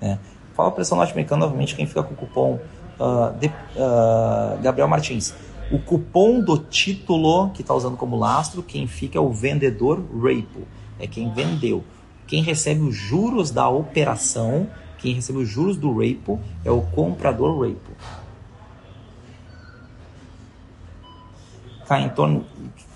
É. 0.00 0.18
Fala 0.54 0.70
para 0.70 0.82
o 0.82 0.96
norte-americano 0.96 1.44
novamente 1.44 1.74
quem 1.74 1.86
fica 1.86 2.02
com 2.02 2.14
o 2.14 2.16
cupom 2.16 2.58
uh, 2.98 3.38
de, 3.38 3.46
uh, 3.48 4.60
Gabriel 4.62 4.88
Martins. 4.88 5.34
O 5.70 5.78
cupom 5.78 6.40
do 6.40 6.58
título 6.58 7.50
que 7.50 7.60
está 7.60 7.74
usando 7.74 7.96
como 7.96 8.16
lastro, 8.16 8.62
quem 8.62 8.86
fica 8.86 9.18
é 9.18 9.20
o 9.20 9.30
vendedor 9.30 9.98
Rapo, 10.14 10.66
é 10.98 11.06
quem 11.06 11.32
vendeu. 11.32 11.82
Quem 12.26 12.42
recebe 12.42 12.80
os 12.80 12.94
juros 12.94 13.50
da 13.50 13.68
operação, 13.68 14.68
quem 14.98 15.14
recebe 15.14 15.40
os 15.40 15.48
juros 15.48 15.76
do 15.76 15.92
Rapo 15.92 16.40
é 16.64 16.70
o 16.70 16.80
comprador 16.80 17.60
Rapo. 17.60 17.92
Cai 21.86 22.04
em 22.04 22.08
torno, 22.08 22.44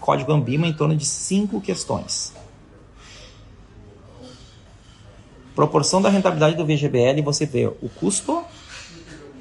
código 0.01 0.33
Ambima 0.33 0.67
em 0.67 0.73
torno 0.73 0.97
de 0.97 1.05
cinco 1.05 1.61
questões. 1.61 2.33
Proporção 5.55 6.01
da 6.01 6.09
rentabilidade 6.09 6.57
do 6.57 6.65
VGBL, 6.65 7.23
você 7.23 7.45
vê 7.45 7.67
o 7.67 7.89
custo, 7.89 8.45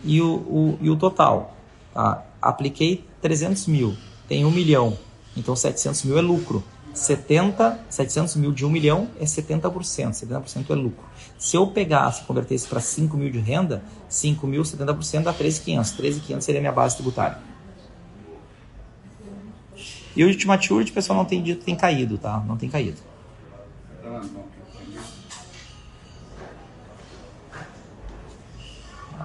e 0.04 0.22
o, 0.22 0.36
o, 0.36 0.80
e 0.82 0.90
o 0.90 0.96
total. 0.96 1.56
Tá? 1.94 2.24
Apliquei 2.42 3.06
300 3.22 3.68
mil, 3.68 3.96
tem 4.28 4.46
1 4.46 4.52
milhão, 4.52 4.98
então 5.36 5.56
700 5.56 6.04
mil 6.04 6.18
é 6.18 6.22
lucro. 6.22 6.64
70, 6.92 7.80
700 7.88 8.36
mil 8.36 8.52
de 8.52 8.66
1 8.66 8.70
milhão 8.70 9.08
é 9.20 9.24
70%, 9.24 9.72
70% 9.72 10.72
é 10.72 10.74
lucro. 10.74 11.06
Se 11.38 11.56
eu 11.56 11.68
pegasse 11.68 12.24
e 12.24 12.26
convertesse 12.26 12.68
para 12.68 12.80
5 12.80 13.16
mil 13.16 13.32
de 13.32 13.40
renda, 13.40 13.84
5 14.10 14.46
mil, 14.48 14.64
70% 14.64 15.24
dá 15.24 15.32
13,500. 15.32 15.92
13,500 15.92 16.46
seria 16.46 16.60
minha 16.60 16.74
base 16.74 16.96
tributária. 16.96 17.38
E 20.16 20.24
o 20.24 20.48
maturity, 20.48 20.92
o 20.92 20.94
pessoal 20.94 21.18
não 21.18 21.26
tem 21.26 21.42
dito, 21.42 21.64
tem 21.64 21.76
caído, 21.76 22.18
tá? 22.18 22.44
Não 22.46 22.58
tem 22.58 22.70
caído. 22.70 22.98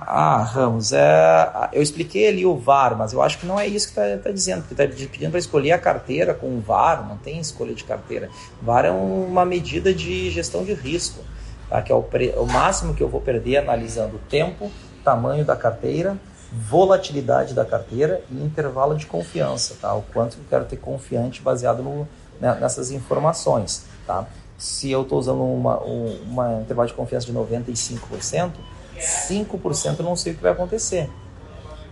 Ah, 0.07 0.43
Ramos, 0.43 0.93
é, 0.93 1.71
eu 1.73 1.83
expliquei 1.83 2.29
ali 2.29 2.45
o 2.45 2.57
VAR, 2.57 2.97
mas 2.97 3.13
eu 3.15 3.23
acho 3.23 3.39
que 3.39 3.47
não 3.47 3.59
é 3.59 3.67
isso 3.67 3.93
que 3.93 3.99
está 3.99 4.19
tá 4.19 4.31
dizendo, 4.31 4.63
porque 4.63 4.75
está 4.75 4.87
pedindo 4.87 5.31
para 5.31 5.39
escolher 5.39 5.73
a 5.73 5.79
carteira 5.79 6.35
com 6.35 6.47
o 6.49 6.61
VAR, 6.61 7.09
não 7.09 7.17
tem 7.17 7.41
escolha 7.41 7.75
de 7.75 7.85
carteira. 7.85 8.29
VAR 8.61 8.85
é 8.85 8.91
uma 8.91 9.47
medida 9.47 9.95
de 9.95 10.31
gestão 10.31 10.63
de 10.63 10.75
risco, 10.75 11.25
tá? 11.71 11.81
que 11.81 11.91
é 11.91 11.95
o, 11.95 12.03
pre, 12.03 12.35
o 12.37 12.45
máximo 12.45 12.95
que 12.95 13.03
eu 13.03 13.09
vou 13.09 13.21
perder 13.21 13.57
analisando 13.57 14.17
o 14.17 14.19
tempo, 14.19 14.71
tamanho 15.03 15.45
da 15.45 15.57
carteira, 15.57 16.19
volatilidade 16.57 17.53
da 17.53 17.65
carteira 17.65 18.23
e 18.31 18.35
intervalo 18.35 18.97
de 18.97 19.07
confiança, 19.07 19.77
tá? 19.81 19.93
o 19.95 20.03
quanto 20.03 20.39
eu 20.39 20.45
quero 20.49 20.65
ter 20.65 20.77
confiante 20.77 21.43
baseado 21.43 21.83
no, 21.83 22.09
né, 22.41 22.57
nessas 22.61 22.91
informações. 22.91 23.87
Tá? 24.07 24.27
Se 24.57 24.91
eu 24.91 25.03
estou 25.03 25.19
usando 25.19 25.43
uma, 25.43 25.83
um 25.83 26.23
uma 26.31 26.61
intervalo 26.61 26.89
de 26.89 26.95
confiança 26.95 27.27
de 27.27 27.33
95%, 27.33 28.53
5% 28.97 29.99
eu 29.99 30.05
não 30.05 30.15
sei 30.15 30.33
o 30.33 30.37
que 30.37 30.43
vai 30.43 30.53
acontecer. 30.53 31.11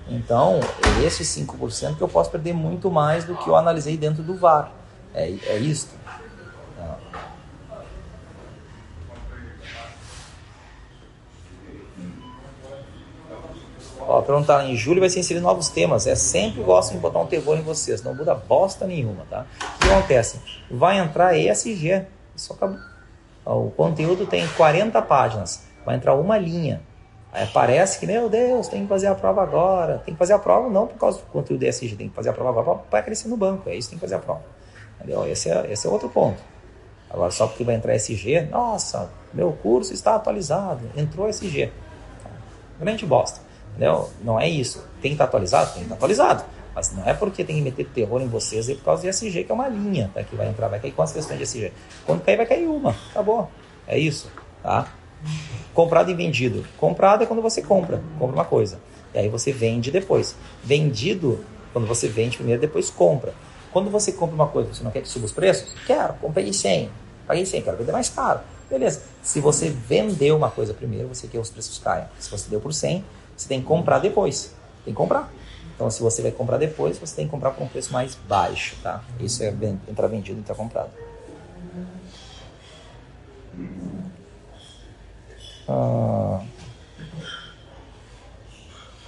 Então, 0.09 0.61
esse 1.05 1.23
5% 1.23 1.97
que 1.97 2.03
eu 2.03 2.09
posso 2.09 2.31
perder 2.31 2.53
muito 2.53 2.91
mais 2.91 3.25
do 3.25 3.37
que 3.37 3.49
eu 3.49 3.57
analisei 3.57 3.97
dentro 3.97 4.23
do 4.23 4.37
VAR. 4.37 4.73
É, 5.15 5.31
é 5.47 5.59
isso. 5.59 5.89
Ó, 14.13 14.21
perguntaram, 14.21 14.69
em 14.69 14.77
julho 14.77 15.01
vai 15.01 15.09
ser 15.09 15.21
inserido 15.21 15.43
novos 15.43 15.71
temas. 15.71 16.07
É 16.07 16.15
sempre 16.15 16.63
gostam 16.63 16.97
de 16.97 17.01
botar 17.01 17.19
um 17.19 17.27
terror 17.27 17.57
em 17.57 17.63
vocês, 17.63 18.03
não 18.03 18.15
muda 18.15 18.35
bosta 18.35 18.87
nenhuma, 18.87 19.25
tá? 19.31 19.47
O 19.77 19.79
que 19.79 19.91
acontece? 19.91 20.39
Vai 20.71 20.99
entrar 20.99 21.35
ESG, 21.35 22.05
isso 22.37 22.53
acabou. 22.53 22.77
O 23.47 23.71
conteúdo 23.71 24.27
tem 24.27 24.47
40 24.49 25.01
páginas, 25.01 25.63
vai 25.87 25.97
entrar 25.97 26.15
uma 26.15 26.37
linha. 26.37 26.83
Aí 27.33 27.47
parece 27.55 27.99
que, 27.99 28.07
meu 28.07 28.29
Deus, 28.29 28.69
tem 28.69 28.83
que 28.83 28.89
fazer 28.89 29.07
a 29.07 29.15
prova 29.15 29.43
agora. 29.43 30.03
Tem 30.05 30.13
que 30.13 30.19
fazer 30.19 30.35
a 30.35 30.39
prova 30.39 30.69
não 30.69 30.87
por 30.87 30.99
causa 30.99 31.19
do 31.19 31.25
conteúdo 31.25 31.63
ESG, 31.63 31.97
tem 31.97 32.11
que 32.11 32.15
fazer 32.15 32.29
a 32.29 32.33
prova 32.35 32.61
agora 32.61 32.81
para 32.91 33.03
crescer 33.03 33.29
no 33.29 33.37
banco. 33.39 33.71
É 33.71 33.75
isso 33.75 33.89
tem 33.89 33.99
que 33.99 34.05
fazer 34.05 34.17
a 34.17 34.19
prova. 34.19 34.43
Entendeu? 34.99 35.27
Esse 35.27 35.49
é, 35.49 35.73
esse 35.73 35.87
é 35.87 35.91
outro 35.91 36.11
ponto. 36.11 36.43
Agora, 37.09 37.31
só 37.31 37.47
porque 37.47 37.65
vai 37.65 37.77
entrar 37.77 37.95
SG, 37.95 38.43
nossa, 38.51 39.11
meu 39.33 39.53
curso 39.53 39.95
está 39.95 40.17
atualizado, 40.17 40.83
entrou 40.95 41.31
SG. 41.31 41.73
Grande 42.79 43.07
bosta. 43.07 43.52
Entendeu? 43.73 44.11
Não 44.23 44.39
é 44.39 44.49
isso. 44.49 44.79
Tem 45.01 45.11
que 45.11 45.15
estar 45.15 45.25
atualizado? 45.25 45.73
Tem 45.73 45.79
que 45.79 45.83
estar 45.85 45.95
atualizado. 45.97 46.45
Mas 46.75 46.93
não 46.93 47.07
é 47.07 47.13
porque 47.13 47.45
tem 47.45 47.57
que 47.57 47.63
meter 47.63 47.87
terror 47.87 48.21
em 48.23 48.29
vocês 48.29 48.69
aí 48.69 48.75
por 48.75 48.85
causa 48.85 49.03
de 49.03 49.09
SG, 49.09 49.45
que 49.45 49.53
é 49.53 49.55
uma 49.55 49.69
linha 49.69 50.11
tá, 50.15 50.23
que 50.23 50.35
vai 50.35 50.49
entrar. 50.49 50.69
Vai 50.69 50.81
cair 50.81 50.93
quantas 50.93 51.13
questões 51.13 51.39
de 51.39 51.45
SG? 51.45 51.73
Quando 52.07 52.23
cair, 52.23 52.37
vai 52.37 52.47
cair 52.47 52.67
uma. 52.67 52.95
Acabou. 53.11 53.51
É 53.87 53.99
isso. 53.99 54.31
Tá? 54.63 54.89
Comprado 55.75 56.11
e 56.11 56.15
vendido. 56.15 56.65
Comprado 56.79 57.23
é 57.23 57.27
quando 57.27 57.43
você 57.43 57.63
compra, 57.63 58.03
compra 58.19 58.37
uma 58.37 58.45
coisa. 58.45 58.79
E 59.15 59.19
aí 59.19 59.29
você 59.29 59.53
vende 59.53 59.91
depois. 59.91 60.35
Vendido, 60.63 61.45
quando 61.73 61.87
você 61.87 62.09
vende 62.09 62.37
primeiro, 62.37 62.61
depois 62.61 62.91
compra. 62.91 63.35
Quando 63.73 63.91
você 63.91 64.13
compra 64.13 64.35
uma 64.35 64.49
coisa, 64.49 64.73
você 64.73 64.85
não 64.85 64.91
quer 64.91 65.03
que 65.03 65.09
suba 65.09 65.27
os 65.27 65.33
preços? 65.33 65.75
Quero, 65.87 66.15
comprei 66.15 66.53
100. 66.53 66.91
Paguei 67.27 67.47
100, 67.47 67.63
quero 67.63 67.77
vender 67.79 67.93
mais 67.93 68.09
caro. 68.09 68.41
Beleza. 68.69 69.03
Se 69.23 69.41
você 69.41 69.69
vendeu 69.69 70.37
uma 70.37 70.51
coisa 70.51 70.75
primeiro, 70.75 71.09
você 71.09 71.27
quer 71.27 71.33
que 71.33 71.39
os 71.39 71.51
preços 71.51 71.79
caiam. 71.79 72.07
Se 72.19 72.31
você 72.31 72.49
deu 72.49 72.61
por 72.61 72.73
100, 72.73 73.05
você 73.37 73.49
tem 73.49 73.61
que 73.61 73.67
comprar 73.67 73.99
depois. 73.99 74.55
Tem 74.85 74.93
que 74.93 74.99
comprar. 74.99 75.33
Então, 75.75 75.91
se 75.91 76.03
você 76.03 76.23
vai 76.23 76.31
comprar 76.31 76.59
depois, 76.59 76.99
você 76.99 77.17
tem 77.17 77.25
que 77.25 77.31
comprar 77.31 77.51
por 77.51 77.63
um 77.65 77.69
preço 77.69 77.93
mais 77.93 78.15
baixo, 78.15 78.77
tá? 78.83 79.03
Isso 79.19 79.43
é 79.43 79.55
entrar 79.89 80.07
vendido 80.07 80.39
entrar 80.39 80.55
comprado. 80.55 80.91
Ah, 85.69 86.41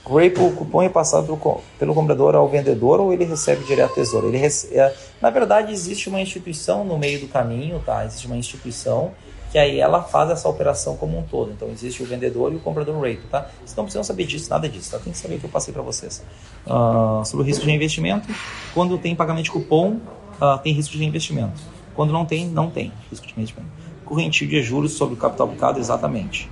Grape, 0.07 0.39
o 0.39 0.53
cupom 0.53 0.83
é 0.83 0.89
passado 0.89 1.27
pelo, 1.27 1.63
pelo, 1.79 1.95
comprador 1.95 2.35
ao 2.35 2.47
vendedor 2.47 3.01
ou 3.01 3.13
ele 3.13 3.25
recebe 3.25 3.65
direto 3.65 3.91
ao 3.91 3.95
tesouro? 3.95 4.29
Ele 4.29 4.37
rece... 4.37 4.77
É, 4.77 4.95
na 5.21 5.31
verdade, 5.31 5.73
existe 5.73 6.11
uma 6.11 6.21
instituição 6.21 6.85
no 6.85 6.99
meio 6.99 7.21
do 7.21 7.29
caminho, 7.29 7.81
tá? 7.85 8.05
Existe 8.05 8.27
uma 8.27 8.37
instituição 8.37 9.13
que 9.55 9.59
aí 9.59 9.79
ela 9.79 10.03
faz 10.03 10.31
essa 10.31 10.49
operação 10.49 10.97
como 10.97 11.17
um 11.17 11.23
todo. 11.23 11.53
Então, 11.53 11.69
existe 11.69 12.03
o 12.03 12.07
vendedor 12.07 12.53
e 12.53 12.57
o 12.57 12.59
comprador 12.59 12.97
Rape, 12.97 13.23
tá? 13.31 13.47
Vocês 13.61 13.77
não 13.77 13.85
precisam 13.85 14.03
saber 14.03 14.27
disso, 14.27 14.51
nada 14.51 14.69
disso, 14.69 14.91
tá? 14.91 14.99
Tem 14.99 15.13
que 15.13 15.19
saber 15.19 15.37
o 15.37 15.39
que 15.39 15.47
eu 15.47 15.51
passei 15.51 15.73
para 15.73 15.83
vocês. 15.83 16.25
Uh, 16.67 17.25
sobre 17.25 17.45
o 17.45 17.47
risco 17.47 17.65
de 17.65 17.71
investimento, 17.71 18.29
quando 18.75 18.99
tem 18.99 19.15
pagamento 19.15 19.45
de 19.45 19.53
cupom, 19.53 20.01
uh, 20.41 20.59
tem 20.61 20.73
risco 20.73 20.97
de 20.97 21.05
investimento. 21.05 21.63
Quando 21.95 22.13
não 22.13 22.27
tem, 22.27 22.49
não 22.49 22.69
tem 22.69 22.93
risco 23.09 23.25
de 23.29 23.33
investimento 23.33 23.85
correntilho 24.05 24.51
de 24.51 24.63
juros 24.63 24.93
sobre 24.93 25.15
o 25.15 25.17
capital 25.17 25.47
aplicado 25.47 25.81
exatamente. 25.81 26.49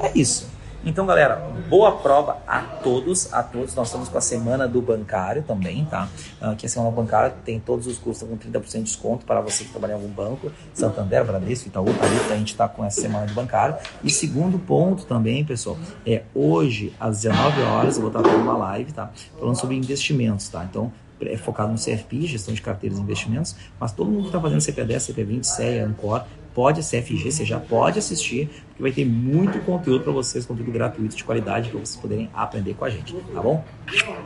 É 0.00 0.10
isso. 0.14 0.49
Então, 0.82 1.04
galera, 1.04 1.36
boa 1.68 1.92
prova 1.92 2.38
a 2.46 2.60
todos, 2.60 3.30
a 3.34 3.42
todos. 3.42 3.74
Nós 3.74 3.88
estamos 3.88 4.08
com 4.08 4.16
a 4.16 4.20
semana 4.20 4.66
do 4.66 4.80
bancário 4.80 5.42
também, 5.42 5.84
tá? 5.84 6.08
Uh, 6.40 6.56
que 6.56 6.64
a 6.64 6.68
semana 6.70 6.90
bancária 6.90 7.34
tem 7.44 7.60
todos 7.60 7.86
os 7.86 7.98
custos 7.98 8.26
com 8.26 8.38
30% 8.38 8.72
de 8.78 8.82
desconto 8.84 9.26
para 9.26 9.42
você 9.42 9.64
que 9.64 9.70
trabalha 9.70 9.92
em 9.92 9.94
algum 9.96 10.08
banco, 10.08 10.50
Santander, 10.72 11.22
Bradesco, 11.22 11.68
Itaú, 11.68 11.84
Thalita, 11.84 12.32
a 12.32 12.36
gente 12.36 12.52
está 12.52 12.66
com 12.66 12.82
essa 12.82 12.98
semana 12.98 13.26
do 13.26 13.34
bancário. 13.34 13.76
E 14.02 14.08
segundo 14.08 14.58
ponto 14.58 15.04
também, 15.04 15.44
pessoal, 15.44 15.76
é 16.06 16.22
hoje 16.34 16.94
às 16.98 17.20
19 17.20 17.62
horas 17.62 17.96
eu 17.96 18.02
vou 18.02 18.10
estar 18.10 18.22
fazendo 18.22 18.42
uma 18.42 18.56
live, 18.56 18.90
tá? 18.92 19.10
Falando 19.38 19.56
sobre 19.56 19.76
investimentos, 19.76 20.48
tá? 20.48 20.64
Então, 20.64 20.90
é 21.20 21.36
focado 21.36 21.70
no 21.70 21.78
CFP, 21.78 22.22
gestão 22.22 22.54
de 22.54 22.62
carteiras 22.62 22.98
e 22.98 23.02
investimentos, 23.02 23.54
mas 23.78 23.92
todo 23.92 24.10
mundo 24.10 24.22
que 24.22 24.28
está 24.28 24.40
fazendo 24.40 24.60
CP10, 24.60 25.14
CP20, 25.14 25.44
CEA, 25.44 25.86
Ancor, 25.86 26.24
pode 26.60 26.82
CFG, 26.82 27.32
você 27.32 27.42
já 27.42 27.58
pode 27.58 27.98
assistir, 27.98 28.50
porque 28.68 28.82
vai 28.82 28.92
ter 28.92 29.06
muito 29.06 29.58
conteúdo 29.60 30.04
para 30.04 30.12
vocês, 30.12 30.44
conteúdo 30.44 30.70
gratuito 30.70 31.16
de 31.16 31.24
qualidade 31.24 31.70
para 31.70 31.80
vocês 31.80 31.96
poderem 31.96 32.28
aprender 32.34 32.74
com 32.74 32.84
a 32.84 32.90
gente, 32.90 33.14
tá 33.14 33.40
bom? 33.40 33.64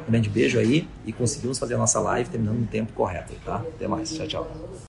Um 0.08 0.10
grande 0.10 0.28
beijo 0.28 0.58
aí 0.58 0.88
e 1.06 1.12
conseguimos 1.12 1.60
fazer 1.60 1.74
a 1.74 1.78
nossa 1.78 2.00
live 2.00 2.28
terminando 2.28 2.58
no 2.58 2.66
tempo 2.66 2.92
correto, 2.92 3.34
tá? 3.44 3.58
Até 3.76 3.86
mais, 3.86 4.12
tchau, 4.12 4.26
tchau. 4.26 4.74